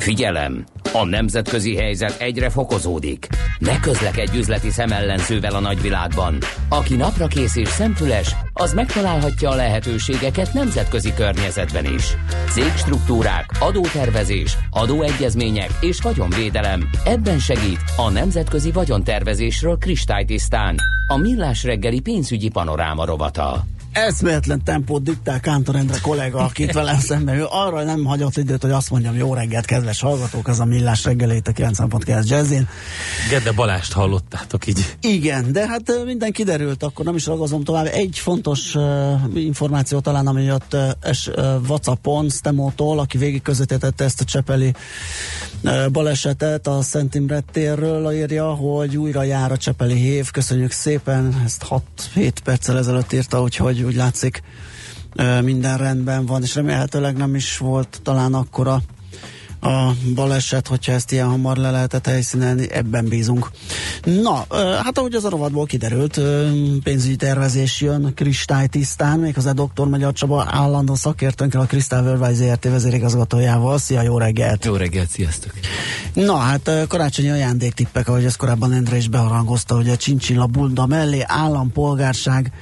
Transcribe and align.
Figyelem! 0.00 0.64
A 0.92 1.04
nemzetközi 1.04 1.76
helyzet 1.76 2.20
egyre 2.20 2.50
fokozódik. 2.50 3.26
Ne 3.58 3.80
közlekedj 3.80 4.38
üzleti 4.38 4.70
szemellenzővel 4.70 5.54
a 5.54 5.60
nagyvilágban. 5.60 6.38
Aki 6.68 6.96
napra 6.96 7.26
kész 7.26 7.56
és 7.56 7.68
szemfüles, 7.68 8.34
az 8.52 8.74
megtalálhatja 8.74 9.50
a 9.50 9.54
lehetőségeket 9.54 10.52
nemzetközi 10.52 11.14
környezetben 11.14 11.84
is. 11.84 12.16
Cégstruktúrák, 12.50 13.50
adótervezés, 13.58 14.56
adóegyezmények 14.70 15.70
és 15.80 16.00
vagyonvédelem. 16.00 16.90
Ebben 17.04 17.38
segít 17.38 17.80
a 17.96 18.10
Nemzetközi 18.10 18.72
Vagyontervezésről 18.72 19.76
kristálytisztán. 19.76 20.76
A 21.06 21.16
Millás 21.16 21.64
reggeli 21.64 22.00
pénzügyi 22.00 22.48
panoráma 22.48 23.04
rovata 23.04 23.64
eszméletlen 23.92 24.64
tempót 24.64 25.02
diktál 25.02 25.40
Kántor 25.40 25.76
Endre 25.76 25.98
kollega, 26.02 26.38
akit 26.38 26.72
velem 26.72 26.98
szemben 26.98 27.34
ő 27.34 27.44
arra 27.48 27.82
nem 27.82 28.04
hagyott 28.04 28.36
időt, 28.36 28.62
hogy 28.62 28.70
azt 28.70 28.90
mondjam, 28.90 29.16
jó 29.16 29.34
reggelt, 29.34 29.64
kedves 29.64 30.00
hallgatók, 30.00 30.48
az 30.48 30.60
a 30.60 30.64
millás 30.64 31.04
reggelét 31.04 31.48
a 31.48 31.52
90.9 31.52 32.26
Jazzin. 32.26 32.68
Gede 33.30 33.52
Balást 33.52 33.92
hallottátok 33.92 34.66
így. 34.66 34.96
Igen, 35.00 35.52
de 35.52 35.66
hát 35.66 36.04
minden 36.04 36.32
kiderült, 36.32 36.82
akkor 36.82 37.04
nem 37.04 37.14
is 37.14 37.26
ragazom 37.26 37.64
tovább. 37.64 37.86
Egy 37.86 38.18
fontos 38.18 38.74
uh, 38.74 38.84
információ 39.34 40.00
talán, 40.00 40.26
ami 40.26 40.42
jött 40.42 40.74
uh, 40.74 40.90
es, 41.00 41.26
uh, 41.26 41.34
WhatsAppon, 41.68 42.28
Stemótól, 42.28 42.98
aki 42.98 43.18
végig 43.18 43.42
közvetítette 43.42 44.04
ezt 44.04 44.20
a 44.20 44.24
Csepeli 44.24 44.74
uh, 45.62 45.88
balesetet 45.88 46.66
a 46.66 46.82
Szent 46.82 47.14
Imre 47.14 47.40
térről, 47.52 48.12
írja, 48.12 48.54
hogy 48.54 48.96
újra 48.96 49.22
jár 49.22 49.52
a 49.52 49.56
Csepeli 49.56 49.94
hév. 49.94 50.30
Köszönjük 50.30 50.70
szépen, 50.70 51.42
ezt 51.44 51.66
6-7 52.14 52.32
perccel 52.44 52.78
ezelőtt 52.78 53.12
írta, 53.12 53.42
úgyhogy 53.42 53.79
úgy 53.84 53.94
látszik 53.94 54.42
minden 55.42 55.78
rendben 55.78 56.26
van, 56.26 56.42
és 56.42 56.54
remélhetőleg 56.54 57.16
nem 57.16 57.34
is 57.34 57.58
volt 57.58 58.00
talán 58.02 58.34
akkora 58.34 58.82
a 59.60 59.92
baleset, 60.14 60.68
hogyha 60.68 60.92
ezt 60.92 61.12
ilyen 61.12 61.28
hamar 61.28 61.56
le 61.56 61.70
lehetett 61.70 62.06
helyszínelni, 62.06 62.70
ebben 62.72 63.08
bízunk. 63.08 63.50
Na, 64.04 64.46
hát 64.82 64.98
ahogy 64.98 65.14
az 65.14 65.24
a 65.24 65.28
rovatból 65.28 65.66
kiderült, 65.66 66.20
pénzügyi 66.82 67.16
tervezés 67.16 67.80
jön 67.80 68.14
kristálytisztán, 68.14 69.18
méghozzá 69.18 69.52
dr. 69.52 69.86
Magyar 69.88 70.12
Csaba 70.12 70.46
állandó 70.50 70.94
szakértőnkkel, 70.94 71.60
a 71.60 71.66
Crystal 71.66 72.02
Worldwide 72.02 72.34
ZRT 72.34 72.64
vezérigazgatójával. 72.64 73.78
Szia, 73.78 74.02
jó 74.02 74.18
reggelt! 74.18 74.64
Jó 74.64 74.74
reggelt, 74.74 75.08
sziasztok! 75.08 75.52
Na, 76.12 76.36
hát 76.36 76.70
karácsonyi 76.88 77.30
ajándéktippek, 77.30 78.08
ahogy 78.08 78.24
ezt 78.24 78.36
korábban 78.36 78.72
Endre 78.72 78.96
is 78.96 79.08
beharangozta, 79.08 79.74
hogy 79.74 79.88
a 79.88 79.96
Csincsilla 79.96 80.46
Bunda 80.46 80.86
mellé 80.86 81.22
állampolgárság 81.26 82.52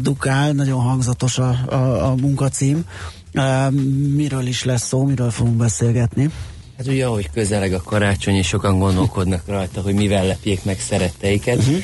dukál, 0.00 0.52
nagyon 0.52 0.80
hangzatos 0.80 1.38
a, 1.38 1.56
a, 1.66 2.10
a 2.10 2.14
munkacím. 2.14 2.84
Miről 4.14 4.46
is 4.46 4.64
lesz 4.64 4.86
szó, 4.86 5.04
miről 5.04 5.30
fogunk 5.30 5.56
beszélgetni? 5.56 6.30
Hát 6.76 6.86
ugye, 6.86 7.06
ahogy 7.06 7.30
közeleg 7.30 7.72
a 7.72 7.82
karácsony, 7.82 8.34
és 8.34 8.46
sokan 8.46 8.78
gondolkodnak 8.78 9.46
rajta, 9.46 9.80
hogy 9.80 9.94
mivel 9.94 10.26
lepjék 10.26 10.64
meg 10.64 10.80
szeretteiket. 10.80 11.56
Uh-huh. 11.56 11.82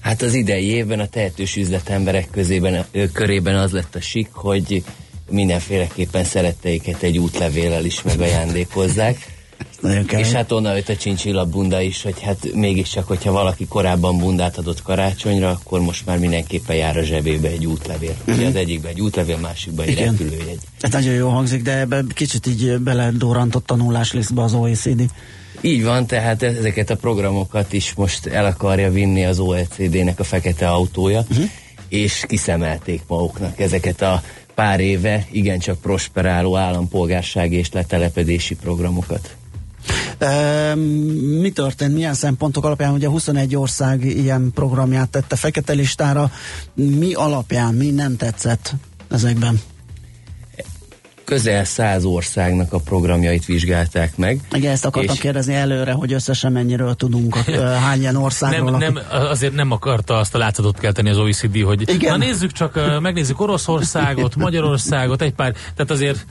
Hát 0.00 0.22
az 0.22 0.34
idei 0.34 0.66
évben 0.66 1.00
a 1.00 1.06
tehetős 1.06 1.56
üzletemberek 1.56 2.28
közében, 2.30 2.84
körében 3.12 3.56
az 3.56 3.72
lett 3.72 3.94
a 3.94 4.00
sik, 4.00 4.28
hogy 4.32 4.84
mindenféleképpen 5.30 6.24
szeretteiket 6.24 7.02
egy 7.02 7.18
útlevéllel 7.18 7.84
is 7.84 8.02
megajándékozzák. 8.02 9.38
Nagyon 9.80 10.04
kemény. 10.04 10.24
És 10.24 10.32
hát 10.32 10.52
onnan 10.52 10.74
jött 10.74 10.88
a 10.88 10.96
csincsilla 10.96 11.44
bunda 11.44 11.80
is, 11.80 12.02
hogy 12.02 12.20
hát 12.20 12.52
mégiscsak, 12.54 13.06
hogyha 13.06 13.32
valaki 13.32 13.66
korábban 13.66 14.18
bundát 14.18 14.58
adott 14.58 14.82
karácsonyra, 14.82 15.50
akkor 15.50 15.80
most 15.80 16.06
már 16.06 16.18
mindenképpen 16.18 16.76
jár 16.76 16.96
a 16.96 17.02
zsebébe 17.02 17.48
egy 17.48 17.66
útlevél. 17.66 18.14
Uh-huh. 18.20 18.36
Ugye 18.36 18.46
az 18.46 18.54
egyikbe 18.54 18.88
egy 18.88 19.00
útlevél, 19.00 19.36
másikban 19.36 19.86
egy 19.86 19.92
Igen. 19.92 20.16
repülőjegy. 20.16 20.58
Ez 20.80 20.92
nagyon 20.92 21.14
jó 21.14 21.28
hangzik, 21.28 21.62
de 21.62 21.78
ebben 21.78 22.06
kicsit 22.14 22.46
így 22.46 22.78
beledórantott 22.78 23.66
tanulás 23.66 24.12
be 24.34 24.42
az 24.42 24.54
OECD. 24.54 25.02
Így 25.60 25.84
van, 25.84 26.06
tehát 26.06 26.42
ezeket 26.42 26.90
a 26.90 26.96
programokat 26.96 27.72
is 27.72 27.94
most 27.94 28.26
el 28.26 28.44
akarja 28.44 28.90
vinni 28.90 29.24
az 29.24 29.38
OECD-nek 29.38 30.20
a 30.20 30.24
fekete 30.24 30.70
autója, 30.70 31.24
uh-huh. 31.30 31.50
és 31.88 32.24
kiszemelték 32.28 33.02
maguknak 33.06 33.60
ezeket 33.60 34.02
a 34.02 34.22
pár 34.54 34.80
éve 34.80 35.26
igencsak 35.30 35.80
prosperáló 35.80 36.56
állampolgársági 36.56 37.56
és 37.56 37.72
letelepedési 37.72 38.54
programokat. 38.54 39.36
Mi 41.40 41.50
történt, 41.50 41.94
milyen 41.94 42.14
szempontok 42.14 42.64
alapján, 42.64 42.92
ugye 42.92 43.08
21 43.08 43.56
ország 43.56 44.04
ilyen 44.04 44.50
programját 44.54 45.08
tette 45.08 45.36
fekete 45.36 45.72
listára, 45.72 46.30
mi 46.74 47.12
alapján, 47.12 47.74
mi 47.74 47.90
nem 47.90 48.16
tetszett 48.16 48.74
ezekben? 49.10 49.60
közel 51.30 51.64
száz 51.64 52.04
országnak 52.04 52.72
a 52.72 52.78
programjait 52.78 53.44
vizsgálták 53.44 54.16
meg. 54.16 54.40
Igen, 54.52 54.72
ezt 54.72 54.84
akartam 54.84 55.14
és... 55.14 55.20
kérdezni 55.20 55.54
előre, 55.54 55.92
hogy 55.92 56.12
összesen 56.12 56.52
mennyiről 56.52 56.94
tudunk, 56.94 57.36
hány 57.86 58.00
ilyen 58.00 58.16
országról. 58.16 58.70
Nem, 58.70 58.92
nem, 58.92 59.02
azért 59.10 59.54
nem 59.54 59.70
akarta 59.70 60.16
azt 60.16 60.34
a 60.34 60.38
látszatot 60.38 60.78
kelteni 60.78 61.10
az 61.10 61.18
OECD, 61.18 61.62
hogy 61.62 61.88
Igen. 61.88 62.18
na 62.18 62.24
nézzük 62.24 62.52
csak, 62.52 63.00
megnézzük 63.00 63.40
Oroszországot, 63.40 64.36
Magyarországot, 64.46 65.22
egy 65.22 65.32
pár, 65.32 65.52
tehát 65.52 65.90
azért 65.90 66.26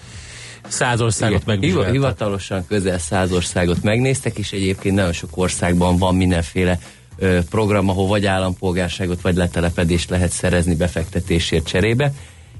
száz 0.69 1.01
országot 1.01 1.45
megvizsgáltak. 1.45 1.91
Hivatalosan 1.91 2.67
közel 2.67 2.99
száz 2.99 3.31
országot 3.31 3.83
megnéztek, 3.83 4.37
és 4.37 4.51
egyébként 4.51 4.95
nagyon 4.95 5.13
sok 5.13 5.29
országban 5.37 5.97
van 5.97 6.15
mindenféle 6.15 6.79
ö, 7.17 7.39
program, 7.49 7.89
ahol 7.89 8.07
vagy 8.07 8.25
állampolgárságot, 8.25 9.21
vagy 9.21 9.35
letelepedést 9.35 10.09
lehet 10.09 10.31
szerezni 10.31 10.75
befektetésért 10.75 11.67
cserébe. 11.67 12.13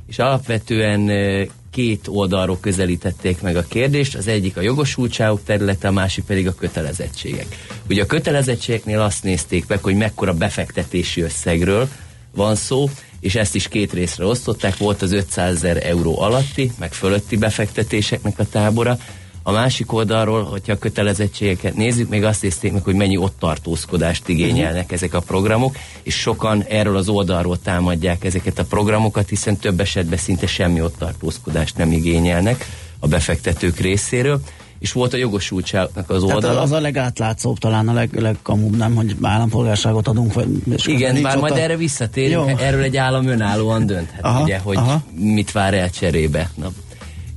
És 0.07 0.19
alapvetően 0.19 1.09
ö, 1.09 1.43
két 1.71 2.07
oldalról 2.07 2.57
közelítették 2.59 3.41
meg 3.41 3.55
a 3.55 3.65
kérdést, 3.67 4.15
az 4.15 4.27
egyik 4.27 4.57
a 4.57 4.61
jogosultságok 4.61 5.43
területe, 5.43 5.87
a 5.87 5.91
másik 5.91 6.23
pedig 6.23 6.47
a 6.47 6.55
kötelezettségek. 6.55 7.45
Ugye 7.89 8.01
a 8.01 8.05
kötelezettségeknél 8.05 9.01
azt 9.01 9.23
nézték 9.23 9.67
meg, 9.67 9.83
hogy 9.83 9.95
mekkora 9.95 10.33
befektetési 10.33 11.21
összegről 11.21 11.87
van 12.35 12.55
szó, 12.55 12.89
és 13.19 13.35
ezt 13.35 13.55
is 13.55 13.67
két 13.67 13.93
részre 13.93 14.25
osztották, 14.25 14.77
volt 14.77 15.01
az 15.01 15.11
500 15.11 15.55
ezer 15.55 15.85
euró 15.85 16.21
alatti, 16.21 16.71
meg 16.79 16.93
fölötti 16.93 17.37
befektetéseknek 17.37 18.39
a 18.39 18.45
tábora, 18.45 18.97
a 19.43 19.51
másik 19.51 19.93
oldalról, 19.93 20.43
hogyha 20.43 20.73
a 20.73 20.77
kötelezettségeket 20.77 21.75
nézzük, 21.75 22.09
még 22.09 22.23
azt 22.23 22.41
nézték 22.41 22.71
meg, 22.71 22.83
hogy 22.83 22.95
mennyi 22.95 23.17
ott 23.17 23.39
tartózkodást 23.39 24.27
igényelnek 24.27 24.81
uh-huh. 24.81 24.93
ezek 24.93 25.13
a 25.13 25.19
programok, 25.19 25.77
és 26.03 26.15
sokan 26.15 26.63
erről 26.67 26.97
az 26.97 27.09
oldalról 27.09 27.61
támadják 27.61 28.23
ezeket 28.23 28.59
a 28.59 28.63
programokat, 28.63 29.29
hiszen 29.29 29.57
több 29.57 29.79
esetben 29.79 30.17
szinte 30.17 30.47
semmi 30.47 30.81
ott 30.81 30.97
tartózkodást 30.97 31.77
nem 31.77 31.91
igényelnek 31.91 32.65
a 32.99 33.07
befektetők 33.07 33.77
részéről 33.79 34.41
és 34.79 34.91
volt 34.91 35.13
a 35.13 35.17
jogosultságnak 35.17 36.09
az 36.09 36.23
oldala. 36.23 36.41
Tehát 36.41 36.57
az 36.57 36.71
a 36.71 36.79
legátlátszóbb 36.79 37.57
talán 37.57 37.87
a 37.87 37.93
leg, 37.93 38.19
legkamúbb, 38.19 38.77
nem, 38.77 38.95
hogy 38.95 39.15
állampolgárságot 39.21 40.07
adunk. 40.07 40.33
Vagy, 40.33 40.47
Igen, 40.85 41.21
bár 41.21 41.37
majd 41.37 41.53
a... 41.53 41.59
erre 41.59 41.77
visszatérünk, 41.77 42.49
Jó. 42.49 42.57
erről 42.57 42.81
egy 42.81 42.97
állam 42.97 43.27
önállóan 43.27 43.85
dönthet, 43.85 44.23
aha, 44.23 44.43
ugye, 44.43 44.59
hogy 44.59 44.77
aha. 44.77 45.03
mit 45.15 45.51
vár 45.51 45.73
el 45.73 45.89
cserébe. 45.89 46.49
Na, 46.55 46.71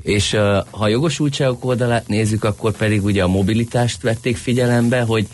és 0.03 0.33
uh, 0.33 0.41
ha 0.71 0.85
a 0.85 0.89
jogosultságok 0.89 1.65
oldalát 1.65 2.09
nézzük, 2.09 2.45
akkor 2.45 2.73
pedig 2.77 3.05
ugye 3.05 3.23
a 3.23 3.29
mobilitást 3.29 4.03
vették 4.03 4.37
figyelembe, 4.37 5.01
hogy 5.01 5.27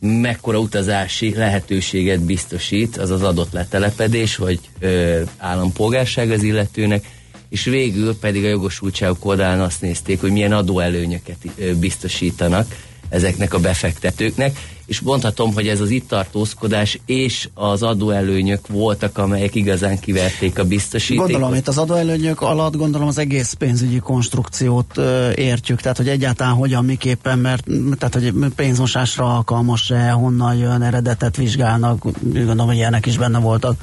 mekkora 0.00 0.58
utazási 0.58 1.34
lehetőséget 1.34 2.20
biztosít 2.20 2.96
az 2.96 3.10
az 3.10 3.22
adott 3.22 3.52
letelepedés, 3.52 4.36
vagy 4.36 4.60
ö, 4.78 5.20
állampolgárság 5.36 6.30
az 6.30 6.42
illetőnek, 6.42 7.04
és 7.48 7.64
végül 7.64 8.16
pedig 8.18 8.44
a 8.44 8.48
jogosultságok 8.48 9.24
oldalán 9.24 9.60
azt 9.60 9.80
nézték, 9.80 10.20
hogy 10.20 10.30
milyen 10.30 10.52
adóelőnyöket 10.52 11.36
biztosítanak 11.78 12.66
ezeknek 13.08 13.54
a 13.54 13.58
befektetőknek, 13.58 14.58
és 14.86 15.00
mondhatom, 15.00 15.52
hogy 15.52 15.68
ez 15.68 15.80
az 15.80 15.90
itt 15.90 16.08
tartózkodás 16.08 16.98
és 17.06 17.48
az 17.54 17.82
adóelőnyök 17.82 18.66
voltak, 18.66 19.18
amelyek 19.18 19.54
igazán 19.54 19.98
kiverték 19.98 20.58
a 20.58 20.64
biztosítékot. 20.64 21.30
Gondolom, 21.30 21.54
itt 21.54 21.68
az 21.68 21.78
adóelőnyök 21.78 22.40
alatt 22.40 22.76
gondolom 22.76 23.08
az 23.08 23.18
egész 23.18 23.52
pénzügyi 23.52 23.98
konstrukciót 23.98 24.96
ö, 24.96 25.30
értjük, 25.34 25.80
tehát 25.80 25.96
hogy 25.96 26.08
egyáltalán 26.08 26.54
hogyan, 26.54 26.84
miképpen, 26.84 27.38
mert 27.38 27.66
tehát 27.98 28.14
hogy 28.14 28.52
pénzmosásra 28.56 29.34
alkalmas-e, 29.34 30.10
honnan 30.10 30.56
jön, 30.56 30.82
eredetet 30.82 31.36
vizsgálnak, 31.36 32.04
gondolom, 32.22 32.66
hogy 32.66 32.76
ilyenek 32.76 33.06
is 33.06 33.18
benne 33.18 33.38
voltak. 33.38 33.80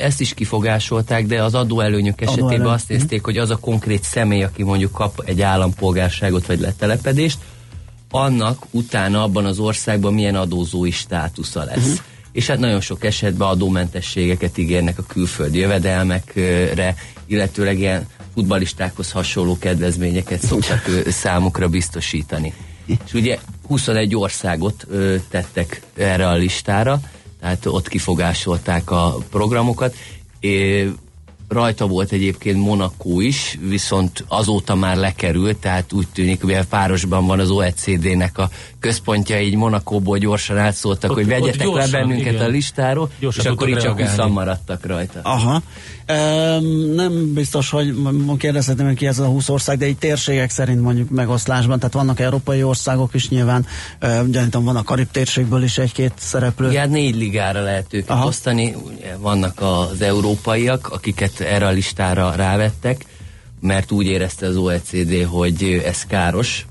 Ezt 0.00 0.20
is 0.20 0.34
kifogásolták, 0.34 1.26
de 1.26 1.42
az 1.42 1.54
adóelőnyök 1.54 2.20
esetében 2.20 2.46
adóelőny. 2.46 2.72
azt 2.72 2.88
nézték, 2.88 3.24
hogy 3.24 3.38
az 3.38 3.50
a 3.50 3.56
konkrét 3.56 4.02
személy, 4.02 4.42
aki 4.42 4.62
mondjuk 4.62 4.92
kap 4.92 5.22
egy 5.24 5.42
állampolgárságot 5.42 6.46
vagy 6.46 6.60
letelepedést, 6.60 7.38
annak 8.10 8.66
utána 8.70 9.22
abban 9.22 9.44
az 9.44 9.58
országban 9.58 10.14
milyen 10.14 10.34
adózói 10.34 10.90
státusza 10.90 11.64
lesz. 11.64 11.76
Uh-huh. 11.76 12.04
És 12.32 12.46
hát 12.46 12.58
nagyon 12.58 12.80
sok 12.80 13.04
esetben 13.04 13.48
adómentességeket 13.48 14.58
ígérnek 14.58 14.98
a 14.98 15.02
külföldi 15.02 15.58
jövedelmekre, 15.58 16.94
illetőleg 17.26 17.78
ilyen 17.78 18.06
futbalistákhoz 18.34 19.10
hasonló 19.10 19.58
kedvezményeket 19.58 20.40
szoktak 20.40 20.88
számukra 21.08 21.68
biztosítani. 21.68 22.52
És 22.86 23.12
ugye 23.12 23.38
21 23.66 24.16
országot 24.16 24.86
tettek 25.30 25.80
erre 25.96 26.28
a 26.28 26.34
listára, 26.34 27.00
tehát 27.42 27.66
ott 27.66 27.88
kifogásolták 27.88 28.90
a 28.90 29.16
programokat. 29.30 29.94
Rajta 31.52 31.86
volt 31.86 32.12
egyébként 32.12 32.58
Monaco 32.58 33.20
is, 33.20 33.58
viszont 33.68 34.24
azóta 34.28 34.74
már 34.74 34.96
lekerült, 34.96 35.56
tehát 35.56 35.92
úgy 35.92 36.06
tűnik, 36.14 36.42
hogy 36.42 36.58
párosban 36.68 37.26
van 37.26 37.40
az 37.40 37.50
OECD-nek 37.50 38.38
a 38.38 38.48
központja, 38.80 39.40
így 39.40 39.54
Monakóból 39.54 40.18
gyorsan 40.18 40.58
átszóltak, 40.58 41.10
ott, 41.10 41.16
hogy 41.16 41.26
vegyetek 41.26 41.66
gyorsan, 41.66 41.90
le 41.90 41.98
bennünket 41.98 42.32
igen. 42.32 42.44
a 42.44 42.48
listáról, 42.48 43.10
gyorsan 43.20 43.44
és 43.44 43.50
akkor 43.50 43.68
így 43.68 43.76
csak 43.76 44.00
20 44.00 44.16
maradtak 44.30 44.86
rajta. 44.86 45.20
Aha. 45.22 45.62
Um, 46.08 46.94
nem 46.94 47.32
biztos, 47.34 47.70
hogy 47.70 47.94
kérdezhetem, 48.38 48.86
hogy 48.86 48.96
ki 48.96 49.06
ez 49.06 49.18
a 49.18 49.26
20 49.26 49.48
ország, 49.48 49.78
de 49.78 49.88
így 49.88 49.96
térségek 49.96 50.50
szerint 50.50 50.80
mondjuk 50.80 51.10
megoszlásban, 51.10 51.78
tehát 51.78 51.94
vannak 51.94 52.20
európai 52.20 52.62
országok 52.62 53.14
is 53.14 53.28
nyilván, 53.28 53.66
uh, 54.02 54.28
gyanítom 54.28 54.64
van 54.64 54.76
a 54.76 54.82
Karib 54.82 55.10
térségből 55.10 55.62
is 55.62 55.78
egy-két 55.78 56.12
szereplő. 56.16 56.70
Igen, 56.70 56.90
négy 56.90 57.16
ligára 57.16 57.62
lehet 57.62 57.94
őket 57.94 58.10
Aha. 58.10 58.26
osztani, 58.26 58.74
vannak 59.18 59.60
az 59.60 60.00
európaiak, 60.02 60.88
akiket 60.88 61.41
erre 61.42 61.66
a 61.66 61.70
listára 61.70 62.34
rávettek, 62.34 63.04
mert 63.60 63.90
úgy 63.90 64.06
érezte 64.06 64.46
az 64.46 64.56
OECD, 64.56 65.24
hogy 65.24 65.82
ez 65.84 66.04
káros, 66.04 66.66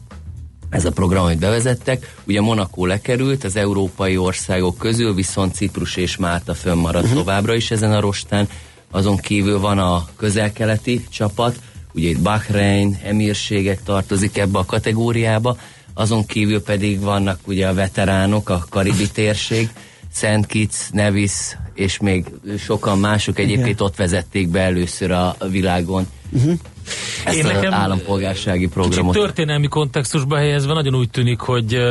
ez 0.70 0.86
a 0.86 0.92
program, 0.92 1.24
amit 1.24 1.40
bevezettek. 1.40 2.16
Ugye 2.24 2.42
Monaco 2.42 2.86
lekerült, 2.86 3.44
az 3.44 3.56
európai 3.56 4.18
országok 4.18 4.78
közül 4.78 5.14
viszont 5.14 5.54
Ciprus 5.54 5.96
és 5.96 6.18
Málta 6.18 6.54
fönnmaradt 6.54 7.04
uh-huh. 7.04 7.20
továbbra 7.20 7.56
is 7.56 7.72
ezen 7.72 7.92
a 7.92 8.00
rostán. 8.00 8.50
Azon 8.92 9.18
kívül 9.18 9.60
van 9.60 9.80
a 9.80 10.08
közelkeleti 10.16 11.06
csapat, 11.10 11.60
ugye 11.94 12.10
itt 12.10 12.20
Bahrein, 12.20 13.00
emírségek 13.04 13.84
tartozik 13.84 14.38
ebbe 14.38 14.60
a 14.60 14.66
kategóriába, 14.66 15.58
azon 15.94 16.26
kívül 16.26 16.64
pedig 16.64 17.00
vannak 17.00 17.40
ugye 17.46 17.68
a 17.68 17.74
veteránok, 17.74 18.50
a 18.50 18.66
karibi 18.70 19.10
térség, 19.10 19.70
Szent 20.12 20.46
Kitts, 20.46 20.78
Nevis, 20.92 21.58
és 21.74 22.00
még 22.00 22.26
sokan 22.58 23.00
mások 23.00 23.40
egyébként 23.40 23.68
Igen. 23.68 23.86
ott 23.86 23.96
vezették 23.96 24.50
be 24.50 24.60
először 24.60 25.12
a 25.12 25.36
világon. 25.50 26.08
Uh-huh 26.32 26.60
ezt 27.26 27.38
Én 27.38 27.46
nekem 27.46 27.74
állampolgársági 27.74 28.68
programot. 28.68 29.14
történelmi 29.14 29.68
kontextusba 29.68 30.38
helyezve 30.38 30.74
nagyon 30.74 30.96
úgy 30.96 31.10
tűnik, 31.10 31.40
hogy 31.40 31.82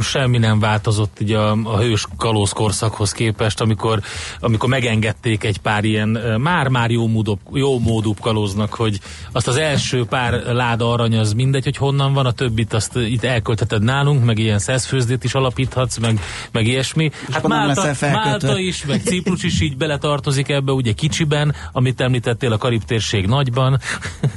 semmi 0.00 0.38
nem 0.38 0.58
változott 0.58 1.20
így 1.20 1.32
a, 1.32 1.50
a 1.50 1.78
hős 1.78 2.06
kalózkorszakhoz 2.16 3.12
képest, 3.12 3.60
amikor, 3.60 4.00
amikor 4.40 4.68
megengedték 4.68 5.44
egy 5.44 5.58
pár 5.58 5.84
ilyen 5.84 6.08
már-már 6.40 6.90
jó, 6.90 7.06
módú, 7.06 7.38
jó 7.52 7.78
módú 7.78 8.14
kalóznak, 8.20 8.74
hogy 8.74 9.00
azt 9.32 9.48
az 9.48 9.56
első 9.56 10.04
pár 10.04 10.32
láda 10.32 10.92
arany 10.92 11.16
az 11.18 11.32
mindegy, 11.32 11.64
hogy 11.64 11.76
honnan 11.76 12.12
van, 12.12 12.26
a 12.26 12.32
többit 12.32 12.72
azt 12.72 12.96
itt 12.96 13.24
elköltheted 13.24 13.82
nálunk, 13.82 14.24
meg 14.24 14.38
ilyen 14.38 14.58
szeszfőzdét 14.58 15.24
is 15.24 15.34
alapíthatsz, 15.34 15.98
meg, 15.98 16.20
meg 16.52 16.66
ilyesmi. 16.66 17.10
Hát 17.30 17.46
Málta, 17.46 17.92
Málta 18.00 18.58
is, 18.58 18.84
meg 18.84 19.02
Ciprus 19.02 19.42
is 19.42 19.60
így 19.60 19.76
beletartozik 19.76 20.48
ebbe, 20.48 20.72
ugye 20.72 20.92
kicsiben, 20.92 21.54
amit 21.72 22.00
említettél 22.00 22.52
a 22.52 22.58
Karib 22.58 22.82
térség 22.82 23.26
nagyban. 23.26 23.80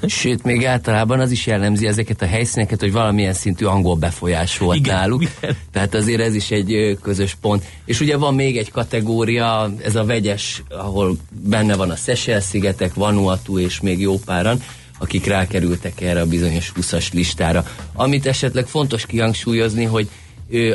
Sőt, 0.08 0.44
még 0.44 0.66
általában 0.66 1.20
az 1.20 1.32
is 1.32 1.46
jellemzi 1.46 1.88
ezeket 1.88 2.22
a 2.22 2.26
helyszíneket, 2.26 2.80
hogy 2.80 2.92
valamilyen 2.92 3.34
szintű 3.34 3.66
angol 3.66 3.96
befolyás 3.96 4.58
volt 4.58 4.78
igen, 4.78 4.96
náluk. 4.96 5.22
Igen. 5.22 5.58
Tehát 5.72 5.96
azért 5.96 6.22
ez 6.22 6.36
is 6.36 6.52
egy 6.52 6.98
közös 7.02 7.36
pont. 7.42 7.64
És 7.86 8.00
ugye 8.00 8.18
van 8.18 8.36
még 8.36 8.58
egy 8.58 8.72
kategória, 8.72 9.74
ez 9.84 9.96
a 9.96 10.06
vegyes, 10.06 10.64
ahol 10.70 11.18
benne 11.30 11.76
van 11.76 11.90
a 11.90 11.96
Seychelles-szigetek, 11.96 12.94
Vanuatu 12.94 13.60
és 13.60 13.80
még 13.80 14.00
jó 14.00 14.18
páran, 14.18 14.62
akik 15.00 15.26
rákerültek 15.26 16.02
erre 16.02 16.22
a 16.22 16.26
bizonyos 16.26 16.72
20-as 16.82 17.12
listára. 17.12 17.66
Amit 17.94 18.26
esetleg 18.26 18.68
fontos 18.68 19.06
kihangsúlyozni, 19.06 19.84
hogy 19.84 20.10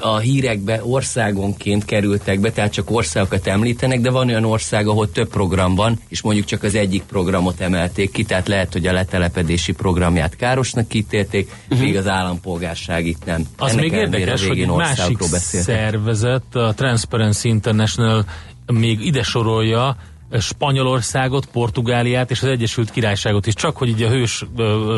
a 0.00 0.18
hírekbe 0.18 0.80
országonként 0.84 1.84
kerültek 1.84 2.40
be, 2.40 2.52
tehát 2.52 2.72
csak 2.72 2.90
országokat 2.90 3.46
említenek, 3.46 4.00
de 4.00 4.10
van 4.10 4.28
olyan 4.28 4.44
ország, 4.44 4.86
ahol 4.86 5.10
több 5.10 5.28
program 5.28 5.74
van, 5.74 5.98
és 6.08 6.22
mondjuk 6.22 6.46
csak 6.46 6.62
az 6.62 6.74
egyik 6.74 7.02
programot 7.02 7.60
emelték 7.60 8.10
ki, 8.10 8.24
tehát 8.24 8.48
lehet, 8.48 8.72
hogy 8.72 8.86
a 8.86 8.92
letelepedési 8.92 9.72
programját 9.72 10.36
károsnak 10.36 10.88
kitérték, 10.88 11.50
uh-huh. 11.68 11.86
míg 11.86 11.96
az 11.96 12.08
állampolgárság 12.08 13.06
itt 13.06 13.24
nem. 13.24 13.46
Az 13.56 13.70
Ennek 13.70 13.82
még 13.82 13.92
érdekes, 13.92 14.46
hogy 14.46 14.60
egy 14.60 14.68
másik 14.68 15.18
szervezet, 15.40 16.54
a 16.54 16.74
Transparency 16.74 17.48
International 17.48 18.24
még 18.66 19.00
ide 19.00 19.22
sorolja 19.22 19.96
Spanyolországot, 20.38 21.46
Portugáliát 21.46 22.30
és 22.30 22.42
az 22.42 22.48
Egyesült 22.48 22.90
Királyságot 22.90 23.46
is, 23.46 23.54
csak 23.54 23.76
hogy 23.76 23.88
így 23.88 24.02
a 24.02 24.08
hős 24.08 24.44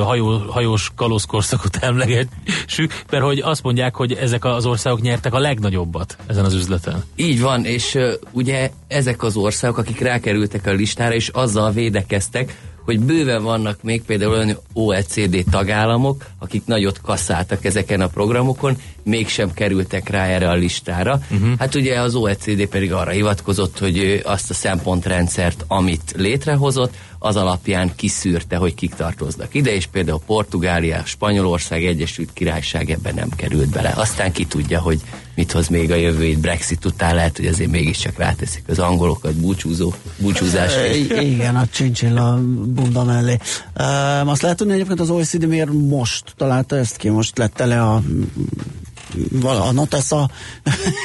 hajó, 0.04 0.38
hajós 0.38 0.90
kalózkorszakot 0.94 1.76
emlegessük, 1.90 3.02
mert 3.10 3.24
hogy 3.24 3.38
azt 3.38 3.62
mondják, 3.62 3.94
hogy 3.94 4.12
ezek 4.12 4.44
az 4.44 4.66
országok 4.66 5.00
nyertek 5.00 5.34
a 5.34 5.38
legnagyobbat 5.38 6.16
ezen 6.26 6.44
az 6.44 6.54
üzleten. 6.54 7.04
Így 7.16 7.40
van, 7.40 7.64
és 7.64 7.98
ugye 8.30 8.70
ezek 8.88 9.22
az 9.22 9.36
országok, 9.36 9.78
akik 9.78 10.00
rákerültek 10.00 10.66
a 10.66 10.72
listára, 10.72 11.14
és 11.14 11.28
azzal 11.28 11.72
védekeztek, 11.72 12.56
hogy 12.86 13.00
bőven 13.00 13.42
vannak 13.42 13.82
még 13.82 14.02
például 14.02 14.32
olyan 14.32 14.58
OECD 14.72 15.44
tagállamok, 15.50 16.24
akik 16.38 16.62
nagyot 16.66 17.00
kasszáltak 17.00 17.64
ezeken 17.64 18.00
a 18.00 18.06
programokon, 18.06 18.76
mégsem 19.02 19.52
kerültek 19.52 20.08
rá 20.08 20.24
erre 20.26 20.48
a 20.48 20.54
listára. 20.54 21.20
Uh-huh. 21.30 21.58
Hát 21.58 21.74
ugye 21.74 22.00
az 22.00 22.14
OECD 22.14 22.66
pedig 22.66 22.92
arra 22.92 23.10
hivatkozott, 23.10 23.78
hogy 23.78 24.22
azt 24.24 24.50
a 24.50 24.54
szempontrendszert, 24.54 25.64
amit 25.68 26.14
létrehozott, 26.16 26.94
az 27.18 27.36
alapján 27.36 27.92
kiszűrte, 27.96 28.56
hogy 28.56 28.74
kik 28.74 28.94
tartoznak 28.94 29.54
ide, 29.54 29.74
és 29.74 29.86
például 29.86 30.20
Portugália, 30.26 31.02
Spanyolország, 31.04 31.84
Egyesült 31.84 32.32
Királyság 32.32 32.90
ebben 32.90 33.14
nem 33.14 33.28
került 33.36 33.68
bele. 33.68 33.92
Aztán 33.96 34.32
ki 34.32 34.44
tudja, 34.44 34.80
hogy 34.80 35.00
mit 35.34 35.52
hoz 35.52 35.68
még 35.68 35.90
a 35.90 35.94
jövő 35.94 36.24
itt 36.24 36.38
Brexit 36.38 36.84
után, 36.84 37.14
lehet, 37.14 37.36
hogy 37.36 37.46
azért 37.46 37.70
mégiscsak 37.70 38.18
ráteszik 38.18 38.64
az 38.68 38.78
angolokat 38.78 39.34
búcsúzó, 39.34 39.94
búcsúzásra. 40.18 40.86
Igen, 41.20 41.56
a 41.56 41.66
csincsilla 41.66 42.40
bunda 42.66 43.04
mellé. 43.04 43.38
Azt 44.24 44.42
lehet 44.42 44.56
tudni 44.56 44.72
egyébként 44.72 45.00
az 45.00 45.10
OECD 45.10 45.46
miért 45.46 45.72
most 45.72 46.34
találta 46.36 46.76
ezt 46.76 46.96
ki, 46.96 47.08
most 47.08 47.38
lett 47.38 47.54
tele 47.54 47.82
a 47.82 48.02
a 49.42 49.72
Notessa 49.72 50.30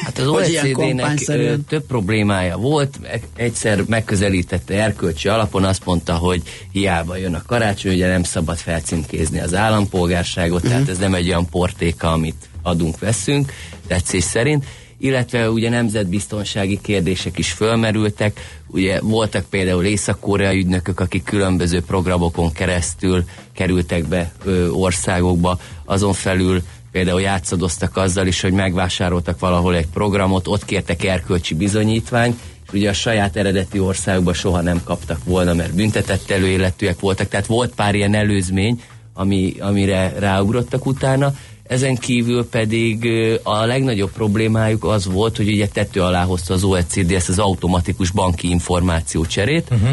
Hát 0.03 0.17
az 0.17 0.27
OECD-nek 0.27 1.19
több 1.67 1.85
problémája 1.87 2.57
volt, 2.57 2.99
egyszer 3.35 3.83
megközelítette 3.87 4.83
erkölcsi 4.83 5.27
alapon, 5.27 5.63
azt 5.63 5.85
mondta, 5.85 6.15
hogy 6.15 6.41
hiába 6.71 7.15
jön 7.15 7.33
a 7.33 7.43
karácsony, 7.45 7.93
ugye 7.93 8.07
nem 8.07 8.23
szabad 8.23 8.57
felcímkézni 8.57 9.39
az 9.39 9.55
állampolgárságot, 9.55 10.55
uh-huh. 10.55 10.71
tehát 10.71 10.89
ez 10.89 10.97
nem 10.97 11.13
egy 11.13 11.27
olyan 11.27 11.49
portéka, 11.49 12.11
amit 12.11 12.49
adunk, 12.61 12.99
veszünk, 12.99 13.53
tetszés 13.87 14.23
szerint, 14.23 14.65
illetve 14.97 15.49
ugye 15.49 15.69
nemzetbiztonsági 15.69 16.79
kérdések 16.81 17.37
is 17.37 17.51
fölmerültek, 17.51 18.61
ugye 18.67 18.99
voltak 19.01 19.45
például 19.49 19.85
észak-koreai 19.85 20.57
ügynökök, 20.57 20.99
akik 20.99 21.23
különböző 21.23 21.81
programokon 21.81 22.51
keresztül 22.51 23.23
kerültek 23.53 24.07
be 24.07 24.31
ö, 24.43 24.69
országokba, 24.69 25.59
azon 25.85 26.13
felül 26.13 26.61
például 26.91 27.21
játszadoztak 27.21 27.97
azzal 27.97 28.27
is, 28.27 28.41
hogy 28.41 28.51
megvásároltak 28.51 29.39
valahol 29.39 29.75
egy 29.75 29.87
programot, 29.87 30.47
ott 30.47 30.65
kértek 30.65 31.03
erkölcsi 31.03 31.53
bizonyítványt, 31.55 32.39
és 32.65 32.73
ugye 32.73 32.89
a 32.89 32.93
saját 32.93 33.35
eredeti 33.35 33.79
országban 33.79 34.33
soha 34.33 34.61
nem 34.61 34.81
kaptak 34.83 35.23
volna, 35.23 35.53
mert 35.53 35.75
büntetett 35.75 36.29
előéletűek 36.29 36.99
voltak, 36.99 37.27
tehát 37.27 37.45
volt 37.45 37.73
pár 37.75 37.95
ilyen 37.95 38.13
előzmény, 38.13 38.81
ami, 39.13 39.55
amire 39.59 40.13
ráugrottak 40.19 40.85
utána, 40.85 41.33
ezen 41.63 41.95
kívül 41.95 42.47
pedig 42.49 43.09
a 43.43 43.65
legnagyobb 43.65 44.11
problémájuk 44.11 44.83
az 44.83 45.05
volt, 45.05 45.37
hogy 45.37 45.47
ugye 45.47 45.67
tető 45.67 46.01
alá 46.01 46.23
hozta 46.23 46.53
az 46.53 46.63
OECD 46.63 47.11
ezt 47.11 47.29
az 47.29 47.39
automatikus 47.39 48.11
banki 48.11 48.49
információ 48.49 49.25
cserét, 49.25 49.67
uh-huh. 49.71 49.89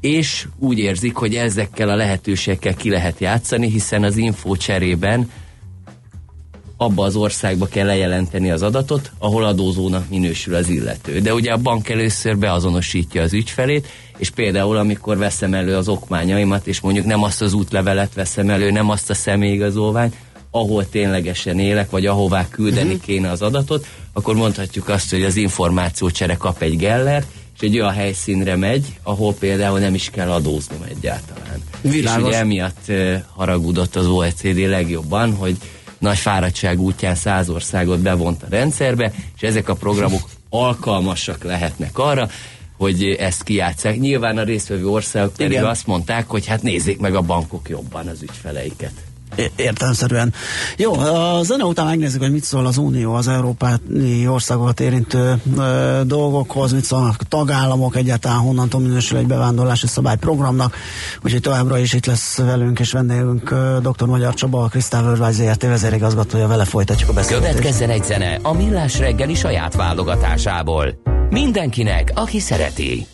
és 0.00 0.46
úgy 0.58 0.78
érzik, 0.78 1.14
hogy 1.14 1.34
ezekkel 1.34 1.88
a 1.88 1.94
lehetőségekkel 1.94 2.74
ki 2.74 2.90
lehet 2.90 3.20
játszani, 3.20 3.70
hiszen 3.70 4.02
az 4.02 4.16
info 4.16 4.56
cserében 4.56 5.30
abba 6.80 7.04
az 7.04 7.16
országba 7.16 7.66
kell 7.66 7.86
lejelenteni 7.86 8.50
az 8.50 8.62
adatot, 8.62 9.12
ahol 9.18 9.44
adózónak 9.44 10.08
minősül 10.08 10.54
az 10.54 10.68
illető. 10.68 11.18
De 11.18 11.34
ugye 11.34 11.52
a 11.52 11.56
bank 11.56 11.88
először 11.88 12.38
beazonosítja 12.38 13.22
az 13.22 13.32
ügyfelét, 13.32 13.88
és 14.16 14.30
például 14.30 14.76
amikor 14.76 15.18
veszem 15.18 15.54
elő 15.54 15.76
az 15.76 15.88
okmányaimat, 15.88 16.66
és 16.66 16.80
mondjuk 16.80 17.06
nem 17.06 17.22
azt 17.22 17.42
az 17.42 17.52
útlevelet 17.52 18.14
veszem 18.14 18.50
elő, 18.50 18.70
nem 18.70 18.90
azt 18.90 19.10
a 19.10 19.14
személyigazolványt, 19.14 20.14
ahol 20.50 20.88
ténylegesen 20.88 21.58
élek, 21.58 21.90
vagy 21.90 22.06
ahová 22.06 22.48
küldeni 22.48 22.88
uh-huh. 22.88 23.04
kéne 23.04 23.30
az 23.30 23.42
adatot, 23.42 23.86
akkor 24.12 24.34
mondhatjuk 24.34 24.88
azt, 24.88 25.10
hogy 25.10 25.22
az 25.22 25.36
információcsere 25.36 26.36
kap 26.36 26.62
egy 26.62 26.76
gellert, 26.76 27.26
és 27.54 27.66
egy 27.66 27.78
olyan 27.78 27.92
helyszínre 27.92 28.56
megy, 28.56 28.98
ahol 29.02 29.34
például 29.34 29.78
nem 29.78 29.94
is 29.94 30.10
kell 30.10 30.30
adóznom 30.30 30.82
egyáltalán. 30.88 31.62
Világos. 31.80 32.22
És 32.22 32.28
ugye 32.28 32.38
emiatt 32.38 32.92
haragudott 33.34 33.96
az 33.96 34.06
OECD 34.06 34.58
legjobban, 34.68 35.34
hogy 35.34 35.56
nagy 36.00 36.18
fáradtság 36.18 36.80
útján 36.80 37.14
száz 37.14 37.48
országot 37.48 38.00
bevont 38.00 38.42
a 38.42 38.46
rendszerbe, 38.50 39.12
és 39.36 39.42
ezek 39.42 39.68
a 39.68 39.74
programok 39.74 40.28
alkalmasak 40.48 41.44
lehetnek 41.44 41.98
arra, 41.98 42.28
hogy 42.76 43.04
ezt 43.04 43.42
kijátszák. 43.42 43.98
Nyilván 43.98 44.38
a 44.38 44.42
résztvevő 44.42 44.86
országok 44.86 45.32
pedig 45.32 45.52
Igen. 45.52 45.64
azt 45.64 45.86
mondták, 45.86 46.28
hogy 46.28 46.46
hát 46.46 46.62
nézzék 46.62 46.98
meg 46.98 47.14
a 47.14 47.20
bankok 47.20 47.68
jobban 47.68 48.06
az 48.06 48.22
ügyfeleiket. 48.22 48.92
É- 49.34 49.52
Értelemszerűen. 49.56 50.32
Jó, 50.76 50.92
a 50.92 51.42
zene 51.42 51.64
után 51.64 51.86
megnézzük, 51.86 52.20
hogy 52.20 52.32
mit 52.32 52.44
szól 52.44 52.66
az 52.66 52.76
Unió 52.76 53.14
az 53.14 53.28
európai 53.28 54.26
országokat 54.28 54.80
érintő 54.80 55.40
ö, 55.58 56.00
dolgokhoz, 56.04 56.72
mit 56.72 56.84
szólnak 56.84 57.14
a 57.18 57.24
tagállamok, 57.28 57.96
egyáltalán 57.96 58.38
honnantól 58.38 58.80
minősül 58.80 59.18
egy 59.18 59.26
bevándorlási 59.26 59.86
szabályprogramnak. 59.86 60.76
Úgyhogy 61.22 61.40
továbbra 61.40 61.78
is 61.78 61.92
itt 61.92 62.06
lesz 62.06 62.36
velünk 62.36 62.80
és 62.80 62.92
vendégünk 62.92 63.54
dr. 63.82 64.06
Magyar 64.06 64.34
Csaba, 64.34 64.62
a 64.62 64.68
Krisztál 64.68 65.02
Worldwide 65.02 65.32
ZRT 65.32 65.62
vezérigazgatója, 65.62 66.46
vele 66.46 66.64
folytatjuk 66.64 67.08
a 67.08 67.12
beszélgetést. 67.12 67.56
Következzen 67.56 67.90
egy 67.90 68.04
zene 68.04 68.38
a 68.42 68.52
Millás 68.52 68.98
reggeli 68.98 69.34
saját 69.34 69.74
válogatásából. 69.74 71.00
Mindenkinek, 71.30 72.12
aki 72.14 72.40
szereti. 72.40 73.06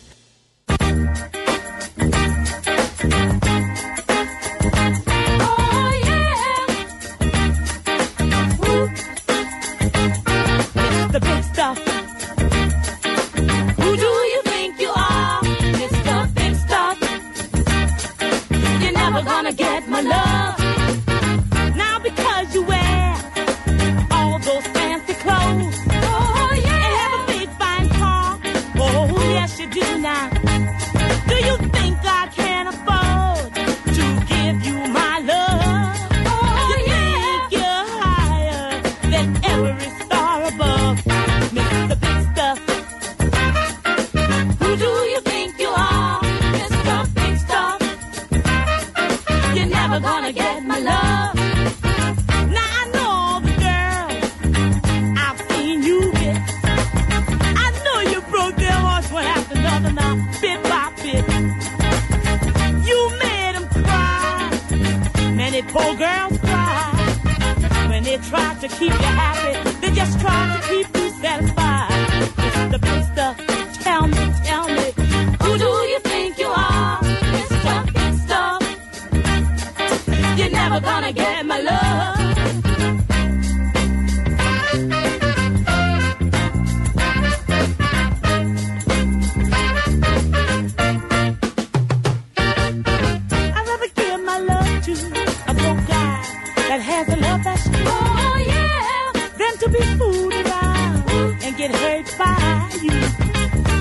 That 96.77 96.83
has 96.83 97.07
a 97.09 97.17
love 97.17 97.43
that's 97.43 97.63
true. 97.63 97.85
Oh, 97.87 98.37
yeah. 98.45 99.29
Than 99.39 99.57
to 99.61 99.69
be 99.69 99.81
fooled 99.97 100.33
around 100.33 101.09
and 101.43 101.57
get 101.57 101.71
hurt 101.71 102.07
by 102.17 102.69
you. 102.83 102.97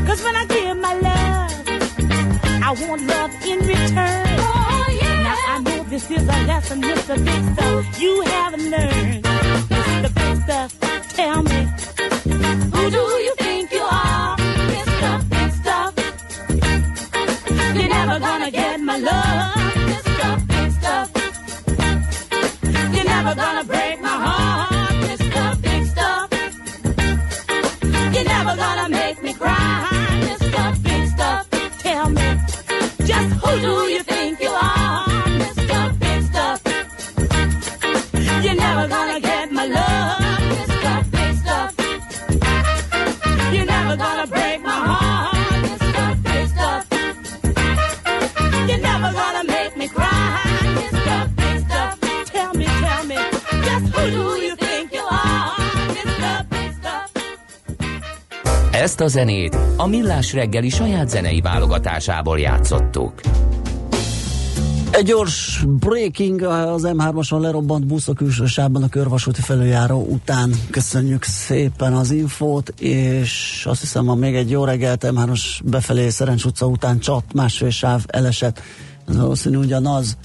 Cause 0.07 0.23
when 0.25 0.35
I 0.37 0.45
give 0.47 0.76
my 0.79 0.95
love, 1.09 1.53
I 2.62 2.71
want 2.88 3.03
love 3.07 3.33
in 3.45 3.59
return. 3.59 4.37
Oh, 4.41 4.99
yeah. 5.03 5.23
Now 5.29 5.37
I 5.55 5.61
know 5.65 5.85
this 5.85 6.11
is 6.11 6.23
a 6.23 6.38
lesson, 6.50 6.81
Mr. 6.81 7.17
Big 7.23 7.43
Stuff. 7.55 8.00
You 8.00 8.21
haven't 8.23 8.71
learned. 8.71 9.25
Mr. 9.25 10.15
Big 10.15 10.43
Stuff, 10.45 10.71
tell 11.15 11.43
me. 11.43 11.65
Never 23.26 23.40
gonna 23.40 23.64
break 23.64 23.75
Ezt 58.87 59.00
a 59.00 59.09
zenét 59.09 59.57
a 59.76 59.87
Millás 59.87 60.33
reggeli 60.33 60.69
saját 60.69 61.09
zenei 61.09 61.40
válogatásából 61.40 62.38
játszottuk. 62.38 63.21
Egy 64.90 65.05
gyors 65.05 65.64
breaking 65.66 66.43
az 66.43 66.83
M3-ason 66.87 67.40
lerobbant 67.40 67.87
busz 67.87 68.09
a 68.09 68.12
külső 68.12 68.47
sávban 68.47 68.83
a 68.83 68.88
körvasúti 68.88 69.40
felüljáró 69.40 70.07
után. 70.11 70.55
Köszönjük 70.71 71.25
szépen 71.25 71.93
az 71.93 72.11
infót, 72.11 72.69
és 72.81 73.64
azt 73.69 73.81
hiszem, 73.81 74.05
van 74.05 74.19
még 74.19 74.35
egy 74.35 74.50
jó 74.50 74.64
reggelt 74.64 75.05
M3-as 75.07 75.43
befelé 75.64 76.09
Szerencs 76.09 76.45
utca 76.45 76.66
után 76.66 76.99
csat, 76.99 77.25
másfél 77.35 77.71
sáv 77.71 78.05
elesett. 78.07 78.61
Ez 79.09 79.16
valószínű 79.16 79.57
ugyanaz. 79.57 80.16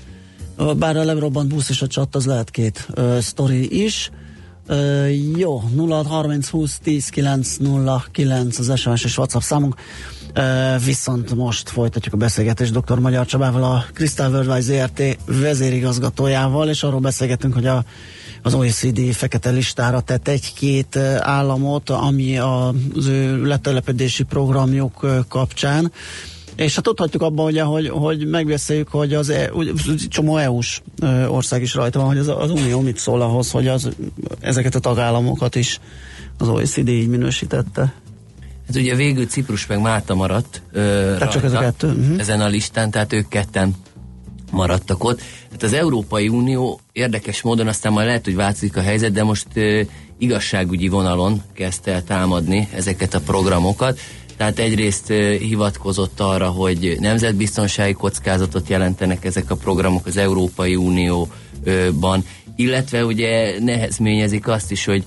Bár 0.78 0.98
a 0.98 1.04
lerobbant 1.04 1.54
busz 1.54 1.70
és 1.70 1.82
a 1.82 1.88
csat 1.88 2.16
az 2.16 2.26
lehet 2.26 2.50
két 2.50 2.88
ö, 2.94 3.18
sztori 3.22 3.84
is. 3.84 4.12
Ö, 4.68 5.08
jó, 5.38 5.62
0630 5.78 6.50
20 6.50 6.80
10 6.80 7.10
909 7.10 8.60
az 8.60 8.80
SMS 8.80 9.04
és 9.04 9.18
WhatsApp 9.18 9.42
számunk. 9.42 9.76
Ö, 10.34 10.76
viszont 10.86 11.36
most 11.36 11.70
folytatjuk 11.70 12.14
a 12.14 12.18
beszélgetést 12.18 12.80
dr. 12.80 13.00
Magyar 13.00 13.26
Csabával, 13.26 13.64
a 13.64 13.86
Crystal 13.94 14.32
Worldwide 14.32 14.62
ZRT 14.62 15.18
vezérigazgatójával, 15.26 16.70
és 16.70 16.84
arról 16.84 17.00
beszélgetünk, 17.00 17.54
hogy 17.54 17.66
a, 17.66 17.84
az 18.42 18.54
OECD 18.54 19.14
fekete 19.14 19.50
listára 19.50 20.00
tett 20.02 20.28
egy-két 20.28 20.96
államot, 21.20 21.90
ami 21.90 22.38
az 22.38 23.08
ő 23.08 23.46
letelepedési 23.46 24.24
programjuk 24.24 25.26
kapcsán. 25.28 25.92
És 26.64 26.76
hát 26.76 26.84
tudhatjuk 26.84 27.22
abban, 27.22 27.46
ugye, 27.46 27.64
hogy, 27.64 27.90
hogy 27.90 28.28
megbeszéljük, 28.28 28.88
hogy 28.88 29.14
az 29.14 29.30
e, 29.30 29.50
úgy, 29.54 29.74
csomó 30.10 30.38
EU-s 30.38 30.82
ország 31.28 31.62
is 31.62 31.74
rajta 31.74 32.00
van, 32.00 32.08
hogy 32.08 32.18
az, 32.18 32.28
az 32.28 32.52
Unió 32.52 32.80
mit 32.80 32.98
szól 32.98 33.22
ahhoz, 33.22 33.52
hogy 33.52 33.68
az, 33.68 33.90
ezeket 34.40 34.76
a 34.76 34.80
tagállamokat 34.80 35.56
is 35.56 35.80
az 36.38 36.48
OECD 36.48 36.88
így 36.88 37.08
minősítette. 37.08 37.94
Hát 38.68 38.76
ugye 38.76 38.96
végül 38.96 39.26
Ciprus 39.26 39.68
meg 39.68 39.82
Málta 39.82 40.16
maradt 40.16 40.62
ö, 40.72 41.14
Tehát 41.18 41.32
csak 41.32 41.44
ez 41.44 41.54
a 41.54 41.60
kettő, 41.60 41.88
mhm. 41.88 42.20
ezen 42.20 42.42
a 42.42 42.48
listán, 42.48 42.92
tehát 42.92 43.14
ők 43.14 43.28
ketten 43.28 43.76
maradtak 44.52 45.04
ott. 45.04 45.22
Hát 45.52 45.64
az 45.64 45.74
Európai 45.74 46.28
Unió 46.28 46.80
érdekes 46.92 47.42
módon, 47.42 47.68
aztán 47.68 47.92
majd 47.92 48.08
lehet, 48.08 48.26
hogy 48.26 48.36
változik 48.36 48.78
a 48.78 48.82
helyzet, 48.82 49.12
de 49.12 49.24
most 49.24 49.48
ö, 49.54 49.82
igazságügyi 50.18 50.88
vonalon 50.88 51.42
kezdte 51.54 51.92
el 51.92 52.04
támadni 52.04 52.68
ezeket 52.74 53.14
a 53.14 53.20
programokat. 53.20 54.00
Tehát 54.42 54.60
egyrészt 54.60 55.08
hivatkozott 55.40 56.20
arra, 56.20 56.48
hogy 56.48 56.98
nemzetbiztonsági 57.00 57.94
kockázatot 57.94 58.70
jelentenek 58.70 59.26
ezek 59.26 59.52
a 59.52 59.56
programok 59.56 60.06
az 60.06 60.18
Európai 60.18 60.76
Unióban, 60.76 62.26
illetve 62.56 63.06
ugye 63.06 63.60
nehezményezik 63.60 64.48
azt 64.48 64.72
is, 64.72 64.86
hogy 64.86 65.04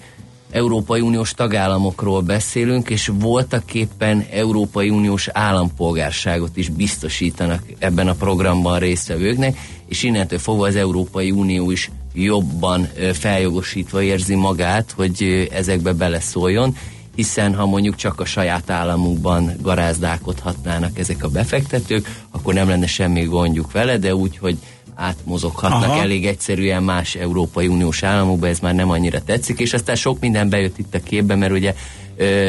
Európai 0.51 1.01
Uniós 1.01 1.33
tagállamokról 1.33 2.21
beszélünk, 2.21 2.91
és 2.91 3.11
voltak 3.15 3.75
éppen 3.75 4.27
Európai 4.31 4.91
Uniós 4.91 5.29
állampolgárságot 5.29 6.57
is 6.57 6.69
biztosítanak 6.69 7.63
ebben 7.79 8.09
a 8.09 8.15
programban 8.15 8.79
résztvevőknek, 8.79 9.59
és 9.89 10.03
innentől 10.03 10.39
fogva 10.39 10.67
az 10.67 10.77
Európai 10.77 11.31
Unió 11.31 11.71
is 11.71 11.91
jobban 12.13 12.89
feljogosítva 13.13 14.03
érzi 14.03 14.35
magát, 14.35 14.93
hogy 14.97 15.49
ezekbe 15.53 15.93
beleszóljon, 15.93 16.77
hiszen 17.15 17.55
ha 17.55 17.67
mondjuk 17.67 17.95
csak 17.95 18.21
a 18.21 18.25
saját 18.25 18.71
államukban 18.71 19.53
garázdálkodhatnának 19.61 20.99
ezek 20.99 21.25
a 21.25 21.29
befektetők, 21.29 22.23
akkor 22.31 22.55
nem 22.55 22.69
lenne 22.69 22.87
semmi 22.87 23.25
gondjuk 23.25 23.73
vele, 23.73 23.99
de 23.99 24.15
úgy, 24.15 24.37
hogy 24.37 24.57
átmozoghatnak 24.95 25.91
Aha. 25.91 26.01
elég 26.01 26.27
egyszerűen 26.27 26.83
más 26.83 27.15
Európai 27.15 27.67
Uniós 27.67 28.03
államokba, 28.03 28.49
ez 28.49 28.59
már 28.59 28.75
nem 28.75 28.91
annyira 28.91 29.23
tetszik, 29.25 29.61
és 29.61 29.73
aztán 29.73 29.97
sok 29.97 30.21
minden 30.21 30.49
bejött 30.49 30.79
itt 30.79 30.95
a 30.95 31.01
képbe, 31.01 31.35
mert 31.35 31.53
ugye 31.53 31.75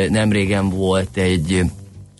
nem 0.10 0.32
régen 0.32 0.70
volt 0.70 1.18
egy 1.18 1.64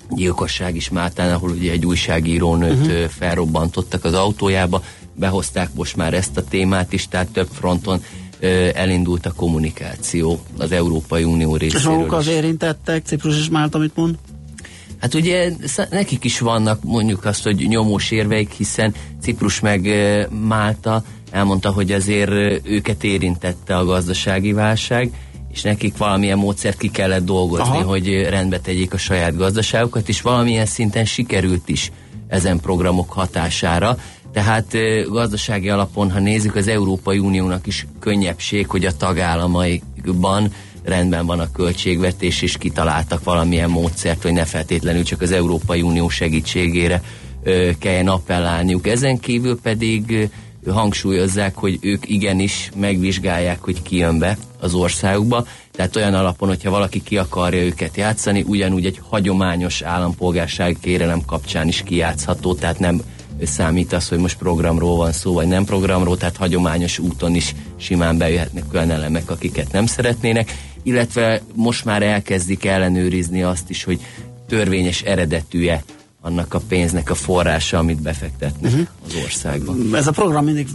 gyilkosság 0.10 0.76
is 0.76 0.90
Máltán, 0.90 1.34
ahol 1.34 1.50
ugye 1.50 1.72
egy 1.72 1.86
újságírónőt 1.86 2.86
uh-huh. 2.86 3.08
felrobbantottak 3.08 4.04
az 4.04 4.14
autójába, 4.14 4.84
behozták 5.14 5.70
most 5.74 5.96
már 5.96 6.14
ezt 6.14 6.38
a 6.38 6.44
témát 6.44 6.94
is, 6.94 7.08
tehát 7.08 7.28
több 7.28 7.48
fronton 7.52 8.04
elindult 8.74 9.26
a 9.26 9.32
kommunikáció 9.32 10.40
az 10.58 10.72
Európai 10.72 11.24
Unió 11.24 11.56
részéről. 11.56 11.82
És 11.82 11.98
maguk 11.98 12.14
az 12.14 12.28
érintettek, 12.28 13.06
Ciprus 13.06 13.38
és 13.38 13.50
Málta, 13.50 13.78
mit 13.78 13.96
mond? 13.96 14.16
Hát 15.00 15.14
ugye 15.14 15.52
nekik 15.90 16.24
is 16.24 16.40
vannak 16.40 16.84
mondjuk 16.84 17.26
azt, 17.26 17.44
hogy 17.44 17.66
nyomós 17.68 18.12
érveik, 18.12 18.52
hiszen 18.52 18.94
Ciprus 19.22 19.60
meg 19.60 19.90
Málta 20.48 21.04
elmondta, 21.32 21.72
hogy 21.72 21.92
azért 21.92 22.32
őket 22.64 23.04
érintette 23.04 23.78
a 23.78 23.86
gazdasági 23.86 24.52
válság, 24.52 25.12
és 25.52 25.62
nekik 25.62 25.98
valamilyen 25.98 26.38
módszert 26.38 26.78
ki 26.78 26.92
kellett 26.92 27.26
dolgozni, 27.26 27.78
Aha. 27.78 27.84
hogy 27.84 28.24
rendbe 28.30 28.60
tegyék 28.60 28.94
a 28.94 28.98
saját 28.98 29.38
gazdaságukat, 29.38 30.10
és 30.10 30.22
valamilyen 30.22 30.66
szinten 30.66 31.06
sikerült 31.06 31.70
is 31.70 31.92
ezen 32.28 32.60
programok 32.60 33.12
hatására. 33.12 33.98
Tehát 34.36 34.78
gazdasági 35.10 35.70
alapon, 35.70 36.12
ha 36.12 36.20
nézzük, 36.20 36.56
az 36.56 36.68
Európai 36.68 37.18
Uniónak 37.18 37.68
is 37.68 37.88
könnyebbség, 38.00 38.68
hogy 38.68 38.86
a 38.86 38.98
tagállamaiban 38.98 40.54
rendben 40.84 41.26
van 41.26 41.40
a 41.40 41.52
költségvetés, 41.52 42.42
és 42.42 42.58
kitaláltak 42.58 43.24
valamilyen 43.24 43.70
módszert, 43.70 44.22
hogy 44.22 44.34
ne 44.34 44.46
feltétlenül 44.46 45.04
csak 45.04 45.22
az 45.22 45.32
Európai 45.32 45.82
Unió 45.82 46.10
segítségére 46.10 47.02
kelljen 47.80 48.08
appellálniuk. 48.08 48.88
Ezen 48.88 49.20
kívül 49.20 49.60
pedig 49.62 50.30
hangsúlyozzák, 50.68 51.56
hogy 51.56 51.78
ők 51.82 52.10
igenis 52.10 52.70
megvizsgálják, 52.78 53.60
hogy 53.62 53.82
ki 53.82 53.98
jön 53.98 54.20
be 54.20 54.38
az 54.60 54.74
országukba, 54.74 55.46
tehát 55.72 55.96
olyan 55.96 56.14
alapon, 56.14 56.48
hogyha 56.48 56.70
valaki 56.70 57.04
ki 57.04 57.18
akarja 57.18 57.64
őket 57.64 57.98
játszani, 57.98 58.44
ugyanúgy 58.48 58.86
egy 58.86 59.00
hagyományos 59.10 59.82
állampolgársági 59.82 60.78
kérelem 60.82 61.22
kapcsán 61.26 61.68
is 61.68 61.84
kijátszható, 61.86 62.54
tehát 62.54 62.80
nem 62.80 63.02
számít 63.44 63.94
az, 63.94 64.08
hogy 64.08 64.18
most 64.18 64.38
programról 64.38 64.96
van 64.96 65.12
szó, 65.12 65.34
vagy 65.34 65.48
nem 65.48 65.66
programról, 65.66 66.18
tehát 66.18 66.38
hagyományos 66.38 67.00
úton 67.00 67.36
is 67.36 67.56
simán 67.78 68.18
bejöhetnek 68.18 68.64
olyan 68.74 68.92
elemek, 68.92 69.30
akiket 69.30 69.72
nem 69.72 69.86
szeretnének, 69.86 70.52
illetve 70.84 71.42
most 71.56 71.86
már 71.86 72.04
elkezdik 72.04 72.66
ellenőrizni 72.66 73.44
azt 73.44 73.70
is, 73.70 73.84
hogy 73.84 74.00
törvényes 74.48 75.02
eredetűje 75.02 75.84
annak 76.22 76.54
a 76.54 76.62
pénznek 76.68 77.10
a 77.10 77.16
forrása, 77.16 77.78
amit 77.78 78.02
befektetnek 78.02 78.72
uh-huh. 78.72 78.88
az 79.08 79.14
országban. 79.24 79.96
Ez 79.96 80.08
a 80.08 80.12
program 80.12 80.46
mindig 80.46 80.68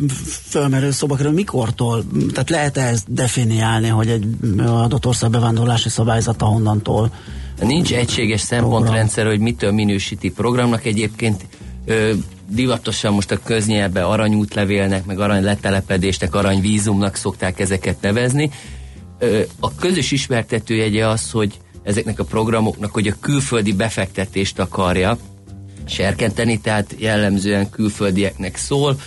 fölmerül 0.48 0.92
szóba 0.92 1.16
kerül, 1.16 1.32
mikortól? 1.32 2.04
Tehát 2.32 2.50
lehet 2.50 2.76
-e 2.76 2.86
ezt 2.86 3.12
definiálni, 3.12 3.88
hogy 3.88 4.08
egy 4.08 4.26
adott 4.66 5.06
ország 5.06 5.30
bevándorlási 5.30 5.88
szabályzata 5.88 6.44
honnantól? 6.44 7.12
Nincs 7.60 7.92
egységes 7.92 8.40
szempontrendszer, 8.40 9.26
hogy 9.26 9.40
mitől 9.40 9.72
minősíti 9.72 10.30
programnak. 10.30 10.84
Egyébként 10.84 11.46
ö, 11.84 12.12
divatosan 12.50 13.12
most 13.12 13.30
a 13.30 13.40
köznyelbe 13.44 14.04
aranyútlevélnek, 14.04 15.04
meg 15.04 15.20
aranyletelepedésnek, 15.20 16.34
aranyvízumnak 16.34 17.14
szokták 17.14 17.60
ezeket 17.60 18.00
nevezni. 18.00 18.50
A 19.60 19.74
közös 19.74 20.10
ismertetőjegye 20.10 21.06
az, 21.06 21.30
hogy 21.30 21.58
ezeknek 21.82 22.18
a 22.18 22.24
programoknak, 22.24 22.92
hogy 22.92 23.06
a 23.06 23.16
külföldi 23.20 23.72
befektetést 23.72 24.58
akarja 24.58 25.18
serkenteni, 25.86 26.60
tehát 26.60 26.94
jellemzően 26.98 27.70
külföldieknek 27.70 28.56
szól, 28.56 29.00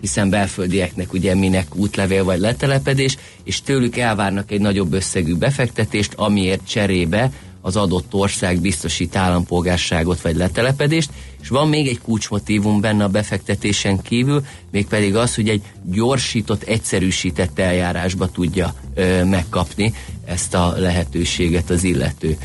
hiszen 0.00 0.30
belföldieknek 0.30 1.12
ugye 1.12 1.34
minek 1.34 1.74
útlevél 1.74 2.24
vagy 2.24 2.38
letelepedés, 2.38 3.16
és 3.44 3.62
tőlük 3.62 3.96
elvárnak 3.96 4.50
egy 4.50 4.60
nagyobb 4.60 4.92
összegű 4.92 5.34
befektetést, 5.34 6.12
amiért 6.14 6.68
cserébe 6.68 7.30
az 7.60 7.76
adott 7.76 8.14
ország 8.14 8.60
biztosít 8.60 9.16
állampolgárságot 9.16 10.20
vagy 10.20 10.36
letelepedést, 10.36 11.10
és 11.42 11.48
van 11.48 11.68
még 11.68 11.86
egy 11.88 12.00
kulcsmotívum 12.00 12.80
benne 12.80 13.04
a 13.04 13.08
befektetésen 13.08 14.02
kívül, 14.02 14.44
mégpedig 14.70 15.16
az, 15.16 15.34
hogy 15.34 15.48
egy 15.48 15.62
gyorsított, 15.84 16.62
egyszerűsített 16.62 17.58
eljárásba 17.58 18.30
tudja 18.30 18.74
ö, 18.94 19.24
megkapni 19.24 19.94
ezt 20.24 20.54
a 20.54 20.74
lehetőséget 20.76 21.70
az 21.70 21.84
illető. 21.84 22.36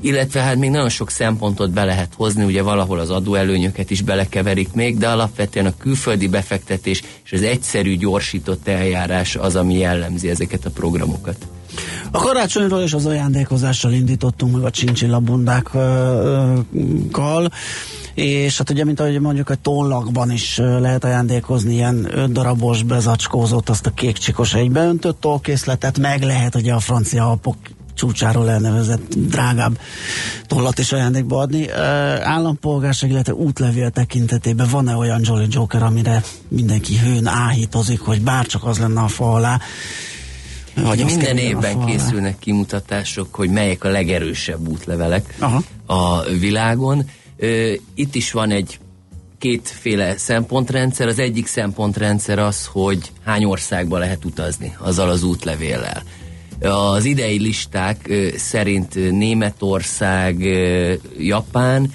Illetve 0.00 0.40
hát 0.40 0.56
még 0.56 0.70
nagyon 0.70 0.88
sok 0.88 1.10
szempontot 1.10 1.70
be 1.70 1.84
lehet 1.84 2.14
hozni, 2.16 2.44
ugye 2.44 2.62
valahol 2.62 2.98
az 2.98 3.10
adóelőnyöket 3.10 3.90
is 3.90 4.02
belekeverik 4.02 4.72
még, 4.72 4.98
de 4.98 5.08
alapvetően 5.08 5.66
a 5.66 5.76
külföldi 5.76 6.28
befektetés 6.28 7.02
és 7.24 7.32
az 7.32 7.42
egyszerű, 7.42 7.96
gyorsított 7.96 8.68
eljárás 8.68 9.36
az, 9.36 9.56
ami 9.56 9.78
jellemzi 9.78 10.28
ezeket 10.28 10.64
a 10.64 10.70
programokat. 10.70 11.46
A 12.10 12.18
karácsonyról 12.18 12.80
és 12.80 12.92
az 12.92 13.06
ajándékozással 13.06 13.92
indítottunk 13.92 14.54
meg 14.54 14.64
a 14.64 14.70
csincsillabundákkal, 14.70 17.50
és 18.14 18.58
hát 18.58 18.70
ugye, 18.70 18.84
mint 18.84 19.00
ahogy 19.00 19.20
mondjuk 19.20 19.50
egy 19.50 19.58
tollakban 19.58 20.30
is 20.30 20.56
lehet 20.56 21.04
ajándékozni 21.04 21.74
ilyen 21.74 22.18
öt 22.18 22.32
darabos 22.32 22.82
bezacskózott, 22.82 23.68
azt 23.68 23.86
a 23.86 23.90
kék 23.90 24.16
csikos 24.16 24.54
egybeöntött 24.54 25.20
tollkészletet, 25.20 25.98
meg 25.98 26.22
lehet 26.22 26.54
ugye 26.54 26.72
a 26.72 26.80
francia 26.80 27.28
alpok 27.28 27.56
csúcsáról 27.94 28.50
elnevezett 28.50 29.14
drágább 29.14 29.78
tollat 30.46 30.78
is 30.78 30.92
ajándékba 30.92 31.38
adni. 31.38 31.64
Uh, 31.64 31.72
állampolgárság, 32.28 33.10
illetve 33.10 33.34
útlevél 33.34 33.90
tekintetében 33.90 34.68
van-e 34.70 34.96
olyan 34.96 35.20
Jolly 35.24 35.46
Joker, 35.50 35.82
amire 35.82 36.22
mindenki 36.48 36.98
hőn 36.98 37.26
áhítozik, 37.26 38.00
hogy 38.00 38.22
bárcsak 38.22 38.64
az 38.64 38.78
lenne 38.78 39.00
a 39.00 39.08
fa 39.08 39.32
alá, 39.32 39.60
hogy 40.84 41.04
minden 41.04 41.36
évben 41.36 41.84
készülnek 41.84 42.38
kimutatások, 42.38 43.34
hogy 43.34 43.50
melyek 43.50 43.84
a 43.84 43.88
legerősebb 43.88 44.68
útlevelek 44.68 45.34
Aha. 45.38 45.62
a 45.86 46.22
világon. 46.22 47.10
Itt 47.94 48.14
is 48.14 48.32
van 48.32 48.50
egy 48.50 48.78
kétféle 49.38 50.16
szempontrendszer. 50.16 51.06
Az 51.06 51.18
egyik 51.18 51.46
szempontrendszer 51.46 52.38
az, 52.38 52.66
hogy 52.66 53.12
hány 53.24 53.44
országba 53.44 53.98
lehet 53.98 54.24
utazni 54.24 54.76
azzal 54.78 55.08
az 55.08 55.22
útlevéllel. 55.22 56.02
Az 56.60 57.04
idei 57.04 57.38
listák 57.38 58.12
szerint 58.36 58.94
Németország, 58.94 60.38
Japán 61.18 61.92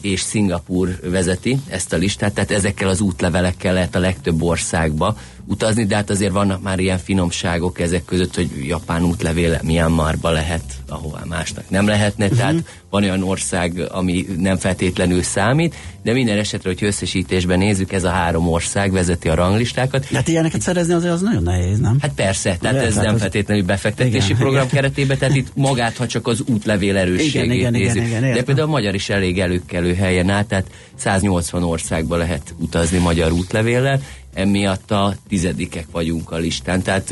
és 0.00 0.20
Szingapur 0.20 0.98
vezeti 1.02 1.58
ezt 1.68 1.92
a 1.92 1.96
listát, 1.96 2.34
tehát 2.34 2.50
ezekkel 2.50 2.88
az 2.88 3.00
útlevelekkel 3.00 3.72
lehet 3.72 3.94
a 3.94 3.98
legtöbb 3.98 4.42
országba 4.42 5.16
utazni, 5.46 5.84
de 5.84 5.94
hát 5.94 6.10
azért 6.10 6.32
vannak 6.32 6.62
már 6.62 6.78
ilyen 6.78 6.98
finomságok 6.98 7.80
ezek 7.80 8.04
között, 8.04 8.34
hogy 8.34 8.50
japán 8.66 9.02
útlevéle 9.02 9.60
Myanmarba 9.64 10.30
lehet, 10.30 10.62
ahová 10.88 11.22
másnak 11.28 11.70
nem 11.70 11.86
lehetne, 11.86 12.24
uh-huh. 12.24 12.38
tehát 12.40 12.54
van 12.90 13.02
olyan 13.02 13.22
ország, 13.22 13.88
ami 13.90 14.26
nem 14.38 14.56
feltétlenül 14.56 15.22
számít, 15.22 15.74
de 16.02 16.12
minden 16.12 16.38
esetre, 16.38 16.70
hogy 16.70 16.84
összesítésben 16.84 17.58
nézzük, 17.58 17.92
ez 17.92 18.04
a 18.04 18.10
három 18.10 18.48
ország 18.48 18.92
vezeti 18.92 19.28
a 19.28 19.34
ranglistákat. 19.34 20.06
De 20.10 20.16
hát 20.16 20.28
ilyeneket 20.28 20.60
szerezni 20.60 20.94
azért 20.94 21.12
az 21.12 21.20
nagyon 21.20 21.42
nehéz, 21.42 21.78
nem? 21.78 21.96
Hát 22.00 22.12
persze, 22.14 22.56
tehát 22.60 22.76
Ugye, 22.76 22.86
ez 22.86 22.92
tehát 22.92 23.06
nem 23.06 23.14
az... 23.14 23.20
feltétlenül 23.20 23.64
befektetési 23.64 24.24
igen, 24.24 24.36
program 24.36 24.64
igen. 24.64 24.74
keretében, 24.74 25.18
tehát 25.18 25.36
itt 25.36 25.48
magát, 25.54 25.96
ha 25.96 26.06
csak 26.06 26.26
az 26.26 26.42
útlevél 26.46 26.96
erősségét 26.96 27.34
igen, 27.34 27.50
igen, 27.50 27.72
nézzük. 27.72 28.06
Igen, 28.06 28.22
igen, 28.22 28.34
de 28.34 28.42
például 28.42 28.68
a 28.68 28.70
magyar 28.70 28.94
is 28.94 29.08
elég 29.08 29.40
előkelő 29.40 29.94
helyen 29.94 30.30
áll, 30.30 30.44
tehát 30.44 30.66
180 30.94 31.62
országba 31.62 32.16
lehet 32.16 32.54
utazni 32.58 32.98
magyar 32.98 33.32
útlevéllel, 33.32 34.00
emiatt 34.34 34.90
a 34.90 35.14
tizedikek 35.28 35.86
vagyunk 35.92 36.30
a 36.30 36.36
listán. 36.36 36.82
Tehát 36.82 37.10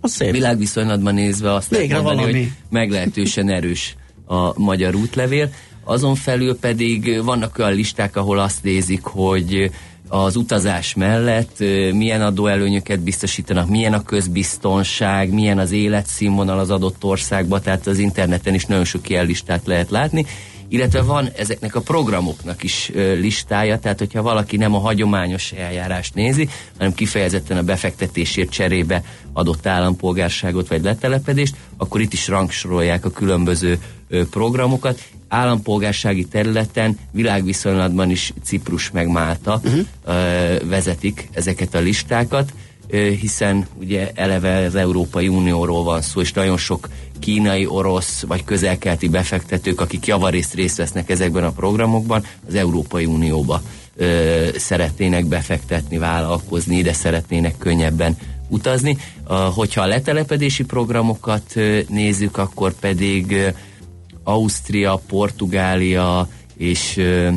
az 0.00 0.12
szép. 0.12 0.32
világviszonylatban 0.32 1.14
nézve 1.14 1.54
azt 1.54 1.70
lehet 1.70 1.90
mondani, 1.90 2.16
valami. 2.16 2.32
hogy 2.32 2.50
meglehetősen 2.68 3.48
erős 3.48 3.96
a 4.26 4.60
magyar 4.60 4.94
útlevél. 4.94 5.52
Azon 5.84 6.14
felül 6.14 6.58
pedig 6.58 7.22
vannak 7.24 7.58
olyan 7.58 7.74
listák, 7.74 8.16
ahol 8.16 8.38
azt 8.38 8.62
nézik, 8.62 9.02
hogy 9.02 9.70
az 10.08 10.36
utazás 10.36 10.94
mellett 10.94 11.58
milyen 11.92 12.22
adóelőnyöket 12.22 13.00
biztosítanak, 13.00 13.68
milyen 13.68 13.92
a 13.92 14.02
közbiztonság, 14.02 15.32
milyen 15.32 15.58
az 15.58 15.72
életszínvonal 15.72 16.58
az 16.58 16.70
adott 16.70 17.04
országban, 17.04 17.62
tehát 17.62 17.86
az 17.86 17.98
interneten 17.98 18.54
is 18.54 18.64
nagyon 18.64 18.84
sok 18.84 19.08
ilyen 19.08 19.26
listát 19.26 19.66
lehet 19.66 19.90
látni, 19.90 20.26
illetve 20.70 21.02
van 21.02 21.28
ezeknek 21.36 21.74
a 21.74 21.80
programoknak 21.80 22.62
is 22.62 22.90
listája, 22.94 23.78
tehát 23.78 23.98
hogyha 23.98 24.22
valaki 24.22 24.56
nem 24.56 24.74
a 24.74 24.78
hagyományos 24.78 25.52
eljárást 25.52 26.14
nézi, 26.14 26.48
hanem 26.78 26.94
kifejezetten 26.94 27.56
a 27.56 27.62
befektetésért 27.62 28.50
cserébe 28.50 29.04
adott 29.32 29.66
állampolgárságot 29.66 30.68
vagy 30.68 30.82
letelepedést, 30.82 31.54
akkor 31.76 32.00
itt 32.00 32.12
is 32.12 32.28
rangsorolják 32.28 33.04
a 33.04 33.10
különböző 33.10 33.78
programokat. 34.30 35.02
Állampolgársági 35.28 36.24
területen 36.24 36.98
világviszonylatban 37.12 38.10
is 38.10 38.32
Ciprus 38.44 38.90
meg 38.90 39.08
Málta 39.08 39.60
uh-huh. 39.64 39.86
vezetik 40.68 41.28
ezeket 41.32 41.74
a 41.74 41.78
listákat, 41.78 42.52
hiszen 43.20 43.66
ugye 43.80 44.10
eleve 44.14 44.56
az 44.56 44.74
Európai 44.74 45.28
Unióról 45.28 45.84
van 45.84 46.02
szó, 46.02 46.20
és 46.20 46.32
nagyon 46.32 46.56
sok 46.56 46.88
kínai, 47.20 47.66
orosz 47.66 48.22
vagy 48.26 48.44
közelkelti 48.44 49.08
befektetők, 49.08 49.80
akik 49.80 50.06
javarészt 50.06 50.54
részt 50.54 50.76
vesznek 50.76 51.10
ezekben 51.10 51.44
a 51.44 51.50
programokban, 51.50 52.24
az 52.48 52.54
Európai 52.54 53.04
Unióba 53.04 53.62
ö, 53.96 54.48
szeretnének 54.56 55.24
befektetni, 55.24 55.98
vállalkozni, 55.98 56.76
ide 56.76 56.92
szeretnének 56.92 57.58
könnyebben 57.58 58.16
utazni. 58.48 58.96
Uh, 59.28 59.36
hogyha 59.36 59.82
a 59.82 59.86
letelepedési 59.86 60.64
programokat 60.64 61.52
uh, 61.56 61.80
nézzük, 61.88 62.36
akkor 62.36 62.72
pedig 62.72 63.30
uh, 63.30 63.54
Ausztria, 64.24 65.02
Portugália 65.06 66.28
és 66.56 66.96
uh, 66.96 67.34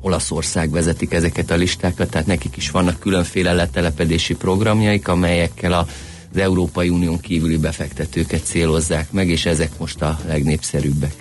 Olaszország 0.00 0.70
vezetik 0.70 1.12
ezeket 1.12 1.50
a 1.50 1.54
listákat, 1.54 2.10
tehát 2.10 2.26
nekik 2.26 2.56
is 2.56 2.70
vannak 2.70 2.98
különféle 2.98 3.52
letelepedési 3.52 4.34
programjaik, 4.34 5.08
amelyekkel 5.08 5.72
a 5.72 5.86
az 6.32 6.40
Európai 6.40 6.88
Unión 6.88 7.20
kívüli 7.20 7.56
befektetőket 7.56 8.44
célozzák 8.44 9.12
meg, 9.12 9.28
és 9.28 9.46
ezek 9.46 9.70
most 9.78 10.02
a 10.02 10.18
legnépszerűbbek. 10.26 11.14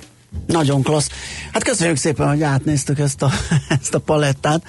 Nagyon 0.48 0.82
klassz. 0.82 1.10
Hát 1.52 1.64
köszönjük 1.64 1.98
szépen, 1.98 2.28
hogy 2.28 2.44
átnéztük 2.44 3.00
ezt 3.00 3.22
a, 3.22 3.32
ezt 3.82 3.94
a 3.94 4.00
palettát. 4.00 4.64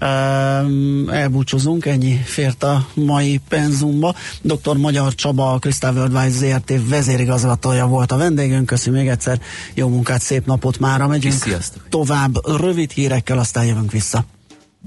Um, 0.00 1.08
elbúcsúzunk, 1.08 1.86
ennyi 1.86 2.20
fért 2.24 2.62
a 2.62 2.86
mai 2.94 3.40
penzumba. 3.48 4.14
Dr. 4.42 4.76
Magyar 4.76 5.14
Csaba, 5.14 5.52
a 5.52 5.58
Crystal 5.58 5.94
Worldwide 5.94 6.30
ZRT 6.30 6.88
vezérigazgatója 6.88 7.86
volt 7.86 8.12
a 8.12 8.16
vendégünk. 8.16 8.66
Köszönjük 8.66 9.02
még 9.02 9.10
egyszer. 9.10 9.40
Jó 9.74 9.88
munkát, 9.88 10.20
szép 10.20 10.46
napot 10.46 10.78
mára 10.78 11.06
megyünk. 11.06 11.34
Sziasztok. 11.34 11.86
Tovább 11.88 12.60
rövid 12.60 12.90
hírekkel, 12.90 13.38
aztán 13.38 13.64
jövünk 13.64 13.92
vissza. 13.92 14.24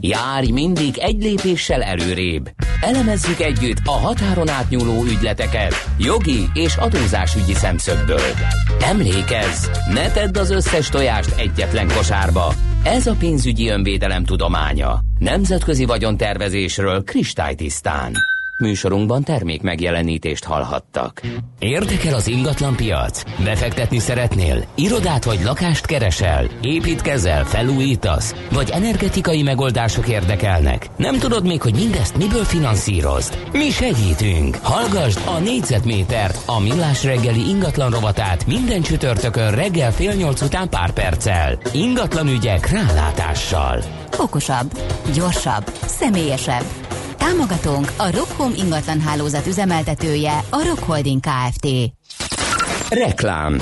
Járj 0.01 0.51
mindig 0.51 0.97
egy 0.97 1.23
lépéssel 1.23 1.83
előrébb. 1.83 2.49
Elemezzük 2.81 3.39
együtt 3.39 3.77
a 3.85 3.91
határon 3.91 4.49
átnyúló 4.49 5.03
ügyleteket 5.03 5.73
jogi 5.97 6.49
és 6.53 6.75
adózásügyi 6.75 7.53
szemszögből. 7.53 8.33
Emlékezz, 8.81 9.67
ne 9.93 10.11
tedd 10.11 10.37
az 10.37 10.51
összes 10.51 10.89
tojást 10.89 11.35
egyetlen 11.37 11.87
kosárba. 11.87 12.53
Ez 12.83 13.07
a 13.07 13.15
pénzügyi 13.19 13.69
önvédelem 13.69 14.23
tudománya. 14.23 14.99
Nemzetközi 15.17 15.85
vagyontervezésről 15.85 17.03
kristálytisztán. 17.03 18.13
Műsorunkban 18.59 19.23
termék 19.23 19.61
megjelenítést 19.61 20.43
hallhattak. 20.43 21.21
Érdekel 21.59 22.13
az 22.13 22.27
ingatlan 22.27 22.75
piac? 22.75 23.23
Befektetni 23.43 23.99
szeretnél? 23.99 24.63
Irodát 24.75 25.23
vagy 25.23 25.39
lakást 25.43 25.85
keresel? 25.85 26.47
Építkezel, 26.61 27.45
felújítasz? 27.45 28.35
Vagy 28.51 28.69
energetikai 28.69 29.41
megoldások 29.43 30.07
érdekelnek? 30.07 30.87
Nem 30.97 31.17
tudod 31.17 31.45
még, 31.45 31.61
hogy 31.61 31.73
mindezt 31.73 32.17
miből 32.17 32.43
finanszírozd? 32.43 33.37
Mi 33.51 33.69
segítünk! 33.69 34.55
Hallgasd 34.61 35.19
a 35.25 35.39
négyzetmétert, 35.39 36.37
a 36.45 36.59
millás 36.59 37.03
reggeli 37.03 37.49
ingatlan 37.49 37.91
rovatát 37.91 38.47
minden 38.47 38.81
csütörtökön 38.81 39.51
reggel 39.51 39.91
fél 39.91 40.13
nyolc 40.13 40.41
után 40.41 40.69
pár 40.69 40.91
perccel. 40.91 41.59
Ingatlan 41.73 42.27
ügyek 42.27 42.69
rálátással. 42.69 43.98
Okosabb, 44.17 44.79
gyorsabb, 45.13 45.71
személyesebb. 45.85 46.65
Támogatónk 47.17 47.91
a 47.97 48.11
Rockhome 48.11 48.55
ingatlan 48.55 48.99
hálózat 48.99 49.47
üzemeltetője, 49.47 50.43
a 50.49 50.63
Rock 50.63 50.83
Holding 50.83 51.19
Kft. 51.19 51.67
Reklám 52.89 53.61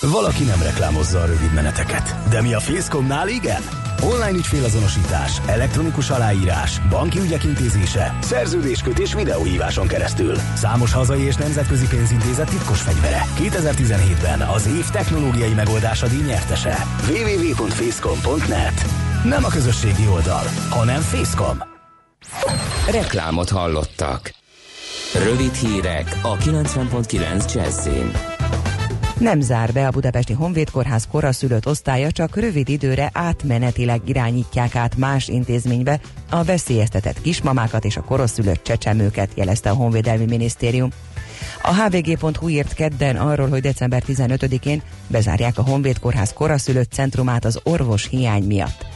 Valaki 0.00 0.44
nem 0.44 0.62
reklámozza 0.62 1.20
a 1.20 1.26
rövid 1.26 1.52
meneteket, 1.54 2.28
de 2.28 2.42
mi 2.42 2.54
a 2.54 2.60
Facecomnál 2.60 3.28
igen? 3.28 3.62
Online 4.02 4.38
ügyfélazonosítás, 4.38 5.40
elektronikus 5.46 6.10
aláírás, 6.10 6.80
banki 6.88 7.20
ügyek 7.20 7.44
intézése, 7.44 8.16
szerződéskötés 8.20 9.14
videóhíváson 9.14 9.86
keresztül. 9.86 10.36
Számos 10.54 10.92
hazai 10.92 11.22
és 11.22 11.36
nemzetközi 11.36 11.86
pénzintézet 11.86 12.50
titkos 12.50 12.80
fegyvere. 12.80 13.22
2017-ben 13.38 14.40
az 14.40 14.66
év 14.66 14.84
technológiai 14.90 15.52
megoldása 15.52 16.06
díj 16.06 16.22
nyertese. 16.22 16.76
www.facecom.net 17.08 18.84
Nem 19.24 19.44
a 19.44 19.48
közösségi 19.48 20.08
oldal, 20.08 20.44
hanem 20.70 21.00
Facecom. 21.00 21.58
Reklámot 22.90 23.50
hallottak. 23.50 24.34
Rövid 25.24 25.54
hírek 25.54 26.18
a 26.22 26.36
90.9 26.36 27.54
Jazzin. 27.54 28.33
Nem 29.18 29.40
zár 29.40 29.72
be 29.72 29.86
a 29.86 29.90
Budapesti 29.90 30.32
Honvéd 30.32 30.70
Kórház 30.70 31.06
koraszülött 31.10 31.66
osztálya, 31.66 32.10
csak 32.10 32.36
rövid 32.36 32.68
időre 32.68 33.10
átmenetileg 33.12 34.00
irányítják 34.04 34.76
át 34.76 34.96
más 34.96 35.28
intézménybe 35.28 36.00
a 36.30 36.44
veszélyeztetett 36.44 37.20
kismamákat 37.20 37.84
és 37.84 37.96
a 37.96 38.02
koraszülött 38.02 38.64
csecsemőket, 38.64 39.30
jelezte 39.34 39.70
a 39.70 39.74
Honvédelmi 39.74 40.24
Minisztérium. 40.24 40.90
A 41.62 41.74
hvg.hu 41.74 42.48
írt 42.48 42.74
kedden 42.74 43.16
arról, 43.16 43.48
hogy 43.48 43.60
december 43.60 44.02
15-én 44.06 44.82
bezárják 45.06 45.58
a 45.58 45.62
Honvéd 45.62 45.98
Kórház 45.98 46.32
koraszülött 46.32 46.92
centrumát 46.92 47.44
az 47.44 47.60
orvos 47.62 48.08
hiány 48.08 48.44
miatt. 48.44 48.86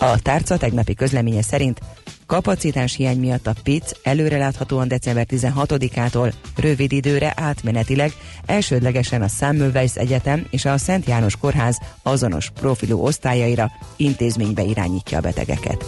A 0.00 0.18
tárca 0.18 0.56
tegnapi 0.56 0.94
közleménye 0.94 1.42
szerint 1.42 1.80
kapacitás 2.26 2.94
hiány 2.94 3.18
miatt 3.18 3.46
a 3.46 3.54
PIC 3.62 3.90
előreláthatóan 4.02 4.88
december 4.88 5.26
16-ától 5.30 6.32
rövid 6.56 6.92
időre 6.92 7.32
átmenetileg 7.36 8.12
elsődlegesen 8.46 9.22
a 9.22 9.28
Semmelweis 9.28 9.94
Egyetem 9.94 10.46
és 10.50 10.64
a 10.64 10.78
Szent 10.78 11.06
János 11.06 11.36
Kórház 11.36 11.80
azonos 12.02 12.50
profilú 12.50 13.00
osztályaira 13.00 13.70
intézménybe 13.96 14.62
irányítja 14.62 15.18
a 15.18 15.20
betegeket. 15.20 15.84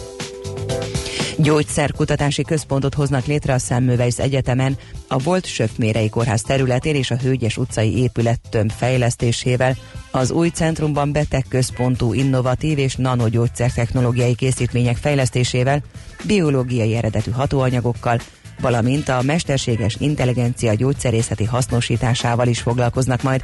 Gyógyszerkutatási 1.39 2.43
központot 2.43 2.93
hoznak 2.93 3.25
létre 3.25 3.53
a 3.53 3.57
Semmelweis 3.57 4.17
Egyetemen, 4.17 4.77
a 5.07 5.17
volt 5.17 5.45
Söfmérei 5.45 6.09
Kórház 6.09 6.41
területén 6.41 6.95
és 6.95 7.11
a 7.11 7.17
Hölgyes 7.17 7.57
utcai 7.57 7.97
épület 7.97 8.39
tömb 8.49 8.71
fejlesztésével. 8.71 9.75
Az 10.11 10.31
új 10.31 10.49
centrumban 10.49 11.11
betegközpontú 11.11 12.13
innovatív 12.13 12.77
és 12.77 12.95
nanogyógyszer 12.95 13.71
technológiai 13.71 14.35
készítmények 14.35 14.95
fejlesztésével, 14.95 15.81
biológiai 16.23 16.95
eredetű 16.95 17.31
hatóanyagokkal, 17.31 18.19
valamint 18.59 19.09
a 19.09 19.21
mesterséges 19.21 19.95
intelligencia 19.99 20.73
gyógyszerészeti 20.73 21.43
hasznosításával 21.43 22.47
is 22.47 22.59
foglalkoznak 22.59 23.21
majd. 23.21 23.41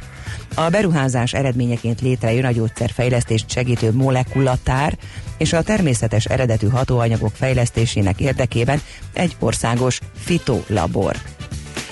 A 0.54 0.68
beruházás 0.68 1.32
eredményeként 1.32 2.00
létrejön 2.00 2.44
a 2.44 2.50
gyógyszerfejlesztést 2.50 3.50
segítő 3.50 3.92
molekulatár 3.92 4.98
és 5.38 5.52
a 5.52 5.62
természetes 5.62 6.24
eredetű 6.24 6.68
hatóanyagok 6.68 7.32
fejlesztésének 7.34 8.20
érdekében 8.20 8.80
egy 9.12 9.36
országos 9.38 10.00
fitolabor. 10.14 11.16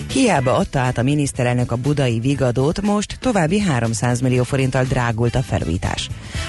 Hiába 0.08 0.56
adta 0.56 0.78
át 0.78 0.98
a 0.98 1.02
miniszterelnök 1.02 1.72
a 1.72 1.76
budai 1.76 2.20
vigadót, 2.20 2.80
most 2.80 3.16
további 3.20 3.58
300 3.58 4.20
millió 4.20 4.42
forinttal 4.42 4.84
drágult 4.84 5.34
a 5.34 5.42
felújítás. 5.42 6.08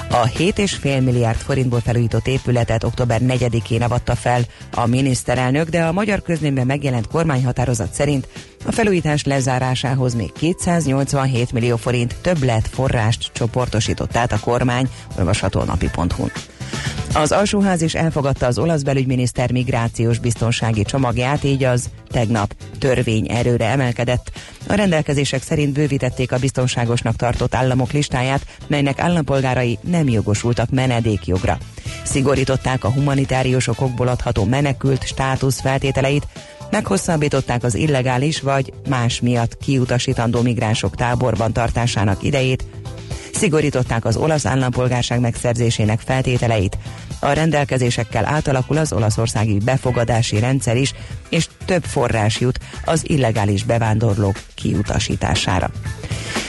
A 0.10 0.28
7,5 0.28 1.04
milliárd 1.04 1.38
forintból 1.38 1.80
felújított 1.80 2.28
épületet 2.28 2.84
október 2.84 3.22
4-én 3.24 3.82
avatta 3.82 4.16
fel 4.16 4.42
a 4.72 4.86
miniszterelnök, 4.86 5.70
de 5.70 5.84
a 5.84 5.92
magyar 5.92 6.22
közlényben 6.22 6.66
megjelent 6.66 7.08
kormányhatározat 7.08 7.94
szerint 7.94 8.28
a 8.66 8.72
felújítás 8.72 9.24
lezárásához 9.24 10.14
még 10.14 10.32
287 10.32 11.52
millió 11.52 11.76
forint 11.76 12.16
többlet 12.22 12.68
forrást 12.68 13.30
csoportosított 13.34 14.16
át 14.16 14.32
a 14.32 14.40
kormány, 14.40 14.90
olvasható 15.18 15.60
a 15.60 15.64
napi.hu. 15.64 16.28
Az 17.16 17.32
alsóház 17.32 17.82
is 17.82 17.96
elfogadta 17.96 18.46
az 18.46 18.58
olasz 18.58 18.82
belügyminiszter 18.82 19.52
migrációs 19.52 20.20
biztonsági 20.20 20.84
csomagját, 20.84 21.44
így 21.44 21.64
az 21.64 21.90
tegnap 22.08 22.56
törvény 22.80 23.32
erőre 23.32 23.66
emelkedett. 23.66 24.32
A 24.68 24.74
rendelkezések 24.74 25.42
szerint 25.42 25.74
bővítették 25.74 26.32
a 26.32 26.38
biztonságosnak 26.38 27.16
tartott 27.16 27.56
államok 27.56 27.92
listáját, 27.92 28.46
melynek 28.68 29.00
állampolgárai 29.00 29.80
nem 29.82 30.10
jogosultak 30.10 30.70
menedékjogra. 30.70 31.58
Szigorították 32.04 32.84
a 32.84 32.92
humanitárius 32.92 33.68
okokból 33.68 34.08
adható 34.08 34.44
menekült 34.44 35.06
státusz 35.06 35.62
feltételeit, 35.62 36.28
meghosszabbították 36.72 37.64
az 37.64 37.76
illegális 37.76 38.42
vagy 38.42 38.74
más 38.90 39.22
miatt 39.22 39.58
kiutasítandó 39.58 40.42
migránsok 40.42 40.96
táborban 40.96 41.54
tartásának 41.54 42.24
idejét, 42.24 42.66
szigorították 43.36 44.06
az 44.06 44.18
olasz 44.18 44.46
állampolgárság 44.46 45.20
megszerzésének 45.20 46.00
feltételeit. 46.00 46.78
A 47.20 47.32
rendelkezésekkel 47.32 48.26
átalakul 48.26 48.78
az 48.78 48.94
olaszországi 48.94 49.58
befogadási 49.58 50.40
rendszer 50.40 50.78
is, 50.78 50.94
és 51.30 51.48
több 51.66 51.84
forrás 51.84 52.40
jut 52.40 52.60
az 52.86 53.10
illegális 53.10 53.64
bevándorlók 53.64 54.40
kiutasítására. 54.56 55.72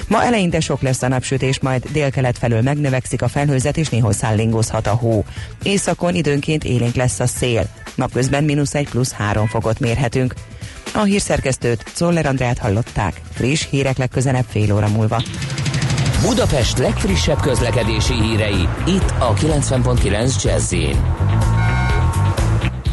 Ma 0.08 0.24
eleinte 0.24 0.60
sok 0.60 0.82
lesz 0.82 1.02
a 1.02 1.08
napsütés, 1.08 1.60
majd 1.60 1.88
délkelet 1.92 2.38
felől 2.38 2.62
megnövekszik 2.62 3.22
a 3.22 3.28
felhőzet, 3.28 3.76
és 3.76 3.88
néhol 3.88 4.12
szállingozhat 4.12 4.86
a 4.86 4.94
hó. 4.94 5.24
Északon 5.62 6.14
időnként 6.14 6.64
élénk 6.64 6.94
lesz 6.94 7.20
a 7.20 7.26
szél. 7.26 7.66
Napközben 7.94 8.44
mínusz 8.44 8.74
1 8.74 8.88
plusz 8.88 9.12
3 9.12 9.46
fokot 9.46 9.80
mérhetünk. 9.80 10.34
A 10.94 11.02
hírszerkesztőt 11.02 11.84
Czoller 11.94 12.26
Andrát 12.26 12.58
hallották. 12.58 13.20
Friss 13.32 13.66
hírek 13.70 13.96
legközelebb 13.96 14.46
fél 14.48 14.74
óra 14.74 14.88
múlva. 14.88 15.22
Budapest 16.22 16.78
legfrissebb 16.78 17.40
közlekedési 17.40 18.14
hírei, 18.22 18.68
itt 18.86 19.14
a 19.18 19.34
90.9 19.34 20.42
jazz 20.42 20.74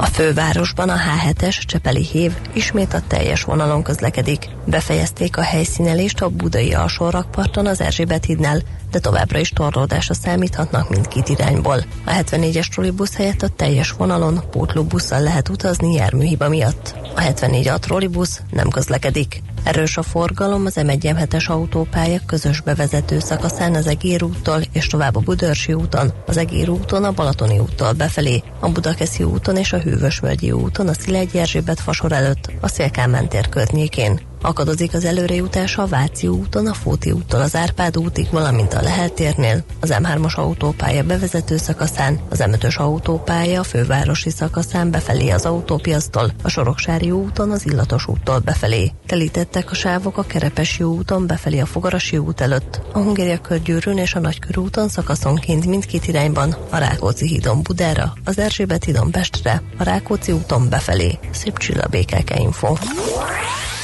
a 0.02 0.06
fővárosban 0.06 0.90
a 0.90 0.96
H7-es 0.96 1.66
Csepeli 1.66 2.04
hív 2.04 2.34
ismét 2.54 2.94
a 2.94 3.02
teljes 3.08 3.44
vonalon 3.44 3.84
közlekedik. 3.84 4.50
Befejezték 4.66 5.38
a 5.38 5.42
helyszínelést 5.42 6.22
a 6.22 6.30
budai 6.30 6.74
alsórakparton 6.74 7.66
az 7.66 7.82
Erzsébet 7.82 8.26
hídnál, 8.26 8.62
de 8.92 9.00
továbbra 9.00 9.40
is 9.40 9.50
torlódásra 9.50 10.14
számíthatnak 10.14 10.90
mindkét 10.90 11.30
irányból. 11.30 11.84
A 12.06 12.12
74-es 12.12 12.68
trollibusz 12.68 13.16
helyett 13.16 13.42
a 13.42 13.48
teljes 13.48 13.92
vonalon 13.92 14.40
pótlóbusszal 14.52 15.22
lehet 15.22 15.50
utazni 15.50 15.94
járműhiba 15.94 16.50
miatt. 16.50 16.96
A 17.16 17.20
74 17.20 17.68
a 17.68 17.80
trollibusz 17.80 18.42
nem 18.52 18.70
közlekedik. 18.70 19.42
Erős 19.64 19.98
a 19.98 20.02
forgalom 20.02 20.66
az 20.66 20.74
M1 20.76 21.48
autópálya 21.48 22.20
közös 22.26 22.62
bevezető 22.62 23.20
szakaszán 23.20 23.76
az 23.76 23.88
Egér 23.88 24.24
úttól 24.24 24.62
és 24.72 24.88
tovább 24.88 25.16
a 25.16 25.20
Budörsi 25.20 25.74
úton, 25.74 26.14
az 26.26 26.38
Egér 26.38 26.70
úton 26.70 27.04
a 27.04 27.12
Balatoni 27.12 27.60
úttól 27.60 27.92
befelé, 27.94 28.44
a 28.60 28.70
Budakeszi 28.70 29.24
úton 29.24 29.58
és 29.58 29.74
a 29.74 29.80
Hűvösvölgyi 29.80 30.52
úton 30.52 30.88
a 30.88 30.94
Szilágyi 30.94 31.40
Erzsébet 31.40 31.80
fasor 31.80 32.12
előtt, 32.12 32.52
a 32.62 32.68
Szélkámán 32.68 33.30
tér 33.30 33.50
környékén. 33.50 34.31
Akadozik 34.42 34.94
az 34.94 35.06
előrejutás 35.06 35.78
a 35.78 35.86
Váci 35.86 36.28
úton, 36.28 36.68
a 36.68 36.74
Fóti 36.74 37.12
úttól 37.12 37.42
az 37.42 37.56
Árpád 37.56 37.98
útig, 37.98 38.28
valamint 38.32 38.74
a 38.74 38.82
Lehel 38.82 39.10
térnél, 39.10 39.64
az 39.80 39.94
M3-as 39.94 40.36
autópálya 40.36 41.04
bevezető 41.04 41.58
szakaszán, 41.58 42.20
az 42.30 42.44
M5-ös 42.44 42.78
autópálya 42.78 43.60
a 43.60 43.64
fővárosi 43.64 44.30
szakaszán 44.30 44.92
befelé 44.92 45.30
az 45.30 45.46
autópiasztól, 45.46 46.32
a 46.44 46.50
Soroksári 46.50 47.12
úton 47.12 47.52
az 47.52 47.66
Illatos 47.66 48.08
úttól 48.08 48.40
befelé. 48.40 48.92
Telítettek 49.06 49.72
a 49.72 49.76
sávok 49.76 50.18
a 50.18 50.24
Kerepesi 50.24 50.84
úton 50.84 51.28
befelé 51.28 51.60
a 51.60 51.66
Fogarasi 51.66 52.18
út 52.18 52.42
előtt, 52.42 52.82
a 52.94 53.00
Hungária 53.00 53.42
körgyűrűn 53.42 53.98
és 53.98 54.16
a 54.16 54.20
Nagykörúton 54.20 54.88
szakaszonként 54.88 55.66
mindkét 55.66 56.08
irányban, 56.08 56.56
a 56.70 56.78
Rákóczi 56.78 57.28
hídon 57.28 57.62
Budára, 57.62 58.14
az 58.26 58.40
Erzsébet 58.40 58.84
hídon 58.84 59.12
Pestre, 59.12 59.62
a 59.78 59.84
Rákóczi 59.84 60.32
úton 60.32 60.70
befelé. 60.70 61.20
Szép 61.32 61.58
csilla 61.58 61.88
BKK 61.88 62.40
Info. 62.40 62.76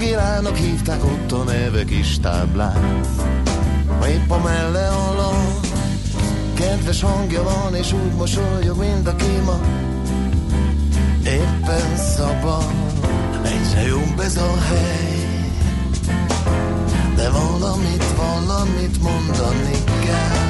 Angélának 0.00 0.56
hívták 0.56 1.04
ott 1.04 1.32
a 1.32 1.42
neve 1.44 1.84
kis 1.84 2.18
táblán 2.18 3.00
Épp 4.08 4.30
a 4.30 4.38
melle 4.38 4.88
alatt 4.88 5.66
Kedves 6.54 7.02
hangja 7.02 7.42
van, 7.42 7.74
és 7.74 7.92
úgy 7.92 8.12
mosolyog, 8.12 8.78
mint 8.78 9.08
a 9.08 9.16
kéma 9.16 9.60
éppen 11.24 11.96
szabad, 11.96 12.72
egyre 13.44 13.86
jobb 13.86 14.20
ez 14.20 14.36
a 14.36 14.56
hely. 14.68 15.48
De 17.16 17.30
valamit, 17.30 18.04
valamit 18.16 19.02
mondani 19.02 19.84
kell. 20.04 20.49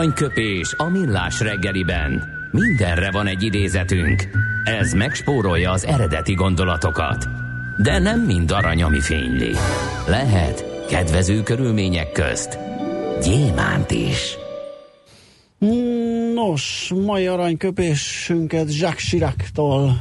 Aranyköpés 0.00 0.74
a 0.76 0.88
millás 0.88 1.40
reggeliben. 1.40 2.28
Mindenre 2.50 3.10
van 3.10 3.26
egy 3.26 3.42
idézetünk. 3.42 4.28
Ez 4.64 4.92
megspórolja 4.92 5.70
az 5.70 5.84
eredeti 5.84 6.34
gondolatokat. 6.34 7.28
De 7.82 7.98
nem 7.98 8.20
mind 8.20 8.50
arany, 8.50 8.82
ami 8.82 9.00
fényli. 9.00 9.52
Lehet 10.06 10.86
kedvező 10.88 11.42
körülmények 11.42 12.12
közt 12.12 12.58
gyémánt 13.22 13.90
is. 13.90 14.36
Nos, 16.34 16.92
mai 17.04 17.26
aranyköpésünket 17.26 18.74
Jacques 18.74 19.08
Chirac-tól, 19.08 20.00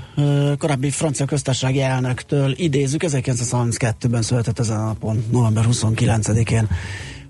korábbi 0.57 0.89
francia 0.89 1.25
köztársasági 1.25 1.81
elnöktől 1.81 2.53
idézzük. 2.55 3.03
1932-ben 3.05 4.21
született 4.21 4.59
ezen 4.59 4.79
a 4.79 4.85
napon, 4.85 5.23
november 5.31 5.65
29-én. 5.71 6.67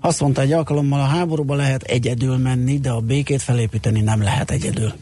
Azt 0.00 0.20
mondta 0.20 0.40
egy 0.40 0.52
alkalommal, 0.52 1.00
a 1.00 1.04
háborúba 1.04 1.54
lehet 1.54 1.82
egyedül 1.82 2.36
menni, 2.36 2.78
de 2.78 2.90
a 2.90 3.00
békét 3.00 3.42
felépíteni 3.42 4.00
nem 4.00 4.22
lehet 4.22 4.50
egyedül. 4.50 4.92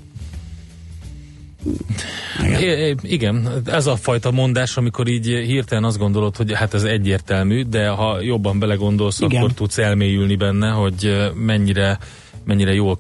Igen. 2.45 2.99
igen, 3.03 3.63
ez 3.65 3.87
a 3.87 3.97
fajta 3.97 4.31
mondás, 4.31 4.77
amikor 4.77 5.09
így 5.09 5.27
hirtelen 5.27 5.85
azt 5.85 5.99
gondolod, 5.99 6.37
hogy 6.37 6.53
hát 6.55 6.75
ez 6.75 6.83
egyértelmű, 6.83 7.63
de 7.63 7.89
ha 7.89 8.21
jobban 8.21 8.59
belegondolsz, 8.59 9.21
igen. 9.21 9.41
akkor 9.41 9.53
tudsz 9.55 9.79
elmélyülni 9.79 10.37
benne, 10.37 10.71
hogy 10.71 11.31
mennyire, 11.35 11.99
mennyire 12.45 12.73
jól 12.73 12.99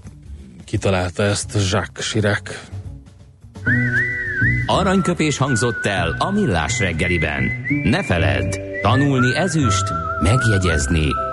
kitalálta 0.64 1.22
ezt 1.22 1.52
Jacques 1.70 2.10
Chirac. 2.10 2.50
Aranyköpés 4.66 5.36
hangzott 5.36 5.86
el 5.86 6.16
a 6.18 6.30
millás 6.30 6.78
reggeliben. 6.78 7.50
Ne 7.84 8.02
feledd, 8.04 8.56
tanulni 8.82 9.36
ezüst, 9.36 9.84
megjegyezni 10.22 11.08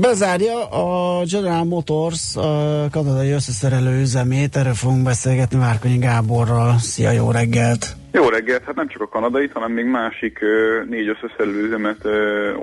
Bezárja 0.00 0.68
a 0.68 1.22
General 1.24 1.64
Motors 1.64 2.36
a 2.36 2.86
kanadai 2.90 3.30
összeszerelő 3.30 4.00
üzemét, 4.00 4.56
erről 4.56 4.74
fogunk 4.74 5.04
beszélgetni 5.04 5.58
Márkonyi 5.58 5.98
Gáborral. 5.98 6.78
Szia, 6.78 7.10
jó 7.10 7.30
reggelt! 7.30 7.96
Jó 8.12 8.28
reggelt, 8.28 8.62
hát 8.62 8.74
nem 8.74 8.88
csak 8.88 9.02
a 9.02 9.08
kanadai, 9.08 9.50
hanem 9.52 9.72
még 9.72 9.84
másik 9.84 10.38
négy 10.88 11.08
összeszerelő 11.08 11.66
üzemet 11.66 12.06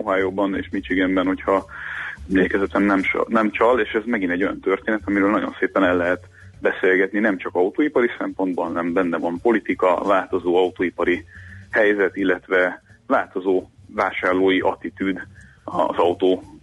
Ohio-ban 0.03 0.55
és 0.55 0.69
Michiganben, 0.71 1.25
hogyha 1.25 1.65
emlékezetem 2.29 2.83
nem, 2.83 3.01
nem 3.27 3.51
csal, 3.51 3.79
és 3.79 3.91
ez 3.91 4.03
megint 4.05 4.31
egy 4.31 4.43
olyan 4.43 4.59
történet, 4.59 5.01
amiről 5.05 5.31
nagyon 5.31 5.55
szépen 5.59 5.83
el 5.83 5.97
lehet 5.97 6.23
beszélgetni, 6.61 7.19
nem 7.19 7.37
csak 7.37 7.55
autóipari 7.55 8.09
szempontból, 8.17 8.65
hanem 8.65 8.93
benne 8.93 9.17
van 9.17 9.39
politika, 9.41 10.01
változó 10.03 10.55
autóipari 10.55 11.25
helyzet, 11.69 12.15
illetve 12.15 12.83
változó 13.07 13.63
vásárlói 13.95 14.59
attitűd 14.59 15.17
az 15.63 15.97
autó 15.97 16.58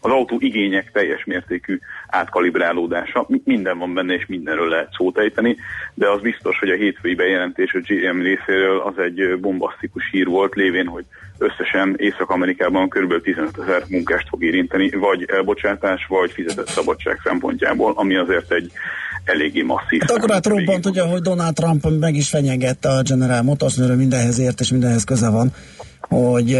az 0.00 0.10
autó 0.10 0.36
igények 0.38 0.90
teljes 0.92 1.24
mértékű 1.24 1.78
átkalibrálódása. 2.08 3.26
Minden 3.44 3.78
van 3.78 3.94
benne, 3.94 4.14
és 4.14 4.26
mindenről 4.26 4.68
lehet 4.68 4.94
szót 4.96 5.18
ejteni, 5.18 5.56
de 5.94 6.10
az 6.10 6.20
biztos, 6.20 6.58
hogy 6.58 6.70
a 6.70 6.74
hétfői 6.74 7.14
bejelentés 7.14 7.74
a 7.74 7.78
GM 7.78 8.20
részéről 8.20 8.80
az 8.80 8.98
egy 8.98 9.38
bombasztikus 9.40 10.10
hír 10.10 10.26
volt, 10.26 10.54
lévén, 10.54 10.86
hogy 10.86 11.04
összesen 11.38 11.94
Észak-Amerikában 11.98 12.88
kb. 12.88 13.22
15 13.22 13.58
ezer 13.58 13.82
munkást 13.88 14.28
fog 14.28 14.42
érinteni, 14.42 14.90
vagy 14.90 15.24
elbocsátás, 15.28 16.06
vagy 16.08 16.30
fizetett 16.32 16.68
szabadság 16.68 17.20
szempontjából, 17.24 17.92
ami 17.96 18.16
azért 18.16 18.52
egy 18.52 18.72
eléggé 19.24 19.62
masszív. 19.62 20.00
Hát 20.00 20.10
akkor 20.10 20.30
hát 20.30 20.46
robbant, 20.46 20.86
ugye, 20.86 21.02
hogy 21.02 21.20
Donald 21.20 21.54
Trump 21.54 21.86
meg 22.00 22.14
is 22.14 22.28
fenyegette 22.28 22.88
a 22.88 23.02
General 23.02 23.42
Motors, 23.42 23.76
mindenhez 23.76 24.38
ért 24.38 24.60
és 24.60 24.70
mindenhez 24.70 25.04
köze 25.04 25.30
van 25.30 25.52
hogy 26.12 26.58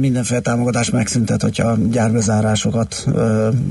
mindenféle 0.00 0.40
támogatás 0.40 0.90
megszüntet, 0.90 1.42
hogyha 1.42 1.76
gyárbezárásokat 1.90 3.04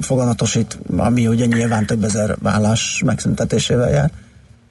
foganatosít, 0.02 0.78
ami 0.98 1.28
ugye 1.28 1.46
nyilván 1.46 1.86
több 1.86 2.04
ezer 2.04 2.36
vállás 2.42 3.02
megszüntetésével 3.06 3.90
jár. 3.90 4.10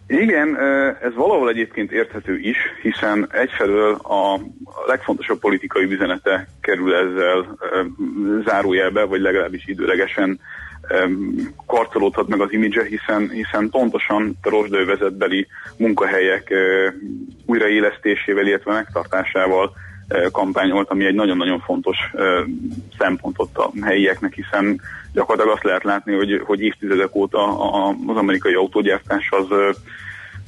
Igen, 0.06 0.56
ez 1.02 1.14
valahol 1.14 1.48
egyébként 1.48 1.92
érthető 1.92 2.38
is, 2.38 2.56
hiszen 2.82 3.28
egyfelől 3.32 3.94
a 3.94 4.40
legfontosabb 4.86 5.38
politikai 5.38 5.84
üzenete 5.84 6.48
kerül 6.60 6.94
ezzel 6.94 7.58
zárójelbe, 8.44 9.04
vagy 9.04 9.20
is 9.52 9.66
időlegesen 9.66 10.40
karcolódhat 11.66 12.28
meg 12.28 12.40
az 12.40 12.52
imidzse, 12.52 12.84
hiszen, 12.84 13.30
hiszen 13.30 13.70
pontosan 13.70 14.38
rozsdővezetbeli 14.42 15.46
munkahelyek 15.76 16.52
újraélesztésével, 17.46 18.46
illetve 18.46 18.72
megtartásával 18.72 19.72
kampányolt, 20.32 20.90
ami 20.90 21.04
egy 21.04 21.14
nagyon-nagyon 21.14 21.60
fontos 21.60 21.96
szempont 22.98 23.38
ott 23.38 23.56
a 23.56 23.70
helyieknek, 23.82 24.34
hiszen 24.34 24.80
gyakorlatilag 25.12 25.56
azt 25.56 25.64
lehet 25.64 25.84
látni, 25.84 26.14
hogy, 26.14 26.42
hogy 26.44 26.60
évtizedek 26.60 27.14
óta 27.14 27.70
az 28.06 28.16
amerikai 28.16 28.54
autógyártás 28.54 29.28
az 29.30 29.46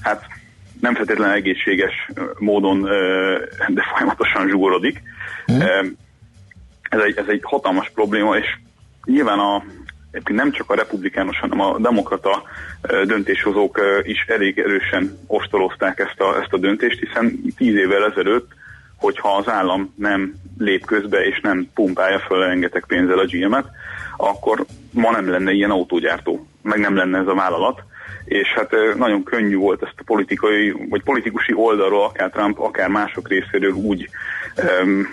hát 0.00 0.26
nem 0.80 0.94
feltétlenül 0.94 1.34
egészséges 1.34 2.10
módon, 2.38 2.82
de 3.68 3.82
folyamatosan 3.94 4.48
zsugorodik. 4.48 5.02
Mm. 5.52 5.60
Ez, 6.82 7.00
egy, 7.00 7.16
ez 7.16 7.26
egy 7.28 7.40
hatalmas 7.42 7.90
probléma, 7.94 8.36
és 8.36 8.46
nyilván 9.04 9.38
a, 9.38 9.62
nem 10.24 10.52
csak 10.52 10.70
a 10.70 10.74
republikánus, 10.74 11.38
hanem 11.38 11.60
a 11.60 11.78
demokrata 11.78 12.42
döntéshozók 13.04 13.80
is 14.02 14.24
elég 14.28 14.58
erősen 14.58 15.18
ostolozták 15.26 15.98
ezt 15.98 16.20
a, 16.20 16.40
ezt 16.40 16.52
a 16.52 16.58
döntést, 16.58 16.98
hiszen 16.98 17.40
tíz 17.56 17.74
évvel 17.74 18.10
ezelőtt 18.10 18.50
hogyha 19.02 19.36
az 19.36 19.48
állam 19.48 19.94
nem 19.96 20.34
lép 20.58 20.86
közbe 20.86 21.24
és 21.24 21.40
nem 21.40 21.68
pumpálja 21.74 22.18
föl 22.18 22.38
rengeteg 22.38 22.84
pénzzel 22.86 23.18
a 23.18 23.24
GM-et, 23.24 23.66
akkor 24.16 24.64
ma 24.90 25.10
nem 25.10 25.30
lenne 25.30 25.52
ilyen 25.52 25.70
autógyártó, 25.70 26.46
meg 26.62 26.78
nem 26.78 26.96
lenne 26.96 27.18
ez 27.18 27.26
a 27.26 27.34
vállalat, 27.34 27.82
és 28.24 28.48
hát 28.48 28.70
nagyon 28.96 29.22
könnyű 29.22 29.56
volt 29.56 29.82
ezt 29.82 29.98
a 29.98 30.02
politikai, 30.04 30.74
vagy 30.88 31.02
politikusi 31.02 31.52
oldalról, 31.54 32.04
akár 32.04 32.30
Trump, 32.30 32.58
akár 32.58 32.88
mások 32.88 33.28
részéről 33.28 33.72
úgy, 33.72 34.08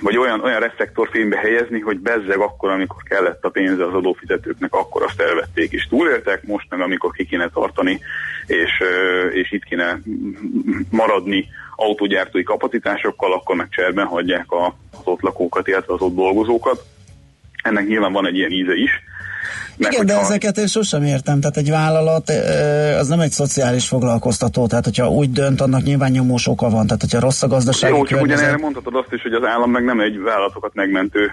vagy 0.02 0.18
olyan, 0.18 0.42
olyan 0.42 0.60
reflektorfénybe 0.60 1.38
helyezni, 1.38 1.80
hogy 1.80 2.00
bezzeg 2.00 2.40
akkor, 2.40 2.70
amikor 2.70 3.04
kellett 3.04 3.46
a 3.46 3.50
pénze 3.50 3.86
az 3.86 3.94
adófizetőknek, 3.94 4.74
akkor 4.74 5.04
azt 5.04 5.22
elvették 5.22 5.72
és 5.72 5.88
túléltek, 5.88 6.44
most 6.44 6.66
meg 6.70 6.82
amikor 6.82 7.12
ki 7.12 7.26
kéne 7.26 7.50
tartani, 7.50 8.00
és, 8.46 8.84
és 9.32 9.52
itt 9.52 9.64
kéne 9.64 10.00
maradni 10.90 11.48
autógyártói 11.80 12.44
kapacitásokkal, 12.44 13.34
akkor 13.34 13.56
meg 13.56 13.68
cserben 13.70 14.06
hagyják 14.06 14.52
a, 14.52 14.66
az 14.92 15.02
ott 15.04 15.22
lakókat, 15.22 15.68
illetve 15.68 15.94
az 15.94 16.02
ott 16.02 16.16
dolgozókat. 16.16 16.84
Ennek 17.64 17.88
nyilván 17.88 18.12
van 18.12 18.28
egy 18.28 18.36
ilyen 18.36 18.52
íze 18.52 18.74
is. 18.76 18.92
Mert 19.78 19.94
Igen, 19.94 20.06
de 20.06 20.20
ezeket 20.20 20.58
én 20.58 20.68
sosem 20.68 21.04
értem. 21.04 21.40
Tehát 21.40 21.58
egy 21.58 21.70
vállalat 21.70 22.30
az 23.00 23.08
nem 23.08 23.20
egy 23.20 23.32
szociális 23.32 23.88
foglalkoztató, 23.88 24.68
tehát 24.68 24.84
hogyha 24.84 25.10
úgy 25.10 25.32
dönt, 25.32 25.62
annak 25.62 25.84
nyilván 25.84 26.12
nyomós 26.12 26.48
oka 26.48 26.70
van. 26.70 26.86
Tehát 26.86 27.02
hogyha 27.02 27.20
rossz 27.20 27.44
a 27.44 27.48
gazdaság. 27.48 27.92
Jó, 27.92 28.06
csak 28.06 28.22
ugyanerre 28.22 28.58
mondhatod 28.58 28.96
azt 28.96 29.14
is, 29.14 29.22
hogy 29.22 29.34
az 29.34 29.44
állam 29.44 29.72
meg 29.72 29.84
nem 29.84 30.00
egy 30.00 30.20
vállalatokat 30.20 30.74
megmentő 30.74 31.32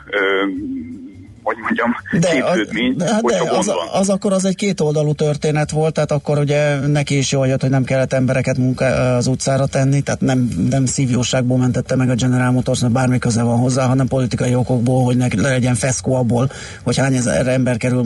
hogy 1.47 1.57
mondjam, 1.59 1.97
de 2.21 2.29
képződmény, 2.29 2.97
de, 2.97 3.05
de 3.23 3.51
az, 3.51 3.73
az 3.93 4.09
akkor 4.09 4.33
az 4.33 4.45
egy 4.45 4.57
kétoldalú 4.57 5.13
történet 5.13 5.71
volt, 5.71 5.95
tehát 5.95 6.11
akkor 6.11 6.39
ugye 6.39 6.79
neki 6.87 7.17
is 7.17 7.33
jól 7.33 7.47
jött, 7.47 7.61
hogy 7.61 7.71
nem 7.71 7.85
kellett 7.85 8.13
embereket 8.13 8.59
munka, 8.59 8.85
az 9.17 9.27
utcára 9.27 9.67
tenni, 9.67 10.01
tehát 10.01 10.21
nem, 10.21 10.49
nem 10.71 10.85
szívjóságból 10.87 11.59
mentette 11.59 11.97
meg 11.97 12.11
a 12.11 12.15
General 12.15 12.51
Motors, 12.51 12.81
mert 12.81 12.93
bármi 12.93 13.19
köze 13.19 13.43
van 13.43 13.59
hozzá, 13.59 13.87
hanem 13.87 14.07
politikai 14.07 14.55
okokból, 14.55 15.05
hogy 15.05 15.17
ne 15.17 15.27
legyen 15.49 15.75
feszkó 15.75 16.15
abból, 16.15 16.49
hogy 16.85 16.97
hány 16.97 17.15
ezer 17.15 17.47
ember 17.47 17.77
kerül 17.77 18.05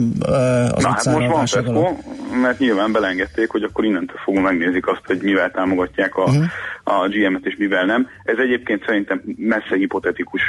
az 0.75 0.83
Na, 0.83 0.89
utcára. 0.89 1.19
Hát 1.19 1.29
most 1.29 1.53
van 1.53 1.63
feszkó, 1.63 1.99
mert 2.41 2.59
nyilván 2.59 2.91
belengedték, 2.91 3.49
hogy 3.49 3.63
akkor 3.63 3.85
innentől 3.85 4.17
fogunk 4.23 4.45
megnézik 4.45 4.87
azt, 4.87 5.01
hogy 5.05 5.21
mivel 5.21 5.51
támogatják 5.51 6.15
a, 6.15 6.23
uh-huh. 6.23 6.43
a 6.83 7.07
GM-et 7.07 7.45
és 7.45 7.55
mivel 7.57 7.85
nem. 7.85 8.07
Ez 8.23 8.37
egyébként 8.37 8.85
szerintem 8.85 9.21
messze 9.37 9.75
hipotetikus 9.75 10.41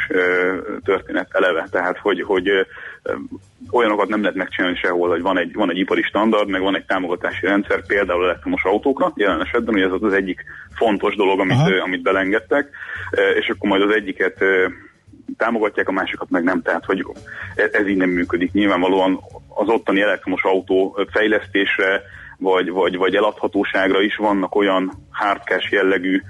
történet 0.85 1.29
eleve, 1.31 1.69
tehát 1.71 1.99
hogy, 1.99 2.23
hogy 2.23 2.49
olyanokat 3.71 4.09
nem 4.09 4.21
lehet 4.21 4.37
megcsinálni 4.37 4.77
sehol, 4.77 5.09
hogy 5.09 5.23
van 5.23 5.39
egy, 5.39 5.55
van 5.55 5.71
egy 5.71 5.79
ipari 5.79 6.03
standard, 6.03 6.49
meg 6.49 6.61
van 6.61 6.77
egy 6.77 6.85
támogatási 6.85 7.47
rendszer, 7.47 7.87
például 7.87 8.25
elektromos 8.25 8.65
autókra, 8.65 9.13
jelen 9.17 9.41
esetben, 9.41 9.75
hogy 9.75 9.83
ez 9.83 9.93
az, 9.93 10.03
az 10.03 10.13
egyik 10.13 10.45
fontos 10.75 11.17
dolog, 11.17 11.41
amit, 11.41 11.69
uh, 11.69 11.83
amit 11.83 12.03
belengedtek, 12.03 12.69
és 13.39 13.49
akkor 13.49 13.69
majd 13.69 13.83
az 13.83 13.95
egyiket 13.95 14.45
támogatják, 15.37 15.89
a 15.89 15.93
másikat 15.93 16.31
meg 16.31 16.43
nem. 16.43 16.63
Tehát, 16.63 16.85
hogy 16.85 17.07
ez 17.55 17.87
így 17.87 17.97
nem 17.97 18.11
működik. 18.11 18.53
Nyilvánvalóan 18.53 19.21
az 19.49 19.69
ottani 19.69 20.01
elektromos 20.01 20.45
autó 20.45 20.99
fejlesztésre 21.11 22.03
vagy, 22.39 22.71
vagy, 22.71 22.97
vagy 22.97 23.15
eladhatóságra 23.15 24.01
is 24.01 24.17
vannak 24.17 24.55
olyan 24.55 24.93
hardcash 25.11 25.73
jellegű 25.73 26.23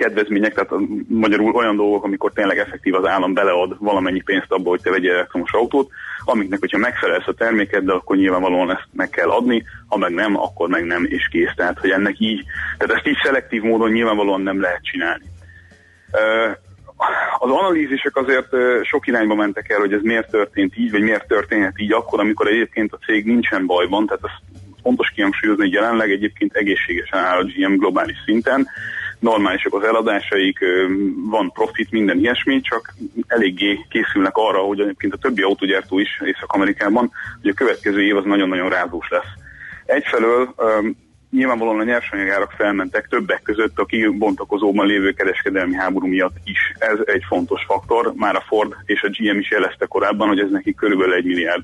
kedvezmények, 0.00 0.54
tehát 0.54 0.84
magyarul 1.08 1.54
olyan 1.54 1.76
dolgok, 1.76 2.04
amikor 2.04 2.32
tényleg 2.32 2.58
effektív 2.58 2.94
az 2.94 3.06
állam 3.06 3.34
belead 3.34 3.76
valamennyi 3.78 4.22
pénzt 4.22 4.52
abba, 4.52 4.68
hogy 4.68 4.80
te 4.82 4.90
vegyél 4.90 5.12
elektromos 5.12 5.52
autót, 5.52 5.90
amiknek, 6.24 6.58
hogyha 6.58 6.78
megfelelsz 6.78 7.26
a 7.26 7.32
termékeddel, 7.32 7.96
akkor 7.96 8.16
nyilvánvalóan 8.16 8.70
ezt 8.70 8.88
meg 8.92 9.08
kell 9.08 9.28
adni, 9.28 9.64
ha 9.88 9.96
meg 9.96 10.12
nem, 10.12 10.36
akkor 10.36 10.68
meg 10.68 10.84
nem, 10.84 11.04
és 11.04 11.28
kész. 11.30 11.54
Tehát, 11.56 11.78
hogy 11.78 11.90
ennek 11.90 12.14
így, 12.18 12.44
tehát 12.78 12.96
ezt 12.96 13.06
így 13.06 13.18
szelektív 13.22 13.62
módon 13.62 13.90
nyilvánvalóan 13.90 14.40
nem 14.40 14.60
lehet 14.60 14.84
csinálni. 14.84 15.24
Az 17.38 17.50
analízisek 17.50 18.16
azért 18.16 18.48
sok 18.82 19.06
irányba 19.06 19.34
mentek 19.34 19.70
el, 19.70 19.78
hogy 19.78 19.92
ez 19.92 20.02
miért 20.02 20.30
történt 20.30 20.76
így, 20.76 20.90
vagy 20.90 21.02
miért 21.02 21.28
történhet 21.28 21.80
így 21.80 21.92
akkor, 21.92 22.20
amikor 22.20 22.46
egyébként 22.46 22.92
a 22.92 22.98
cég 23.06 23.24
nincsen 23.24 23.66
bajban, 23.66 24.06
tehát 24.06 24.24
ez 24.24 24.60
fontos 24.82 25.08
kihangsúlyozni, 25.14 25.62
hogy 25.62 25.72
jelenleg 25.72 26.10
egyébként 26.10 26.54
egészségesen 26.54 27.18
áll 27.18 27.38
a 27.38 27.44
GM 27.44 27.74
globális 27.76 28.16
szinten, 28.24 28.68
normálisak 29.20 29.74
az 29.74 29.82
eladásaik, 29.82 30.58
van 31.30 31.52
profit, 31.52 31.90
minden 31.90 32.18
ilyesmi, 32.18 32.60
csak 32.60 32.94
eléggé 33.26 33.86
készülnek 33.88 34.36
arra, 34.36 34.58
hogy 34.58 34.80
egyébként 34.80 35.12
a 35.12 35.18
többi 35.18 35.42
autógyártó 35.42 35.98
is 35.98 36.20
Észak-Amerikában, 36.24 37.10
hogy 37.40 37.50
a 37.50 37.54
következő 37.54 38.02
év 38.02 38.16
az 38.16 38.24
nagyon-nagyon 38.24 38.68
rázós 38.68 39.08
lesz. 39.08 39.32
Egyfelől 39.86 40.54
nyilvánvalóan 41.30 41.80
a 41.80 41.84
nyersanyagárak 41.84 42.50
felmentek 42.50 43.06
többek 43.08 43.42
között 43.42 43.78
a 43.78 43.84
kibontakozóban 43.84 44.86
lévő 44.86 45.12
kereskedelmi 45.12 45.74
háború 45.74 46.06
miatt 46.06 46.36
is. 46.44 46.72
Ez 46.78 46.98
egy 47.04 47.24
fontos 47.28 47.64
faktor, 47.66 48.12
már 48.16 48.36
a 48.36 48.44
Ford 48.46 48.74
és 48.84 49.02
a 49.02 49.08
GM 49.08 49.38
is 49.38 49.50
jelezte 49.50 49.86
korábban, 49.86 50.28
hogy 50.28 50.40
ez 50.40 50.50
neki 50.50 50.74
körülbelül 50.74 51.14
egy 51.14 51.24
milliárd 51.24 51.62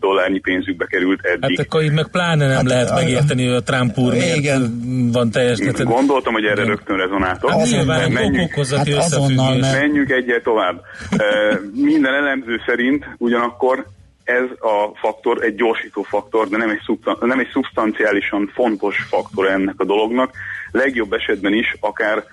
dollárnyi 0.00 0.38
pénzükbe 0.38 0.86
került 0.86 1.24
eddig. 1.24 1.56
Hát 1.56 1.66
akkor 1.66 1.82
itt 1.82 1.92
meg 1.92 2.08
pláne 2.08 2.46
nem 2.46 2.56
hát, 2.56 2.64
lehet 2.64 2.90
a, 2.90 2.94
megérteni, 2.94 3.46
hogy 3.46 3.56
a 3.56 3.62
Trump 3.62 3.98
úr 3.98 4.14
igen. 4.14 4.80
van 5.12 5.30
teljes. 5.30 5.58
Gondoltam, 5.82 6.32
hogy 6.32 6.44
erre 6.44 6.64
rögtön 6.64 6.96
rezonáltok. 6.96 7.50
Hát 7.50 7.70
nyilván 7.70 8.12
menjünk, 8.12 8.54
hát 8.54 8.88
azonnal, 8.88 9.58
mert... 9.58 9.78
menjünk 9.78 10.10
egyet 10.10 10.42
tovább. 10.42 10.82
Minden 11.74 12.14
elemző 12.14 12.60
szerint 12.66 13.04
ugyanakkor 13.18 13.86
ez 14.24 14.50
a 14.60 14.96
faktor 15.00 15.44
egy 15.44 15.54
gyorsító 15.54 16.02
faktor, 16.02 16.48
de 16.48 16.56
nem 16.56 16.70
egy, 16.70 16.80
szubstan- 16.84 17.20
nem 17.20 17.38
egy 17.38 17.48
szubstanciálisan 17.52 18.50
fontos 18.54 18.96
faktor 19.08 19.46
ennek 19.46 19.74
a 19.76 19.84
dolognak. 19.84 20.30
Legjobb 20.70 21.12
esetben 21.12 21.52
is 21.52 21.76
akár 21.80 22.24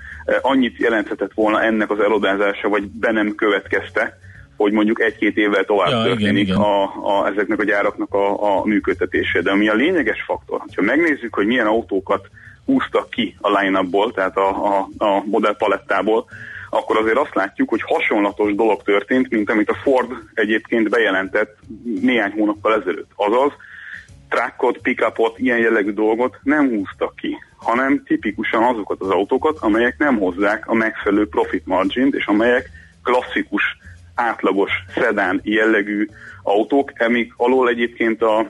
annyit 0.42 0.78
jelenthetett 0.78 1.32
volna 1.34 1.64
ennek 1.64 1.92
az 1.92 2.00
elodázása, 2.00 2.70
vagy 2.70 2.88
be 2.88 3.12
nem 3.12 3.36
következte, 3.36 4.18
hogy 4.58 4.72
mondjuk 4.72 5.02
egy-két 5.02 5.38
évvel 5.38 5.64
tovább 5.64 5.90
ja, 5.90 6.04
történik 6.04 6.30
igen, 6.30 6.36
igen. 6.36 6.58
A, 6.58 6.84
a, 6.84 7.28
ezeknek 7.28 7.60
a 7.60 7.64
gyáraknak 7.64 8.14
a, 8.14 8.58
a 8.58 8.66
működtetése. 8.66 9.42
De 9.42 9.52
ami 9.52 9.68
a 9.68 9.74
lényeges 9.74 10.24
faktor, 10.26 10.62
ha 10.76 10.82
megnézzük, 10.82 11.36
hogy 11.36 11.46
milyen 11.46 11.68
autókat 11.68 12.28
húztak 12.66 13.10
ki 13.10 13.36
a 13.42 13.60
line 13.60 13.82
tehát 14.14 14.38
a, 14.38 14.50
a, 14.66 14.88
a 14.98 15.24
modellpalettából, 15.26 16.26
akkor 16.70 16.98
azért 16.98 17.18
azt 17.18 17.36
látjuk, 17.36 17.70
hogy 17.70 17.82
hasonlatos 17.82 18.56
dolog 18.56 18.84
történt, 18.84 19.30
mint 19.30 19.50
amit 19.50 19.70
a 19.70 19.78
Ford 19.84 20.12
egyébként 20.34 20.90
bejelentett 20.90 21.58
néhány 22.02 22.32
hónappal 22.32 22.74
ezelőtt. 22.74 23.12
Azaz, 23.16 23.52
truckot, 24.30 24.78
pickupot, 24.78 25.40
ilyen 25.40 25.58
jellegű 25.58 25.92
dolgot 25.92 26.40
nem 26.44 26.70
húztak 26.70 27.16
ki, 27.16 27.38
hanem 27.58 28.04
tipikusan 28.06 28.64
azokat 28.64 29.02
az 29.02 29.10
autókat, 29.10 29.58
amelyek 29.60 29.98
nem 29.98 30.18
hozzák 30.18 30.68
a 30.68 30.74
megfelelő 30.74 31.28
profit 31.28 31.66
margin 31.66 32.14
és 32.18 32.26
amelyek 32.26 32.70
klasszikus 33.04 33.64
átlagos 34.18 34.72
szedán 34.96 35.40
jellegű 35.44 36.08
autók, 36.44 36.92
amik 36.98 37.34
alól 37.38 37.70
egyébként 37.70 38.22
a 38.22 38.50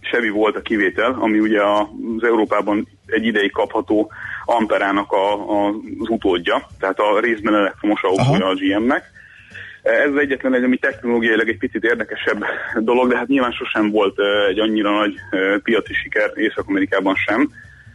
Chevy 0.00 0.28
volt 0.28 0.56
a 0.56 0.62
kivétel, 0.62 1.16
ami 1.20 1.38
ugye 1.38 1.62
az 1.62 2.22
Európában 2.22 2.88
egy 3.06 3.26
ideig 3.26 3.52
kapható 3.52 4.12
Amperának 4.44 5.12
a, 5.12 5.32
a, 5.32 5.68
az 5.98 6.08
utódja, 6.08 6.66
tehát 6.78 6.98
a 6.98 7.20
részben 7.20 7.54
elektromos 7.54 8.02
autója 8.02 8.44
Aha. 8.44 8.50
a 8.50 8.54
GM-nek. 8.54 9.04
Ez 9.82 10.14
egyetlen 10.14 10.54
egy, 10.54 10.64
ami 10.64 10.76
technológiailag 10.76 11.48
egy 11.48 11.58
picit 11.58 11.84
érdekesebb 11.84 12.44
dolog, 12.78 13.08
de 13.08 13.16
hát 13.16 13.26
nyilván 13.26 13.52
sosem 13.52 13.90
volt 13.90 14.18
egy 14.48 14.58
annyira 14.58 14.90
nagy 14.90 15.14
piaci 15.62 15.94
siker 15.94 16.30
Észak-Amerikában 16.34 17.14
sem 17.14 17.50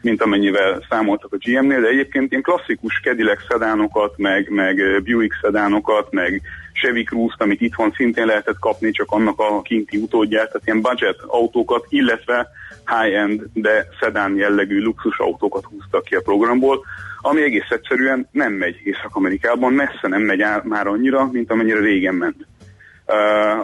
mint 0.06 0.22
amennyivel 0.22 0.86
számoltak 0.90 1.34
a 1.34 1.38
GM-nél, 1.38 1.82
de 1.82 1.88
egyébként 1.88 2.32
ilyen 2.32 2.44
klasszikus 2.44 3.00
Cadillac 3.04 3.46
szedánokat, 3.48 4.18
meg, 4.18 4.50
meg 4.50 5.02
Buick 5.04 5.38
szedánokat, 5.42 6.12
meg 6.12 6.42
Chevy 6.74 7.04
Cruze-t, 7.04 7.42
amit 7.42 7.62
itthon 7.62 7.94
szintén 7.96 8.26
lehetett 8.26 8.60
kapni, 8.60 8.92
csak 8.92 9.12
annak 9.12 9.40
a 9.40 9.62
kinti 9.62 9.98
utódját, 9.98 10.48
tehát 10.48 10.66
ilyen 10.68 10.82
budget 10.82 11.20
autókat, 11.28 11.86
illetve 11.90 12.48
high-end, 12.86 13.42
de 13.54 13.88
szedán 14.00 14.36
jellegű 14.36 14.82
luxus 14.82 15.20
autókat 15.20 15.64
húztak 15.64 16.04
ki 16.04 16.16
a 16.16 16.22
programból, 16.22 16.86
ami 17.22 17.42
egész 17.42 17.70
egyszerűen 17.70 18.28
nem 18.32 18.54
megy 18.54 18.82
Észak-Amerikában, 18.84 19.74
messze 19.74 20.08
nem 20.08 20.22
megy 20.22 20.46
már 20.64 20.88
annyira, 20.88 21.30
mint 21.32 21.52
amennyire 21.52 21.80
régen 21.80 22.16
ment. 22.16 22.48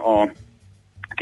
A 0.03 0.29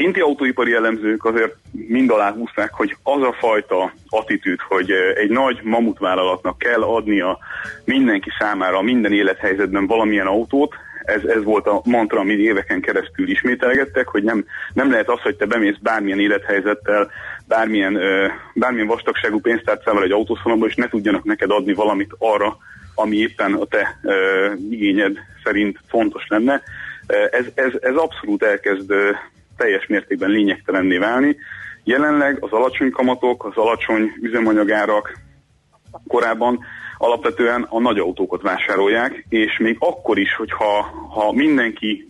kinti 0.00 0.20
autóipari 0.20 0.72
elemzők 0.72 1.24
azért 1.24 1.56
mind 1.70 2.10
húzták, 2.10 2.72
hogy 2.72 2.96
az 3.02 3.22
a 3.22 3.32
fajta 3.38 3.92
attitűd, 4.08 4.60
hogy 4.60 4.90
egy 5.14 5.30
nagy 5.30 5.60
mamutvállalatnak 5.62 6.58
kell 6.58 6.82
adnia 6.82 7.38
mindenki 7.84 8.30
számára 8.38 8.82
minden 8.82 9.12
élethelyzetben 9.12 9.86
valamilyen 9.86 10.26
autót, 10.26 10.74
ez, 11.04 11.24
ez 11.24 11.44
volt 11.44 11.66
a 11.66 11.80
mantra, 11.84 12.20
amit 12.20 12.38
éveken 12.38 12.80
keresztül 12.80 13.30
ismételgettek, 13.30 14.08
hogy 14.08 14.22
nem, 14.22 14.44
nem 14.72 14.90
lehet 14.90 15.08
az, 15.08 15.20
hogy 15.20 15.36
te 15.36 15.46
bemész 15.46 15.76
bármilyen 15.80 16.20
élethelyzettel, 16.20 17.10
bármilyen, 17.48 17.98
bármilyen 18.54 18.86
vastagságú 18.86 19.40
pénztárcával 19.40 20.02
egy 20.02 20.12
autószalomba, 20.12 20.66
és 20.66 20.74
ne 20.74 20.88
tudjanak 20.88 21.24
neked 21.24 21.50
adni 21.50 21.72
valamit 21.72 22.14
arra, 22.18 22.56
ami 22.94 23.16
éppen 23.16 23.52
a 23.52 23.64
te 23.64 23.98
ö, 24.02 24.46
igényed 24.70 25.16
szerint 25.44 25.78
fontos 25.88 26.26
lenne. 26.28 26.62
Ez, 27.30 27.44
ez, 27.54 27.72
ez 27.80 27.94
abszolút 27.94 28.42
elkezd 28.42 28.92
teljes 29.60 29.86
mértékben 29.86 30.30
lényegtelenné 30.30 30.96
válni. 30.96 31.36
Jelenleg 31.84 32.36
az 32.40 32.52
alacsony 32.52 32.90
kamatok, 32.90 33.44
az 33.44 33.56
alacsony 33.56 34.12
üzemanyagárak 34.22 35.18
korábban 36.06 36.58
alapvetően 36.98 37.66
a 37.68 37.80
nagy 37.80 37.98
autókat 37.98 38.42
vásárolják, 38.42 39.24
és 39.28 39.58
még 39.58 39.76
akkor 39.78 40.18
is, 40.18 40.34
hogyha 40.34 40.82
ha 41.10 41.32
mindenki 41.32 42.08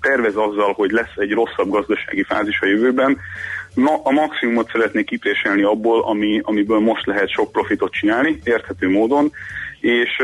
tervez 0.00 0.36
azzal, 0.36 0.72
hogy 0.72 0.90
lesz 0.90 1.16
egy 1.16 1.32
rosszabb 1.32 1.70
gazdasági 1.70 2.22
fázis 2.22 2.60
a 2.60 2.66
jövőben, 2.66 3.18
ma, 3.74 4.00
a 4.02 4.10
maximumot 4.10 4.70
szeretnék 4.70 5.06
kipréselni 5.06 5.62
abból, 5.62 6.02
ami, 6.02 6.40
amiből 6.42 6.80
most 6.80 7.06
lehet 7.06 7.28
sok 7.28 7.52
profitot 7.52 7.92
csinálni, 7.92 8.40
érthető 8.44 8.90
módon, 8.90 9.32
és 9.80 10.22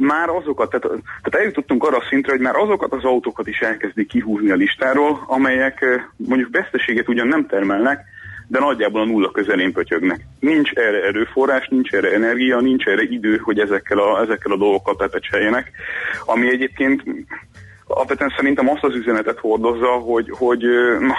már 0.00 0.28
azokat, 0.28 0.70
tehát, 0.70 0.86
tehát 1.22 1.34
eljutottunk 1.34 1.84
arra 1.84 1.96
a 1.96 2.06
szintre, 2.08 2.32
hogy 2.32 2.40
már 2.40 2.56
azokat 2.56 2.92
az 2.92 3.04
autókat 3.04 3.46
is 3.46 3.58
elkezdik 3.58 4.08
kihúzni 4.08 4.50
a 4.50 4.54
listáról, 4.54 5.24
amelyek 5.26 5.84
mondjuk 6.16 6.52
veszteséget 6.52 7.08
ugyan 7.08 7.26
nem 7.26 7.46
termelnek, 7.46 8.04
de 8.48 8.58
nagyjából 8.58 9.00
a 9.00 9.04
nulla 9.04 9.30
közelén 9.30 9.72
pötyögnek. 9.72 10.20
Nincs 10.40 10.72
erre 10.72 11.02
erőforrás, 11.02 11.68
nincs 11.68 11.90
erre 11.90 12.12
energia, 12.12 12.60
nincs 12.60 12.84
erre 12.84 13.02
idő, 13.02 13.36
hogy 13.36 13.58
ezekkel 13.58 13.98
a, 13.98 14.20
ezekkel 14.20 14.52
a 14.52 14.56
dolgokkal 14.56 14.96
pepecseljenek, 14.96 15.70
ami 16.24 16.48
egyébként 16.48 17.02
alapvetően 17.90 18.34
szerintem 18.36 18.68
azt 18.68 18.84
az 18.84 18.94
üzenetet 18.94 19.38
hordozza, 19.38 19.86
hogy, 19.86 20.30
hogy 20.30 20.62
na, 21.00 21.16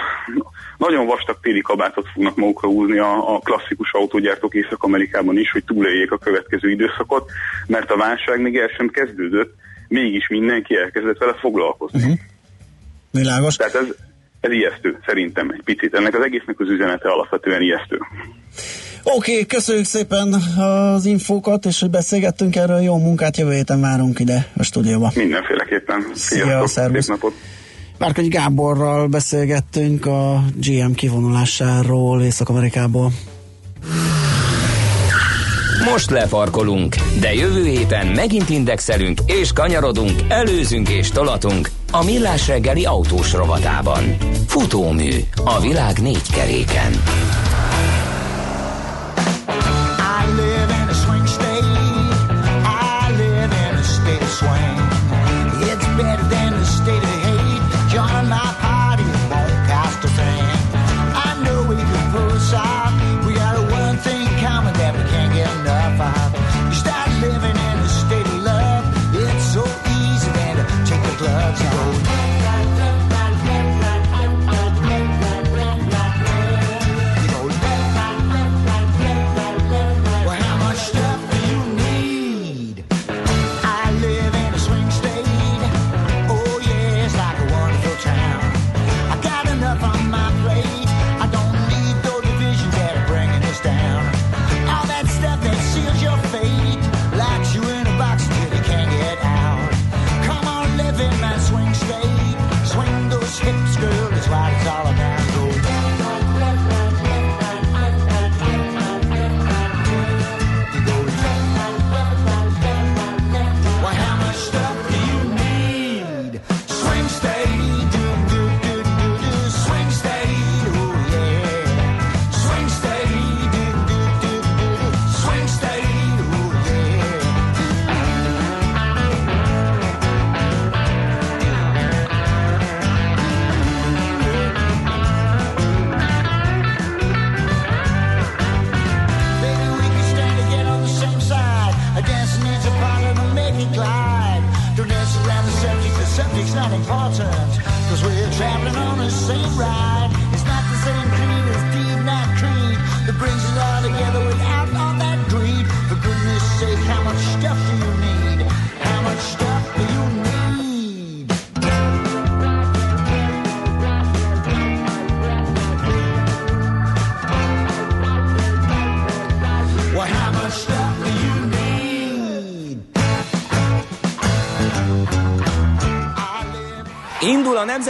nagyon 0.78 1.06
vastag 1.06 1.36
téli 1.42 1.60
kabátot 1.60 2.06
fognak 2.14 2.36
magukra 2.36 2.68
húzni 2.68 2.98
a, 2.98 3.34
a 3.34 3.38
klasszikus 3.38 3.92
autógyártók 3.92 4.54
Észak-Amerikában 4.54 5.38
is, 5.38 5.50
hogy 5.50 5.64
túléljék 5.64 6.10
a 6.10 6.18
következő 6.18 6.70
időszakot, 6.70 7.30
mert 7.66 7.90
a 7.90 7.96
válság 7.96 8.40
még 8.40 8.56
el 8.56 8.68
sem 8.76 8.88
kezdődött, 8.88 9.54
mégis 9.88 10.28
mindenki 10.28 10.76
elkezdett 10.76 11.18
vele 11.18 11.34
foglalkozni. 11.40 12.00
Uh-huh. 12.00 12.18
Világos. 13.10 13.56
Tehát 13.56 13.74
ez, 13.74 13.86
ez 14.40 14.50
ijesztő, 14.50 14.98
szerintem 15.06 15.50
egy 15.50 15.62
picit. 15.64 15.94
Ennek 15.94 16.14
az 16.14 16.24
egésznek 16.24 16.60
az 16.60 16.68
üzenete 16.68 17.08
alapvetően 17.08 17.62
ijesztő. 17.62 17.98
Oké, 19.04 19.32
okay, 19.32 19.46
köszönjük 19.46 19.84
szépen 19.84 20.32
az 20.58 21.04
infókat, 21.04 21.64
és 21.64 21.80
hogy 21.80 21.90
beszélgettünk 21.90 22.56
erről, 22.56 22.80
jó 22.80 22.98
munkát, 22.98 23.36
jövő 23.36 23.52
héten 23.52 23.80
várunk 23.80 24.18
ide 24.18 24.46
a 24.56 24.62
stúdióba. 24.62 25.12
Mindenféleképpen. 25.14 26.06
Szia, 26.14 26.66
szervusz. 26.66 27.06
napot. 27.06 27.32
Márkagy 27.98 28.28
Gáborral 28.28 29.06
beszélgettünk 29.06 30.06
a 30.06 30.44
GM 30.56 30.92
kivonulásáról 30.92 32.22
Észak-Amerikából. 32.22 33.12
Most 35.84 36.10
lefarkolunk, 36.10 36.96
de 37.20 37.34
jövő 37.34 37.64
héten 37.64 38.06
megint 38.06 38.48
indexelünk 38.48 39.20
és 39.26 39.52
kanyarodunk, 39.52 40.20
előzünk 40.28 40.88
és 40.88 41.10
tolatunk 41.10 41.68
a 41.90 42.04
Millás 42.04 42.48
reggeli 42.48 42.84
autós 42.84 43.32
rovatában. 43.32 44.16
Futómű 44.46 45.10
a 45.44 45.60
világ 45.60 45.98
négy 45.98 46.32
keréken. 46.32 46.92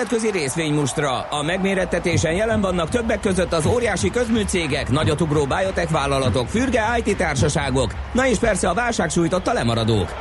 Nemzetközi 0.02 0.38
részvénymustra. 0.38 1.20
A 1.20 1.42
megmérettetésen 1.42 2.32
jelen 2.32 2.60
vannak 2.60 2.88
többek 2.88 3.20
között 3.20 3.52
az 3.52 3.66
óriási 3.66 4.10
közműcégek, 4.10 4.90
nagyotugró 4.90 5.44
biotech 5.46 5.90
vállalatok, 5.90 6.48
fürge 6.48 6.82
IT 7.04 7.16
társaságok, 7.16 7.94
na 8.12 8.26
és 8.26 8.38
persze 8.38 8.68
a 8.68 8.74
válság 8.74 9.10
sújtotta 9.10 9.52
lemaradók. 9.52 10.14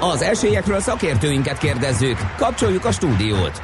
Az 0.00 0.22
esélyekről 0.22 0.80
szakértőinket 0.80 1.58
kérdezzük. 1.58 2.16
Kapcsoljuk 2.36 2.84
a 2.84 2.92
stúdiót. 2.92 3.62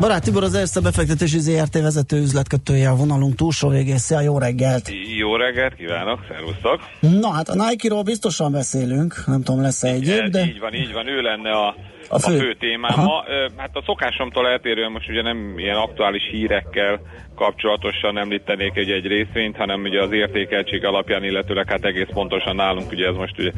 Barát 0.00 0.22
Tibor 0.22 0.42
az 0.42 0.54
Erste 0.54 0.80
befektetési 0.80 1.38
ZRT 1.38 1.80
vezető 1.80 2.20
üzletkötője 2.20 2.88
a 2.88 2.96
vonalunk 2.96 3.34
túlsó 3.34 3.68
végén. 3.68 3.98
Szia, 3.98 4.20
jó 4.20 4.38
reggelt! 4.38 4.90
Jó 5.18 5.36
reggelt 5.36 5.74
kívánok, 5.74 6.18
szervusztok! 6.28 6.80
Na 7.00 7.30
hát 7.32 7.48
a 7.48 7.54
Nike-ról 7.54 8.02
biztosan 8.02 8.52
beszélünk, 8.52 9.14
nem 9.26 9.42
tudom 9.42 9.60
lesz-e 9.60 9.88
egyéb, 9.88 10.22
Ez 10.22 10.30
de... 10.30 10.40
Így 10.44 10.60
van, 10.60 10.74
így 10.74 10.92
van, 10.92 11.08
ő 11.08 11.20
lenne 11.20 11.50
a, 11.50 11.66
A 11.66 11.74
a, 12.08 12.18
fő. 12.18 12.32
fő. 12.32 12.38
fő 12.38 12.54
témám 12.54 12.90
Aha. 12.94 13.04
ma. 13.04 13.24
Hát 13.56 13.76
a 13.76 13.82
szokásomtól 13.86 14.48
eltérően 14.48 14.90
most 14.90 15.08
ugye 15.08 15.22
nem 15.22 15.54
ilyen 15.58 15.76
aktuális 15.76 16.22
hírekkel 16.30 17.00
kapcsolatosan 17.34 18.18
említenék 18.18 18.76
egy, 18.76 18.90
egy 18.90 19.06
részvényt, 19.06 19.56
hanem 19.56 19.82
ugye 19.82 20.02
az 20.02 20.12
értékeltség 20.12 20.84
alapján, 20.84 21.24
illetőleg 21.24 21.68
hát 21.68 21.84
egész 21.84 22.08
pontosan 22.12 22.56
nálunk 22.56 22.90
ugye 22.90 23.06
ez 23.06 23.14
most 23.14 23.38
ugye 23.38 23.52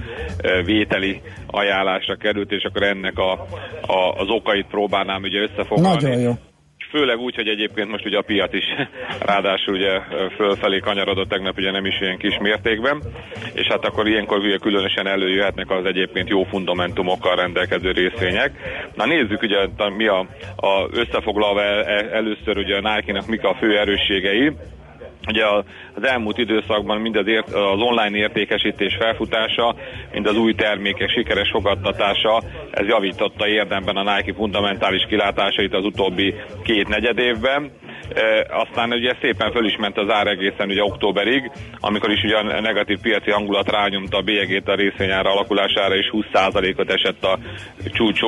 vételi 0.65 1.21
ajánlásra 1.47 2.17
került, 2.17 2.53
és 2.53 2.63
akkor 2.63 2.83
ennek 2.83 3.19
a, 3.19 3.33
a, 3.87 4.13
az 4.17 4.29
okait 4.29 4.67
próbálnám 4.67 5.23
ugye 5.23 5.41
összefoglalni. 5.41 6.03
Nagyon 6.03 6.21
jó. 6.21 6.33
Főleg 6.91 7.19
úgy, 7.19 7.35
hogy 7.35 7.49
egyébként 7.49 7.89
most 7.89 8.07
ugye 8.07 8.19
a 8.19 8.23
piac 8.23 8.55
is 8.55 8.65
ráadásul 9.31 9.75
ugye 9.75 10.01
fölfelé 10.37 10.79
kanyarodott 10.79 11.29
tegnap 11.29 11.57
ugye 11.57 11.71
nem 11.71 11.87
is 11.87 12.01
ilyen 12.01 12.19
kis 12.19 12.39
mértékben, 12.39 13.03
és 13.53 13.67
hát 13.67 13.85
akkor 13.85 14.09
ilyenkor 14.09 14.39
ugye 14.39 14.57
különösen 14.57 15.07
előjöhetnek 15.07 15.71
az 15.71 15.85
egyébként 15.85 16.29
jó 16.29 16.43
fundamentumokkal 16.45 17.37
rendelkező 17.37 17.91
részvények. 17.91 18.51
Na 18.95 19.07
nézzük 19.07 19.43
ugye 19.43 19.69
mi 19.97 20.07
a, 20.07 20.27
a 20.57 20.89
összefoglalva 20.91 21.63
el, 21.63 21.85
el, 21.85 22.11
először 22.11 22.57
ugye 22.57 22.77
a 22.77 22.95
Nike-nak 22.95 23.27
mik 23.27 23.45
a 23.45 23.55
fő 23.55 23.79
erősségei, 23.79 24.53
Ugye 25.27 25.45
az 25.95 26.05
elmúlt 26.05 26.39
időszakban 26.39 27.01
mind 27.01 27.17
az, 27.17 27.27
ért, 27.27 27.53
az 27.53 27.81
online 27.81 28.17
értékesítés 28.17 28.97
felfutása, 28.99 29.75
mind 30.13 30.27
az 30.27 30.37
új 30.37 30.55
termékek 30.55 31.11
sikeres 31.11 31.51
fogadtatása, 31.51 32.43
ez 32.71 32.87
javította 32.87 33.49
érdemben 33.49 33.97
a 33.97 34.17
Nike 34.17 34.35
fundamentális 34.35 35.07
kilátásait 35.09 35.75
az 35.75 35.85
utóbbi 35.85 36.35
két 36.63 36.89
negyed 36.89 37.19
évben. 37.19 37.71
E, 38.15 38.47
aztán 38.51 38.93
ugye 38.93 39.15
szépen 39.21 39.53
föl 39.53 39.67
is 39.67 39.77
ment 39.77 39.99
az 39.99 40.11
ár 40.11 40.27
egészen 40.27 40.69
ugye 40.69 40.83
októberig, 40.83 41.51
amikor 41.81 42.11
is 42.11 42.23
ugye 42.23 42.37
a 42.37 42.61
negatív 42.61 42.99
piaci 43.01 43.31
hangulat 43.31 43.71
rányomta 43.71 44.17
a 44.17 44.23
bélyegét 44.23 44.69
a 44.69 44.75
részvényára 44.75 45.31
alakulására, 45.31 45.95
és 45.95 46.11
20%-ot 46.13 46.91
esett 46.91 47.25
a 47.25 47.39
csúcs 47.93 48.23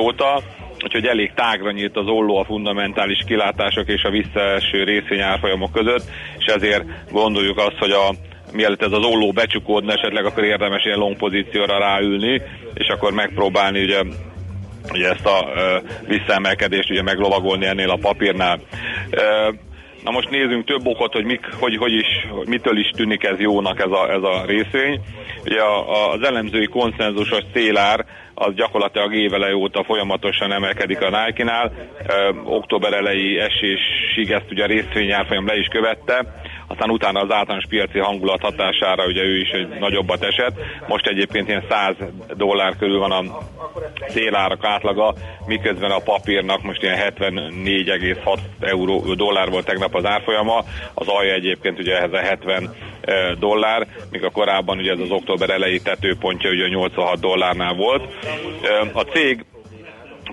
úgyhogy 0.83 1.05
elég 1.05 1.31
tágra 1.35 1.71
nyílt 1.71 1.97
az 1.97 2.07
olló 2.07 2.37
a 2.37 2.45
fundamentális 2.45 3.23
kilátások 3.25 3.87
és 3.87 4.03
a 4.03 4.09
visszaeső 4.09 4.83
részvényárfolyamok 4.83 5.71
között, 5.71 6.03
és 6.37 6.45
ezért 6.45 6.83
gondoljuk 7.11 7.57
azt, 7.57 7.77
hogy 7.77 7.91
a 7.91 8.13
mielőtt 8.53 8.81
ez 8.81 8.91
az 8.91 9.05
olló 9.05 9.31
becsukódna, 9.31 9.93
esetleg 9.93 10.25
akkor 10.25 10.43
érdemes 10.43 10.85
ilyen 10.85 10.97
long 10.97 11.15
pozícióra 11.15 11.79
ráülni, 11.79 12.41
és 12.73 12.87
akkor 12.87 13.11
megpróbálni 13.13 13.83
ugye 13.83 14.01
ugye 14.91 15.09
ezt 15.09 15.25
a 15.25 15.51
ö, 15.55 15.77
visszaemelkedést 16.07 16.89
ugye 16.89 17.01
meglovagolni 17.01 17.65
ennél 17.65 17.89
a 17.89 17.99
papírnál. 18.01 18.59
Ö, 19.09 19.49
Na 20.03 20.11
most 20.11 20.29
nézzünk 20.29 20.65
több 20.65 20.87
okot, 20.87 21.13
hogy, 21.13 21.25
mik, 21.25 21.45
hogy, 21.59 21.77
hogy 21.77 21.93
is, 21.93 22.27
mitől 22.45 22.77
is 22.77 22.89
tűnik 22.95 23.23
ez 23.23 23.39
jónak 23.39 23.79
ez 23.79 23.91
a, 23.91 24.11
ez 24.11 24.23
a 24.23 24.43
részvény. 24.45 24.99
Ugye 25.45 25.61
a, 25.61 25.89
a, 25.89 26.11
az 26.11 26.23
elemzői 26.23 26.65
konszenzusos 26.65 27.43
célár 27.53 28.05
az 28.33 28.53
gyakorlatilag 28.55 29.13
évele 29.15 29.55
óta 29.55 29.83
folyamatosan 29.83 30.51
emelkedik 30.51 31.01
a 31.01 31.25
Nike-nál. 31.25 31.71
Október 32.43 32.93
elejé 32.93 33.39
esésig 33.39 34.31
ezt 34.31 34.51
ugye 34.51 34.63
a 34.63 34.67
részvényárfolyam 34.67 35.47
le 35.47 35.55
is 35.55 35.67
követte 35.67 36.25
aztán 36.71 36.89
utána 36.89 37.19
az 37.19 37.31
általános 37.31 37.65
piaci 37.69 37.99
hangulat 37.99 38.41
hatására 38.41 39.05
ugye 39.05 39.23
ő 39.23 39.37
is 39.37 39.49
egy 39.49 39.67
nagyobbat 39.67 40.23
esett. 40.23 40.59
Most 40.87 41.07
egyébként 41.07 41.47
ilyen 41.47 41.63
100 41.69 41.95
dollár 42.37 42.75
körül 42.77 42.99
van 42.99 43.11
a 43.11 43.37
szélárak 44.07 44.65
átlaga, 44.65 45.13
miközben 45.45 45.91
a 45.91 45.99
papírnak 45.99 46.61
most 46.61 46.83
ilyen 46.83 47.13
74,6 47.17 48.37
euró, 48.59 49.13
dollár 49.13 49.49
volt 49.49 49.65
tegnap 49.65 49.95
az 49.95 50.05
árfolyama, 50.05 50.63
az 50.93 51.07
alja 51.07 51.33
egyébként 51.33 51.79
ugye 51.79 51.97
ehhez 51.97 52.13
a 52.13 52.17
70 52.17 52.63
eh, 52.63 52.69
dollár, 53.39 53.87
míg 54.11 54.23
a 54.23 54.29
korábban 54.29 54.77
ugye 54.77 54.91
ez 54.91 54.99
az 54.99 55.11
október 55.11 55.49
elejé 55.49 55.77
tetőpontja 55.77 56.49
ugye 56.49 56.67
86 56.67 57.19
dollárnál 57.19 57.73
volt. 57.73 58.13
A 58.93 59.01
cég 59.01 59.45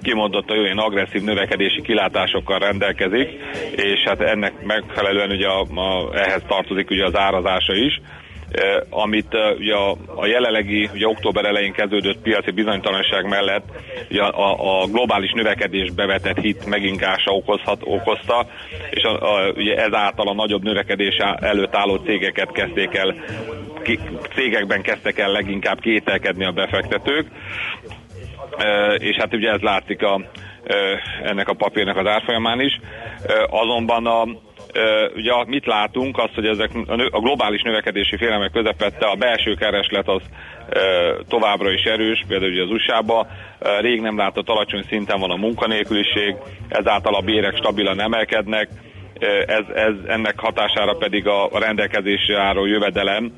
kimondottan 0.03 0.57
jó 0.57 0.63
ilyen 0.63 0.79
agresszív 0.79 1.23
növekedési 1.23 1.83
kilátásokkal 1.83 2.59
rendelkezik, 2.59 3.29
és 3.77 4.01
hát 4.05 4.21
ennek 4.21 4.63
megfelelően 4.63 5.31
ugye 5.31 5.47
a, 5.47 5.61
a, 5.61 6.15
ehhez 6.15 6.43
tartozik 6.49 6.91
ugye 6.91 7.05
az 7.05 7.17
árazása 7.17 7.75
is, 7.75 8.01
amit 8.91 9.35
eh, 9.35 9.57
ugye 9.59 9.75
a, 9.75 9.97
a 10.15 10.27
jelenlegi, 10.27 10.89
ugye 10.95 11.07
október 11.07 11.45
elején 11.45 11.73
kezdődött 11.73 12.23
piaci 12.23 12.51
bizonytalanság 12.51 13.29
mellett 13.29 13.65
ugye 14.11 14.23
a, 14.23 14.83
a, 14.83 14.87
globális 14.87 15.33
növekedés 15.33 15.91
bevetett 15.91 16.39
hit 16.39 16.67
meginkása 16.67 17.31
okozhat, 17.31 17.81
okozta, 17.85 18.47
és 18.91 19.03
a, 19.03 19.35
a, 19.35 19.51
ugye 19.51 19.77
ezáltal 19.77 20.29
a 20.29 20.35
nagyobb 20.35 20.63
növekedés 20.63 21.17
előtt 21.41 21.75
álló 21.75 21.97
cégeket 21.97 22.53
kezdték 22.53 22.95
el 22.95 23.15
cégekben 24.35 24.83
kezdtek 24.83 25.19
el 25.19 25.31
leginkább 25.31 25.81
kételkedni 25.81 26.45
a 26.45 26.53
befektetők, 26.53 27.27
Ö, 28.59 28.95
és 28.95 29.17
hát 29.17 29.35
ugye 29.35 29.51
ez 29.51 29.61
látszik 29.61 30.03
a, 30.03 30.21
ennek 31.23 31.49
a 31.49 31.55
papírnak 31.55 31.97
az 31.97 32.07
árfolyamán 32.07 32.61
is. 32.61 32.81
Azonban 33.51 34.07
a, 34.07 34.25
ugye 35.15 35.33
mit 35.47 35.67
látunk, 35.67 36.19
az, 36.19 36.31
hogy 36.35 36.47
ezek 36.47 36.71
a 37.11 37.21
globális 37.21 37.63
növekedési 37.63 38.17
félelmek 38.17 38.53
közepette 38.53 39.07
a 39.07 39.15
belső 39.15 39.55
kereslet 39.55 40.09
az 40.09 40.23
továbbra 41.29 41.71
is 41.71 41.83
erős, 41.83 42.25
például 42.29 42.51
ugye 42.51 42.63
az 42.63 42.71
USA-ba, 42.71 43.27
rég 43.81 44.01
nem 44.01 44.17
látott 44.17 44.49
alacsony 44.49 44.85
szinten 44.89 45.21
van 45.21 45.31
a 45.31 45.37
munkanélküliség, 45.37 46.35
ezáltal 46.69 47.15
a 47.15 47.21
bérek 47.21 47.57
stabilan 47.57 48.01
emelkednek, 48.01 48.69
ez, 49.47 49.65
ez, 49.75 49.95
ennek 50.07 50.41
hatására 50.41 50.93
pedig 50.93 51.27
a, 51.27 51.49
rendelkezésre 51.53 52.41
álló 52.41 52.67
jövedelem, 52.67 53.33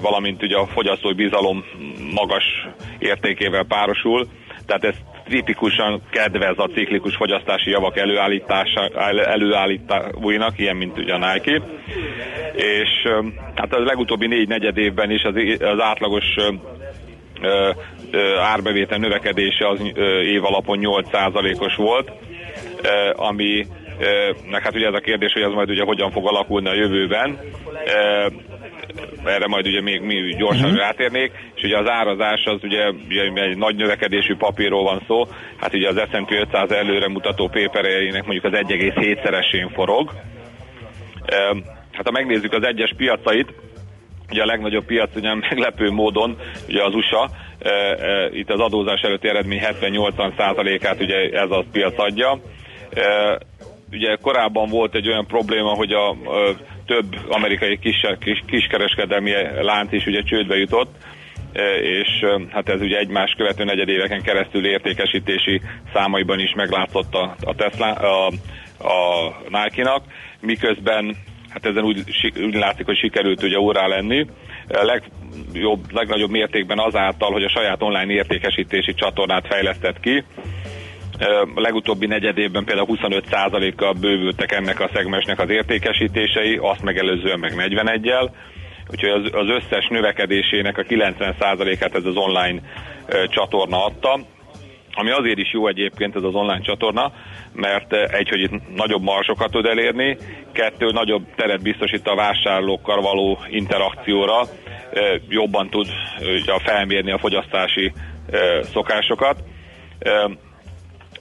valamint 0.00 0.42
ugye 0.42 0.56
a 0.56 0.66
fogyasztói 0.66 1.12
bizalom 1.12 1.64
magas 2.14 2.44
értékével 2.98 3.64
párosul, 3.64 4.26
tehát 4.66 4.84
ez 4.84 4.96
tipikusan 5.28 6.02
kedvez 6.10 6.58
a 6.58 6.66
ciklikus 6.74 7.16
fogyasztási 7.16 7.70
javak 7.70 7.96
előállítása, 7.96 8.88
el- 8.96 9.24
előállítóinak, 9.24 10.58
ilyen 10.58 10.76
mint 10.76 10.98
ugye 10.98 11.14
a 11.14 11.32
Nike. 11.32 11.62
És 12.54 13.08
hát 13.54 13.74
a 13.74 13.78
legutóbbi 13.78 14.26
négy 14.26 14.48
negyed 14.48 14.78
évben 14.78 15.10
is 15.10 15.22
az, 15.22 15.34
az 15.60 15.80
átlagos 15.80 16.24
ö, 17.40 17.70
ö, 18.10 18.36
árbevétel 18.38 18.98
növekedése 18.98 19.68
az 19.68 19.80
ö, 19.94 20.20
év 20.20 20.44
alapon 20.44 20.78
8%-os 20.82 21.76
volt, 21.76 22.12
ami 23.12 23.66
meg 24.50 24.62
hát 24.62 24.74
ugye 24.74 24.86
ez 24.86 24.94
a 24.94 24.98
kérdés, 24.98 25.32
hogy 25.32 25.42
ez 25.42 25.52
majd 25.52 25.70
ugye 25.70 25.84
hogyan 25.84 26.10
fog 26.10 26.26
alakulni 26.26 26.68
a 26.68 26.74
jövőben. 26.74 27.38
Erre 29.24 29.46
majd 29.46 29.66
ugye 29.66 29.80
még 29.80 30.00
mi 30.00 30.34
gyorsan 30.36 30.64
uh-huh. 30.64 30.78
rátérnék, 30.78 31.32
és 31.54 31.62
ugye 31.62 31.78
az 31.78 31.88
árazás 31.88 32.44
az 32.44 32.58
ugye, 32.62 32.90
ugye 32.90 33.42
egy 33.42 33.56
nagy 33.56 33.76
növekedésű 33.76 34.36
papírról 34.36 34.82
van 34.82 35.02
szó, 35.06 35.26
hát 35.56 35.74
ugye 35.74 35.88
az 35.88 36.00
S&P 36.10 36.30
500 36.30 36.70
előre 36.70 37.08
mutató 37.08 37.48
péperejének 37.48 38.24
mondjuk 38.24 38.44
az 38.44 38.60
1,7-szeresén 38.66 39.70
forog. 39.74 40.12
Hát 41.92 42.04
ha 42.04 42.10
megnézzük 42.10 42.52
az 42.52 42.62
egyes 42.62 42.94
piacait, 42.96 43.52
ugye 44.30 44.42
a 44.42 44.46
legnagyobb 44.46 44.84
piac 44.84 45.16
ugye 45.16 45.34
meglepő 45.34 45.90
módon 45.90 46.36
ugye 46.68 46.84
az 46.84 46.94
USA, 46.94 47.30
e, 47.58 47.70
e, 47.70 48.28
itt 48.32 48.50
az 48.50 48.60
adózás 48.60 49.00
előtti 49.00 49.28
eredmény 49.28 49.60
70-80%-át 49.62 51.00
ugye 51.00 51.16
ez 51.16 51.50
a 51.50 51.64
piac 51.72 51.98
adja. 51.98 52.38
E, 52.94 53.38
ugye 53.92 54.16
korábban 54.20 54.68
volt 54.68 54.94
egy 54.94 55.08
olyan 55.08 55.26
probléma, 55.26 55.74
hogy 55.74 55.92
a, 55.92 56.08
a 56.10 56.56
több 56.86 57.16
amerikai 57.28 57.78
kis, 57.78 58.06
kis, 58.20 58.42
kiskereskedelmi 58.46 59.32
lánc 59.60 59.92
is 59.92 60.06
ugye 60.06 60.22
csődbe 60.22 60.56
jutott, 60.56 60.94
e, 61.52 61.74
és 61.74 62.08
e, 62.20 62.40
hát 62.50 62.68
ez 62.68 62.80
ugye 62.80 62.98
egymás 62.98 63.34
követő 63.36 63.64
negyedéveken 63.64 64.22
keresztül 64.22 64.66
értékesítési 64.66 65.60
számaiban 65.92 66.40
is 66.40 66.52
meglátszott 66.56 67.14
a, 67.14 67.36
a 67.40 67.54
Tesla, 67.54 67.92
a, 67.92 68.26
a 68.78 69.34
Nike-nak, 69.48 70.02
miközben 70.40 71.16
hát 71.54 71.66
ezen 71.66 71.84
úgy, 71.84 72.02
úgy 72.36 72.54
látszik, 72.54 72.86
hogy 72.86 72.98
sikerült 72.98 73.42
ugye 73.42 73.58
órá 73.58 73.86
lenni. 73.86 74.26
A 74.68 74.84
legjobb, 74.84 75.92
legnagyobb 75.92 76.30
mértékben 76.30 76.78
azáltal, 76.78 77.32
hogy 77.32 77.44
a 77.44 77.48
saját 77.48 77.82
online 77.82 78.12
értékesítési 78.12 78.94
csatornát 78.94 79.46
fejlesztett 79.46 80.00
ki. 80.00 80.24
A 81.54 81.60
legutóbbi 81.60 82.06
negyed 82.06 82.38
évben 82.38 82.64
például 82.64 82.86
25%-kal 82.90 83.92
bővültek 83.92 84.52
ennek 84.52 84.80
a 84.80 84.90
szegmensnek 84.94 85.40
az 85.40 85.50
értékesítései, 85.50 86.56
azt 86.56 86.82
megelőzően 86.82 87.38
meg 87.38 87.52
41-el, 87.56 88.30
úgyhogy 88.90 89.10
az, 89.10 89.30
az 89.32 89.48
összes 89.48 89.88
növekedésének 89.88 90.78
a 90.78 90.82
90%-át 90.82 91.94
ez 91.94 92.04
az 92.04 92.16
online 92.16 92.60
csatorna 93.28 93.84
adta, 93.84 94.20
ami 94.94 95.10
azért 95.10 95.38
is 95.38 95.52
jó 95.52 95.66
egyébként 95.68 96.16
ez 96.16 96.22
az 96.22 96.34
online 96.34 96.60
csatorna, 96.60 97.12
mert 97.52 97.92
egy, 97.92 98.28
hogy 98.28 98.40
itt 98.40 98.74
nagyobb 98.74 99.02
marsokat 99.02 99.50
tud 99.50 99.66
elérni, 99.66 100.16
kettő, 100.52 100.90
nagyobb 100.90 101.24
teret 101.36 101.62
biztosít 101.62 102.08
a 102.08 102.14
vásárlókkal 102.14 103.00
való 103.00 103.38
interakcióra, 103.48 104.42
jobban 105.28 105.68
tud 105.68 105.86
felmérni 106.64 107.12
a 107.12 107.18
fogyasztási 107.18 107.92
szokásokat. 108.72 109.42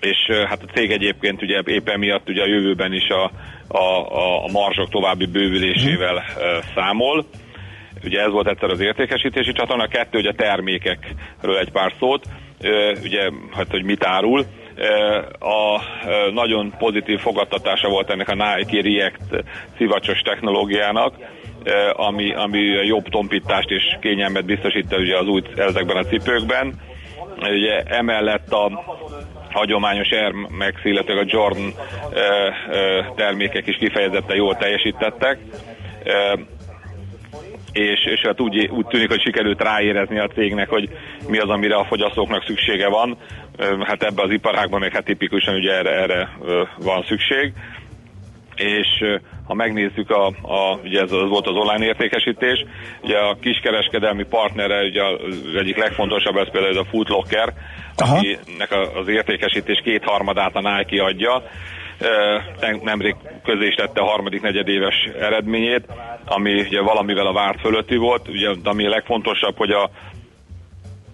És 0.03 0.35
hát 0.47 0.63
a 0.63 0.71
cég 0.73 0.91
egyébként 0.91 1.41
ugye 1.41 1.61
éppen 1.65 1.99
miatt 1.99 2.29
ugye 2.29 2.41
a 2.41 2.47
jövőben 2.47 2.93
is 2.93 3.07
a, 3.09 3.31
a, 3.67 4.43
a, 4.45 4.51
marzsok 4.51 4.89
további 4.89 5.25
bővülésével 5.25 6.23
számol. 6.75 7.25
Ugye 8.03 8.21
ez 8.21 8.31
volt 8.31 8.47
egyszer 8.47 8.69
az 8.69 8.79
értékesítési 8.79 9.51
csatorna, 9.51 9.87
kettő, 9.87 10.17
ugye 10.17 10.29
a 10.29 10.35
termékekről 10.35 11.57
egy 11.57 11.71
pár 11.71 11.93
szót, 11.99 12.25
ugye, 13.03 13.29
hát 13.51 13.67
hogy 13.69 13.83
mit 13.83 14.05
árul. 14.05 14.45
A 15.39 15.81
nagyon 16.31 16.73
pozitív 16.77 17.19
fogadtatása 17.19 17.89
volt 17.89 18.09
ennek 18.09 18.29
a 18.29 18.33
Nike 18.33 18.81
React 18.81 19.43
szivacsos 19.77 20.19
technológiának, 20.19 21.15
ami, 21.93 22.33
ami 22.33 22.59
jobb 22.61 23.03
tompítást 23.03 23.69
és 23.69 23.83
kényelmet 24.01 24.45
biztosít 24.45 24.97
ugye 24.97 25.17
az 25.17 25.27
új 25.27 25.41
ezekben 25.55 25.97
a 25.97 26.03
cipőkben. 26.03 26.73
Ugye 27.37 27.81
emellett 27.83 28.51
a 28.51 28.83
hagyományos 29.53 30.09
Air 30.09 30.31
Max, 30.31 30.73
illetve 30.83 31.13
a 31.13 31.25
Jordan 31.25 31.73
termékek 33.15 33.67
is 33.67 33.75
kifejezetten 33.75 34.35
jól 34.35 34.55
teljesítettek. 34.55 35.37
És, 37.73 38.05
és 38.05 38.21
hát 38.23 38.41
úgy, 38.41 38.67
úgy 38.71 38.85
tűnik, 38.85 39.09
hogy 39.09 39.21
sikerült 39.21 39.61
ráérezni 39.61 40.19
a 40.19 40.27
cégnek, 40.27 40.69
hogy 40.69 40.89
mi 41.27 41.37
az, 41.37 41.49
amire 41.49 41.75
a 41.75 41.85
fogyasztóknak 41.85 42.43
szüksége 42.45 42.87
van. 42.87 43.17
Hát 43.79 44.03
ebbe 44.03 44.21
az 44.21 44.31
iparágban 44.31 44.79
még 44.79 44.91
hát 44.91 45.05
tipikusan 45.05 45.55
ugye 45.55 45.71
erre, 45.71 45.91
erre 45.91 46.29
van 46.77 47.05
szükség. 47.07 47.53
És 48.55 48.87
ha 49.45 49.53
megnézzük, 49.53 50.09
a, 50.09 50.27
a, 50.27 50.79
ugye 50.83 51.01
ez 51.01 51.11
az 51.11 51.29
volt 51.29 51.47
az 51.47 51.55
online 51.55 51.85
értékesítés, 51.85 52.65
ugye 53.01 53.17
a 53.17 53.37
kiskereskedelmi 53.41 54.23
partnere, 54.23 54.83
ugye 54.83 55.03
az 55.03 55.55
egyik 55.55 55.77
legfontosabb, 55.77 56.35
ez 56.35 56.51
például 56.51 56.77
a 56.77 56.83
Foot 56.83 57.09
Locker, 57.09 57.53
Aha. 57.97 58.15
aminek 58.47 58.71
a- 58.71 58.99
az 58.99 59.07
értékesítés 59.07 59.81
kétharmadát 59.83 60.55
a 60.55 60.59
Nike 60.77 61.03
adja. 61.03 61.43
Nemrég 62.81 63.15
közé 63.43 63.65
is 63.67 63.75
tette 63.75 64.01
a 64.01 64.05
harmadik 64.05 64.41
negyedéves 64.41 64.95
eredményét, 65.19 65.85
ami 66.25 66.59
ugye 66.61 66.81
valamivel 66.81 67.25
a 67.27 67.33
várt 67.33 67.59
fölötti 67.59 67.95
volt, 67.95 68.27
ugye, 68.27 68.53
de 68.63 68.69
ami 68.69 68.85
a 68.85 68.89
legfontosabb, 68.89 69.57
hogy 69.57 69.71
a 69.71 69.89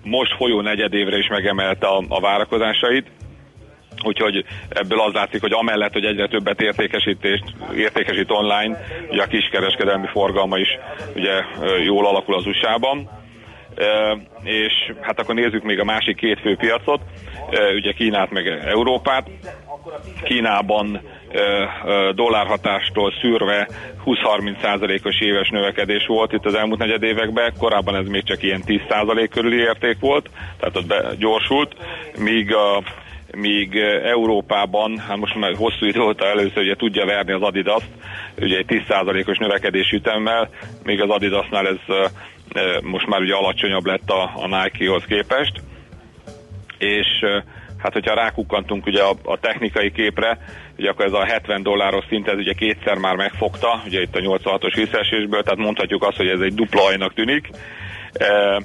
most 0.04 0.36
folyó 0.36 0.62
negyedévre 0.62 1.18
is 1.18 1.28
megemelte 1.28 1.88
a, 1.88 2.04
a 2.08 2.20
várakozásait, 2.20 3.08
Úgyhogy 4.04 4.46
ebből 4.70 5.00
az 5.02 5.14
látszik, 5.14 5.42
hogy 5.42 5.52
amellett, 5.54 5.94
hogy 5.94 6.06
egyre 6.06 6.28
többet 6.28 6.62
értékesítést, 6.62 7.44
értékesít 7.76 8.32
online, 8.32 8.82
ugye 9.10 9.22
a 9.22 9.28
kiskereskedelmi 9.28 10.08
forgalma 10.08 10.58
is 10.58 10.68
ugye 11.16 11.44
jól 11.84 12.08
alakul 12.08 12.36
az 12.36 12.46
USA-ban. 12.46 13.10
És 14.44 14.94
hát 15.02 15.20
akkor 15.20 15.36
nézzük 15.36 15.64
még 15.64 15.80
a 15.80 15.84
másik 15.84 16.16
két 16.16 16.40
fő 16.40 16.56
piacot, 16.56 17.02
ugye 17.76 17.92
Kínát 17.92 18.32
meg 18.32 18.48
Európát. 18.48 19.30
Kínában 20.24 21.02
dollárhatástól 22.16 23.14
szűrve 23.22 23.68
20-30%-os 24.06 25.20
éves 25.20 25.50
növekedés 25.50 26.06
volt 26.06 26.34
itt 26.34 26.46
az 26.46 26.54
elmúlt 26.54 26.80
negyed 26.80 27.04
években, 27.04 27.54
korábban 27.58 27.96
ez 27.96 28.08
még 28.08 28.24
csak 28.24 28.44
ilyen 28.44 28.64
10% 28.66 29.28
körüli 29.32 29.58
érték 29.58 30.00
volt, 30.00 30.30
tehát 30.60 30.78
ott 30.78 30.88
begyorsult, 30.88 31.76
míg 32.18 32.54
a 32.54 32.84
míg 33.32 33.76
Európában, 34.04 34.98
hát 34.98 35.18
most 35.18 35.36
már 35.36 35.56
hosszú 35.56 35.86
idő 35.86 36.00
óta 36.00 36.26
először 36.26 36.64
ugye 36.64 36.76
tudja 36.76 37.06
verni 37.06 37.32
az 37.32 37.42
Adidas, 37.42 37.84
ugye 38.40 38.58
egy 38.58 38.66
10%-os 38.68 39.38
növekedés 39.38 39.92
ütemmel, 39.92 40.50
még 40.84 41.02
az 41.02 41.10
Adidasnál 41.10 41.68
ez 41.68 41.96
most 42.82 43.08
már 43.08 43.20
ugye 43.20 43.34
alacsonyabb 43.34 43.86
lett 43.86 44.10
a, 44.10 44.32
a 44.36 44.48
Nike-hoz 44.48 45.04
képest, 45.04 45.62
és 46.78 47.08
hát 47.78 47.94
hogyha 47.94 48.14
rákukkantunk 48.14 48.86
ugye 48.86 49.04
a, 49.04 49.16
a 49.24 49.40
technikai 49.40 49.92
képre, 49.92 50.38
ugye 50.78 50.90
akkor 50.90 51.06
ez 51.06 51.14
a 51.14 51.26
70 51.26 51.64
dolláros 51.64 52.06
szint, 52.10 52.28
ez 52.28 52.38
ugye 52.38 52.54
kétszer 52.54 52.98
már 52.98 53.16
megfogta, 53.16 53.82
ugye 53.86 54.02
itt 54.02 54.16
a 54.16 54.20
86-os 54.20 54.74
visszaesésből, 54.76 55.44
tehát 55.44 55.60
mondhatjuk 55.60 56.04
azt, 56.04 56.18
hogy 56.18 56.28
ez 56.28 56.40
egy 56.40 56.54
dupla 56.54 56.86
ajnak 56.86 57.14
tűnik. 57.14 57.50
Eh, 58.14 58.58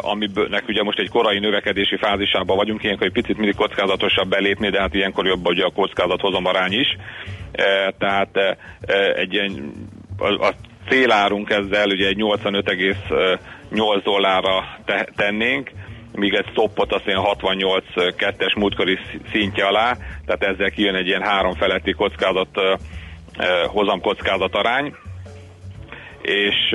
aminek 0.00 0.68
ugye 0.68 0.82
most 0.82 0.98
egy 0.98 1.08
korai 1.08 1.38
növekedési 1.38 1.96
fázisában 1.96 2.56
vagyunk, 2.56 2.82
ilyenkor 2.82 3.06
egy 3.06 3.12
picit 3.12 3.36
mindig 3.36 3.54
kockázatosabb 3.54 4.28
belépni, 4.28 4.70
de 4.70 4.80
hát 4.80 4.94
ilyenkor 4.94 5.26
jobb 5.26 5.46
ugye 5.46 5.64
a 5.64 5.70
kockázat 5.70 6.20
hozomarány 6.20 6.72
is. 6.72 6.96
Eh, 7.52 7.86
Tehát 7.98 8.36
eh, 8.36 8.56
eh, 8.80 9.14
egy 9.14 9.32
ilyen, 9.32 9.72
a, 10.18 10.46
a 10.46 10.52
célárunk 10.88 11.50
ezzel 11.50 11.88
ugye 11.88 12.06
egy 12.06 12.16
85,8 12.18 14.00
dollárra 14.04 14.64
te, 14.84 15.08
tennénk, 15.16 15.70
míg 16.12 16.34
egy 16.34 16.46
stoppot 16.50 16.92
azt 16.92 17.06
ilyen 17.06 17.22
68-2-es 17.22 18.56
múltkori 18.56 18.98
szintje 19.32 19.66
alá, 19.66 19.96
tehát 20.26 20.42
ezzel 20.42 20.70
kijön 20.70 20.94
egy 20.94 21.06
ilyen 21.06 21.22
három 21.22 21.54
feletti 21.54 21.92
kockázat, 21.92 22.48
eh, 22.52 22.78
hozamkockázat 23.66 24.54
arány, 24.54 24.94
és 26.22 26.74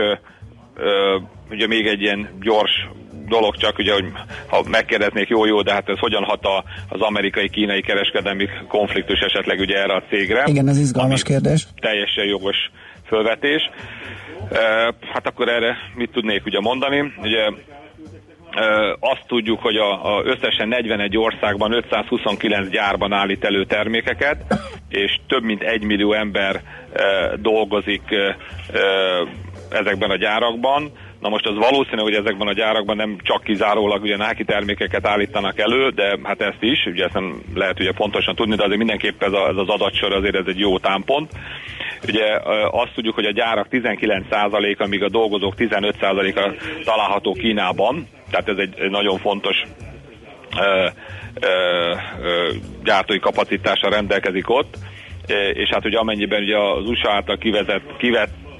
ugye 1.49 1.67
még 1.67 1.87
egy 1.87 2.01
ilyen 2.01 2.29
gyors 2.41 2.87
dolog 3.27 3.55
csak, 3.55 3.77
ugye, 3.77 3.93
hogy 3.93 4.05
ha 4.47 4.63
megkérdeznék, 4.69 5.27
jó, 5.27 5.45
jó, 5.45 5.61
de 5.61 5.73
hát 5.73 5.89
ez 5.89 5.99
hogyan 5.99 6.23
hat 6.23 6.45
a, 6.45 6.63
az 6.89 7.01
amerikai-kínai 7.01 7.81
kereskedelmi 7.81 8.47
konfliktus 8.67 9.19
esetleg 9.19 9.59
ugye 9.59 9.77
erre 9.77 9.93
a 9.93 10.03
cégre? 10.09 10.43
Igen, 10.47 10.67
ez 10.67 10.79
izgalmas 10.79 11.23
kérdés. 11.23 11.67
Teljesen 11.79 12.25
jogos 12.25 12.55
fölvetés. 13.11 13.69
Hát 15.13 15.27
akkor 15.27 15.49
erre 15.49 15.77
mit 15.95 16.11
tudnék 16.11 16.45
ugye 16.45 16.59
mondani? 16.59 17.13
Ugye 17.21 17.49
azt 18.99 19.27
tudjuk, 19.27 19.59
hogy 19.59 19.75
a, 19.75 20.15
a 20.15 20.23
összesen 20.23 20.67
41 20.67 21.17
országban 21.17 21.71
529 21.71 22.69
gyárban 22.69 23.11
állít 23.13 23.43
elő 23.43 23.65
termékeket, 23.65 24.43
és 24.89 25.19
több 25.27 25.43
mint 25.43 25.63
1 25.63 25.83
millió 25.83 26.13
ember 26.13 26.61
dolgozik 27.35 28.01
ezekben 29.69 30.09
a 30.09 30.15
gyárakban. 30.15 30.91
Na 31.21 31.29
most 31.29 31.47
az 31.47 31.55
valószínű, 31.55 32.01
hogy 32.01 32.13
ezekben 32.13 32.47
a 32.47 32.53
gyárakban 32.53 32.95
nem 32.95 33.17
csak 33.23 33.43
kizárólag 33.43 34.01
ugye 34.01 34.17
Nike 34.17 34.43
termékeket 34.43 35.07
állítanak 35.07 35.59
elő, 35.59 35.89
de 35.89 36.17
hát 36.23 36.41
ezt 36.41 36.61
is, 36.63 36.85
ugye 36.85 37.03
ezt 37.03 37.13
nem 37.13 37.41
lehet 37.55 37.79
ugye 37.79 37.91
pontosan 37.91 38.35
tudni, 38.35 38.55
de 38.55 38.63
azért 38.63 38.77
mindenképp 38.77 39.23
ez, 39.23 39.31
a, 39.33 39.47
ez 39.47 39.55
az 39.55 39.67
adatsor 39.67 40.13
azért 40.13 40.35
ez 40.35 40.45
egy 40.47 40.59
jó 40.59 40.77
támpont. 40.77 41.31
Ugye 42.07 42.25
azt 42.71 42.93
tudjuk, 42.93 43.15
hogy 43.15 43.25
a 43.25 43.31
gyárak 43.31 43.67
19%-a, 43.71 44.87
míg 44.87 45.03
a 45.03 45.09
dolgozók 45.09 45.53
15%-a 45.57 46.53
található 46.83 47.33
Kínában, 47.33 48.07
tehát 48.29 48.49
ez 48.49 48.57
egy, 48.57 48.73
egy 48.79 48.89
nagyon 48.89 49.17
fontos 49.17 49.63
ö, 50.59 50.87
ö, 51.41 51.93
ö, 52.21 52.49
gyártói 52.83 53.19
kapacitással 53.19 53.89
rendelkezik 53.89 54.49
ott, 54.49 54.77
és 55.53 55.69
hát 55.69 55.85
ugye 55.85 55.97
amennyiben 55.97 56.41
ugye 56.41 56.57
az 56.57 56.85
USA 56.85 57.11
által 57.11 57.37
kivezet, 57.37 57.97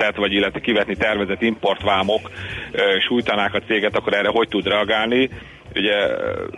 kivetett, 0.02 0.16
vagy 0.16 0.34
illetve 0.34 0.60
kivetni 0.60 0.96
tervezett 0.96 1.42
importvámok 1.42 2.32
sújtanák 3.08 3.54
a 3.54 3.62
céget, 3.68 3.96
akkor 3.96 4.14
erre 4.14 4.28
hogy 4.28 4.48
tud 4.48 4.68
reagálni? 4.68 5.30
Ugye, 5.76 5.96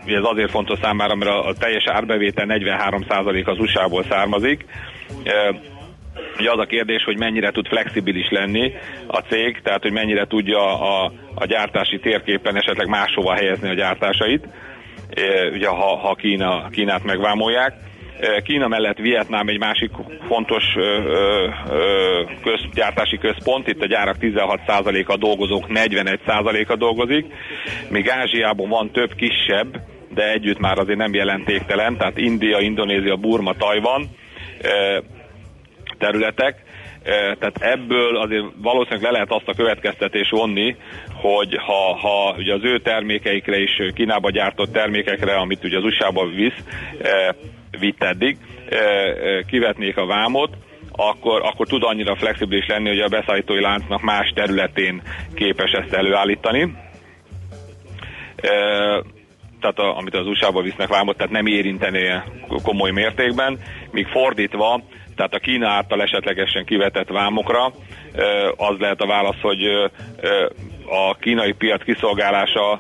ez 0.06 0.24
azért 0.24 0.50
fontos 0.50 0.80
számára, 0.82 1.16
mert 1.16 1.32
a, 1.32 1.54
teljes 1.60 1.84
árbevétel 1.88 2.46
43% 2.50 3.46
az 3.46 3.60
USA-ból 3.60 4.04
származik. 4.10 4.66
Ugye 6.40 6.52
az 6.52 6.60
a 6.60 6.66
kérdés, 6.66 7.04
hogy 7.04 7.18
mennyire 7.18 7.52
tud 7.52 7.68
flexibilis 7.68 8.30
lenni 8.30 8.74
a 9.08 9.18
cég, 9.18 9.62
tehát 9.64 9.82
hogy 9.82 9.92
mennyire 9.92 10.26
tudja 10.26 10.80
a, 10.80 11.12
a 11.36 11.46
gyártási 11.46 12.00
térképen 12.00 12.56
esetleg 12.56 12.88
máshova 12.88 13.34
helyezni 13.34 13.70
a 13.70 13.74
gyártásait, 13.74 14.48
ugye 15.54 15.68
ha, 15.68 15.96
ha 15.96 16.16
Kína, 16.16 16.70
Kínát 16.70 17.04
megvámolják. 17.04 17.74
Kína 18.44 18.68
mellett 18.68 18.98
Vietnám 18.98 19.48
egy 19.48 19.60
másik 19.60 19.92
fontos 20.28 20.64
közgyártási 22.44 23.18
központ, 23.18 23.68
itt 23.68 23.82
a 23.82 23.88
gyárak 23.88 24.16
16%-a 24.20 25.18
dolgozók, 25.18 25.66
41%-a 25.70 26.76
dolgozik, 26.76 27.26
míg 27.90 28.10
Ázsiában 28.10 28.70
van 28.70 28.92
több 28.92 29.16
kisebb, 29.16 29.80
de 30.14 30.32
együtt 30.32 30.60
már 30.60 30.78
azért 30.78 30.98
nem 30.98 31.14
jelentéktelen, 31.14 31.98
tehát 31.98 32.18
India, 32.18 32.60
Indonézia, 32.60 33.16
Burma, 33.16 33.54
Tajvan 33.54 34.10
területek, 35.98 36.64
tehát 37.40 37.58
ebből 37.60 38.18
azért 38.18 38.46
valószínűleg 38.62 39.04
le 39.04 39.12
lehet 39.12 39.32
azt 39.32 39.48
a 39.48 39.54
következtetés 39.54 40.30
vonni, 40.30 40.76
hogy 41.14 41.58
ha, 41.58 41.96
ha 41.96 42.36
ugye 42.38 42.54
az 42.54 42.64
ő 42.64 42.80
termékeikre 42.80 43.58
is 43.58 43.82
Kínába 43.94 44.30
gyártott 44.30 44.72
termékekre, 44.72 45.36
amit 45.36 45.64
ugye 45.64 45.78
az 45.78 45.84
USA-ba 45.84 46.26
visz, 46.26 46.64
vitt 47.80 48.04
eddig, 48.04 48.38
kivetnék 49.48 49.98
a 49.98 50.06
vámot, 50.06 50.58
akkor, 50.92 51.42
akkor 51.42 51.68
tud 51.68 51.84
annyira 51.84 52.16
flexibilis 52.16 52.68
lenni, 52.68 52.88
hogy 52.90 53.00
a 53.00 53.08
beszállítói 53.08 53.62
láncnak 53.62 54.02
más 54.02 54.32
területén 54.36 55.02
képes 55.34 55.72
ezt 55.72 55.94
előállítani. 55.94 56.76
Tehát 59.60 59.80
a, 59.80 59.98
amit 59.98 60.16
az 60.16 60.28
USA-ba 60.28 60.62
visznek 60.62 60.88
vámot, 60.88 61.18
tehát 61.18 61.32
nem 61.32 61.46
érintené 61.46 62.22
komoly 62.64 62.92
mértékben, 62.92 63.60
míg 63.92 64.08
fordítva, 64.08 64.82
tehát 65.16 65.34
a 65.34 65.40
Kína 65.40 65.70
által 65.70 66.02
esetlegesen 66.02 66.66
kivetett 66.66 67.10
vámokra, 67.10 67.74
az 68.56 68.78
lehet 68.80 69.02
a 69.02 69.08
válasz, 69.08 69.42
hogy 69.42 69.66
a 70.86 71.16
kínai 71.20 71.52
piac 71.52 71.84
kiszolgálása 71.84 72.80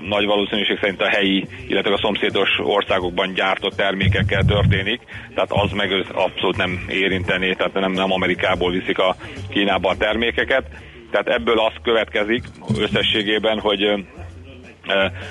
nagy 0.00 0.24
valószínűség 0.26 0.78
szerint 0.80 1.02
a 1.02 1.08
helyi, 1.08 1.46
illetve 1.68 1.92
a 1.92 1.98
szomszédos 2.02 2.48
országokban 2.62 3.32
gyártott 3.32 3.76
termékekkel 3.76 4.44
történik, 4.44 5.00
tehát 5.34 5.52
az 5.52 5.72
meg 5.72 6.06
abszolút 6.12 6.56
nem 6.56 6.84
érintené, 6.88 7.52
tehát 7.52 7.72
nem, 7.72 7.92
nem 7.92 8.12
Amerikából 8.12 8.70
viszik 8.70 8.98
a 8.98 9.16
Kínába 9.50 9.88
a 9.88 9.96
termékeket. 9.96 10.64
Tehát 11.10 11.28
ebből 11.28 11.58
az 11.58 11.72
következik 11.82 12.44
összességében, 12.78 13.58
hogy 13.58 13.82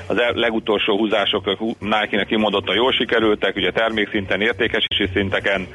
az 0.07 0.17
legutolsó 0.33 0.97
húzások 0.97 1.57
Nike-nek 1.79 2.27
kimondottan 2.27 2.75
jól 2.75 2.91
sikerültek, 2.91 3.55
ugye 3.55 3.71
termékszinten, 3.71 4.41
értékesítési 4.41 5.09
szinteken, 5.13 5.67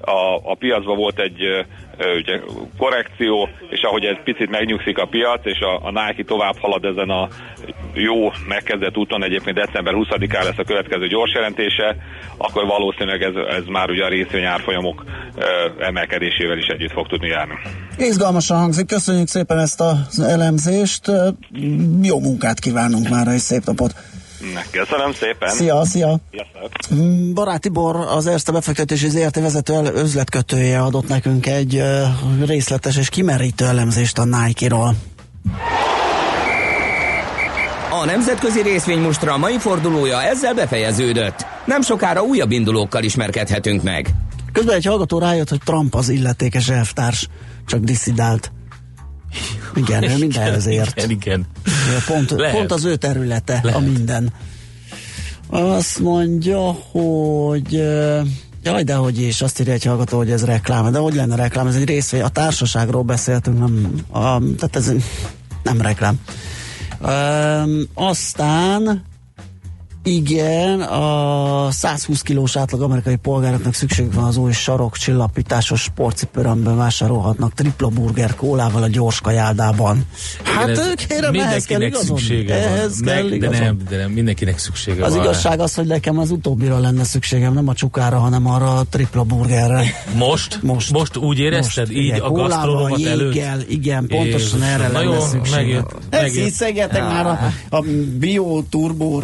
a, 0.00 0.50
a 0.50 0.54
piacban 0.58 0.96
volt 0.96 1.18
egy 1.18 1.64
ugye, 1.98 2.40
korrekció, 2.78 3.48
és 3.70 3.82
ahogy 3.82 4.04
ez 4.04 4.16
picit 4.24 4.50
megnyugszik 4.50 4.98
a 4.98 5.06
piac, 5.06 5.40
és 5.46 5.58
a, 5.60 5.86
a 5.86 5.90
Nike 5.90 6.24
tovább 6.24 6.56
halad 6.58 6.84
ezen 6.84 7.10
a 7.10 7.28
jó 7.94 8.30
megkezdett 8.48 8.96
úton, 8.96 9.24
egyébként 9.24 9.56
december 9.56 9.94
20-án 9.96 10.44
lesz 10.44 10.58
a 10.58 10.64
következő 10.64 11.06
gyors 11.06 11.32
jelentése, 11.32 11.96
akkor 12.36 12.66
valószínűleg 12.66 13.22
ez, 13.22 13.34
ez 13.48 13.64
már 13.66 13.90
ugye 13.90 14.04
a 14.04 14.08
részvényárfolyamok 14.08 15.04
emelkedésével 15.78 16.58
is 16.58 16.66
együtt 16.66 16.92
fog 16.92 17.06
tudni 17.06 17.28
járni. 17.28 17.54
Izgalmasan 17.98 18.58
hangzik, 18.58 18.86
köszönjük 18.86 19.28
szépen 19.28 19.58
ezt 19.58 19.80
az 19.80 20.20
elemzést, 20.20 21.10
jó 22.02 22.20
munkát 22.20 22.58
kívánunk 22.58 23.08
már, 23.08 23.26
és 23.26 23.40
szép 23.40 23.64
napot! 23.64 23.94
Köszönöm 24.70 25.12
szépen. 25.12 25.48
Szia, 25.48 25.84
szia. 25.84 26.18
Mm, 26.94 27.34
Barát 27.34 27.60
Tibor, 27.60 27.96
az 27.96 28.26
Erste 28.26 28.52
befektetési 28.52 29.08
ZRT 29.08 29.40
vezető 29.40 29.74
özletkötője 29.94 30.80
adott 30.82 31.08
nekünk 31.08 31.46
egy 31.46 31.82
részletes 32.46 32.96
és 32.96 33.08
kimerítő 33.08 33.64
elemzést 33.64 34.18
a 34.18 34.24
Nike-ról. 34.24 34.94
A 38.02 38.04
nemzetközi 38.04 38.62
részvénymustra 38.62 39.36
mai 39.36 39.58
fordulója 39.58 40.22
ezzel 40.22 40.54
befejeződött. 40.54 41.46
Nem 41.64 41.82
sokára 41.82 42.22
újabb 42.22 42.50
indulókkal 42.50 43.02
ismerkedhetünk 43.02 43.82
meg. 43.82 44.14
Közben 44.52 44.74
egy 44.74 44.84
hallgató 44.84 45.18
rájött, 45.18 45.48
hogy 45.48 45.60
Trump 45.64 45.94
az 45.94 46.08
illetékes 46.08 46.68
elvtárs, 46.68 47.28
csak 47.66 47.80
diszidált. 47.80 48.52
Igen, 49.74 50.02
ő 50.02 50.18
mindenhez 50.18 50.66
ért. 50.66 50.96
Igen, 50.96 51.10
igen. 51.10 51.46
Pont, 52.06 52.34
pont 52.52 52.72
az 52.72 52.84
ő 52.84 52.96
területe 52.96 53.60
Lehet. 53.62 53.80
a 53.80 53.82
minden. 53.82 54.32
Azt 55.48 55.98
mondja, 55.98 56.72
hogy 56.72 57.72
Jaj, 58.62 58.82
de 58.82 58.94
hogy 58.94 59.20
is, 59.20 59.42
azt 59.42 59.60
írja 59.60 59.72
egy 59.72 59.84
hallgató, 59.84 60.16
hogy 60.16 60.30
ez 60.30 60.44
reklám. 60.44 60.92
De 60.92 60.98
hogy 60.98 61.14
lenne 61.14 61.36
reklám? 61.36 61.66
Ez 61.66 61.74
egy 61.74 61.84
részvény. 61.84 62.22
A 62.22 62.28
társaságról 62.28 63.02
beszéltünk, 63.02 63.58
nem, 63.58 63.94
a, 64.10 64.38
tehát 64.38 64.76
ez 64.76 64.92
nem 65.62 65.80
reklám. 65.80 66.20
Um, 67.00 67.82
aztán 67.94 69.04
igen, 70.06 70.80
a 70.80 71.70
120 71.70 72.22
kilós 72.22 72.56
átlag 72.56 72.82
amerikai 72.82 73.16
polgároknak 73.16 73.74
szükség 73.74 74.12
van 74.12 74.24
az 74.24 74.36
új 74.36 74.52
sarok 74.52 74.96
csillapításos 74.96 75.80
sportcipőre, 75.80 76.48
amiben 76.48 76.76
vásárolhatnak 76.76 77.52
tripla 77.54 77.88
burger 77.88 78.34
kólával 78.34 78.82
a 78.82 78.88
gyors 78.88 79.20
kajáldában. 79.20 80.06
Hát 80.42 80.68
Igen, 80.68 80.94
kérem, 81.08 81.34
ehhez 81.34 81.64
kell 81.64 81.80
igazon. 81.80 82.16
szüksége 82.16 82.54
ehhez 82.54 83.04
van. 83.04 83.14
Kell 83.14 83.28
Meg, 83.28 83.38
de, 83.40 83.48
nem, 83.48 83.78
de 83.88 83.96
nem, 83.96 84.10
mindenkinek 84.10 84.58
szüksége 84.58 85.04
az 85.04 85.10
van. 85.10 85.18
Az 85.18 85.24
igazság 85.24 85.60
az, 85.60 85.74
hogy 85.74 85.86
nekem 85.86 86.18
az 86.18 86.30
utóbbira 86.30 86.78
lenne 86.78 87.04
szükségem, 87.04 87.52
nem 87.52 87.68
a 87.68 87.74
csukára, 87.74 88.18
hanem 88.18 88.46
arra 88.46 88.74
a 88.74 88.84
tripla 88.90 89.22
burgerre. 89.22 89.84
Most? 90.16 90.62
Most. 90.62 90.90
Most 90.90 91.16
úgy 91.16 91.38
érezted? 91.38 91.86
Most, 91.86 91.98
így 91.98 92.04
igen, 92.06 92.20
a 92.20 92.30
gasztrolómat 92.30 93.04
előtt? 93.04 93.34
Jéggel, 93.34 93.60
igen, 93.68 94.06
pontosan 94.06 94.58
Jézus. 94.58 94.74
erre 94.74 94.88
lenne 94.88 95.20
szükségem. 95.20 95.86
Ezt 96.08 96.34
hiszegetek 96.34 97.02
már 97.02 97.26
a, 97.26 97.38
a 97.76 97.84
bio 98.18 98.62
turbo 98.70 99.20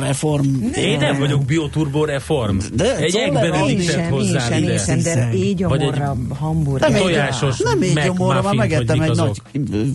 reform 0.74 0.90
én 0.92 0.98
nem 0.98 1.18
vagyok 1.18 1.44
bioturbo 1.44 2.04
reform. 2.04 2.58
De 2.74 2.96
egy 2.96 3.16
egben 3.16 3.80
sem, 3.80 4.10
hozzá 4.10 4.48
sem, 4.48 4.62
ide. 4.62 4.78
Sem, 4.78 5.02
de 5.02 5.34
így 5.34 5.62
a 5.62 6.16
hamburger. 6.38 6.90
Nem 6.90 7.00
tojásos 7.00 7.58
Nem 7.58 7.82
így 7.82 8.00
gyomorra, 8.04 8.42
már 8.42 8.54
megettem 8.54 9.00
egy 9.00 9.16
nagy 9.16 9.42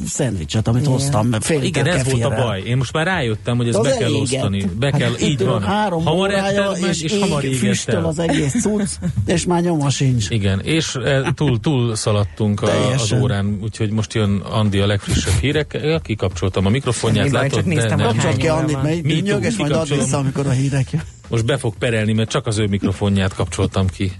szendvicset, 0.07 0.67
amit 0.67 0.85
hoztam. 0.85 1.29
Igen, 1.61 1.85
ez 1.85 2.11
volt 2.11 2.23
a 2.23 2.29
baj. 2.29 2.61
Én 2.61 2.77
most 2.77 2.93
már 2.93 3.05
rájöttem, 3.05 3.57
hogy 3.57 3.67
ezt 3.67 3.81
be 3.81 3.97
kell 3.97 4.13
osztani. 4.13 4.69
Be 4.79 4.91
kell, 4.91 5.09
hát 5.09 5.21
így 5.21 5.45
van. 5.45 5.61
Három 5.61 6.05
hamar 6.05 6.31
ettem 6.31 6.89
és, 6.89 7.01
és 7.01 7.17
hamar 7.19 7.43
füstöl 7.43 8.05
az 8.05 8.19
egész 8.19 8.61
cucc, 8.61 8.89
és 9.25 9.45
már 9.45 9.61
nyoma 9.61 9.89
sincs. 9.89 10.29
Igen, 10.29 10.59
és 10.59 10.95
e, 10.95 11.31
túl, 11.35 11.59
túl 11.59 11.95
szaladtunk 11.95 12.61
az 12.61 13.13
órán, 13.21 13.59
úgyhogy 13.63 13.91
most 13.91 14.13
jön 14.13 14.35
Andi 14.37 14.79
a 14.79 14.85
legfrissebb 14.85 15.39
hírek. 15.41 15.77
Kikapcsoltam 16.03 16.65
a 16.65 16.69
mikrofonját, 16.69 17.31
látod? 17.31 17.63
Kapcsolt 17.97 18.37
ki 18.37 18.47
Andit, 18.47 18.81
mert 18.83 19.07
így 19.07 19.23
nyög, 19.23 19.43
és 19.43 19.55
majd 19.55 19.71
ad 19.71 19.89
vissza, 19.89 20.17
amikor 20.17 20.47
a 20.47 20.51
hírek 20.69 21.05
Most 21.29 21.45
be 21.45 21.57
fog 21.57 21.75
perelni, 21.77 22.13
mert 22.13 22.29
csak 22.29 22.47
az 22.47 22.57
ő 22.57 22.67
mikrofonját 22.67 23.33
kapcsoltam 23.33 23.87
ki. 23.87 24.11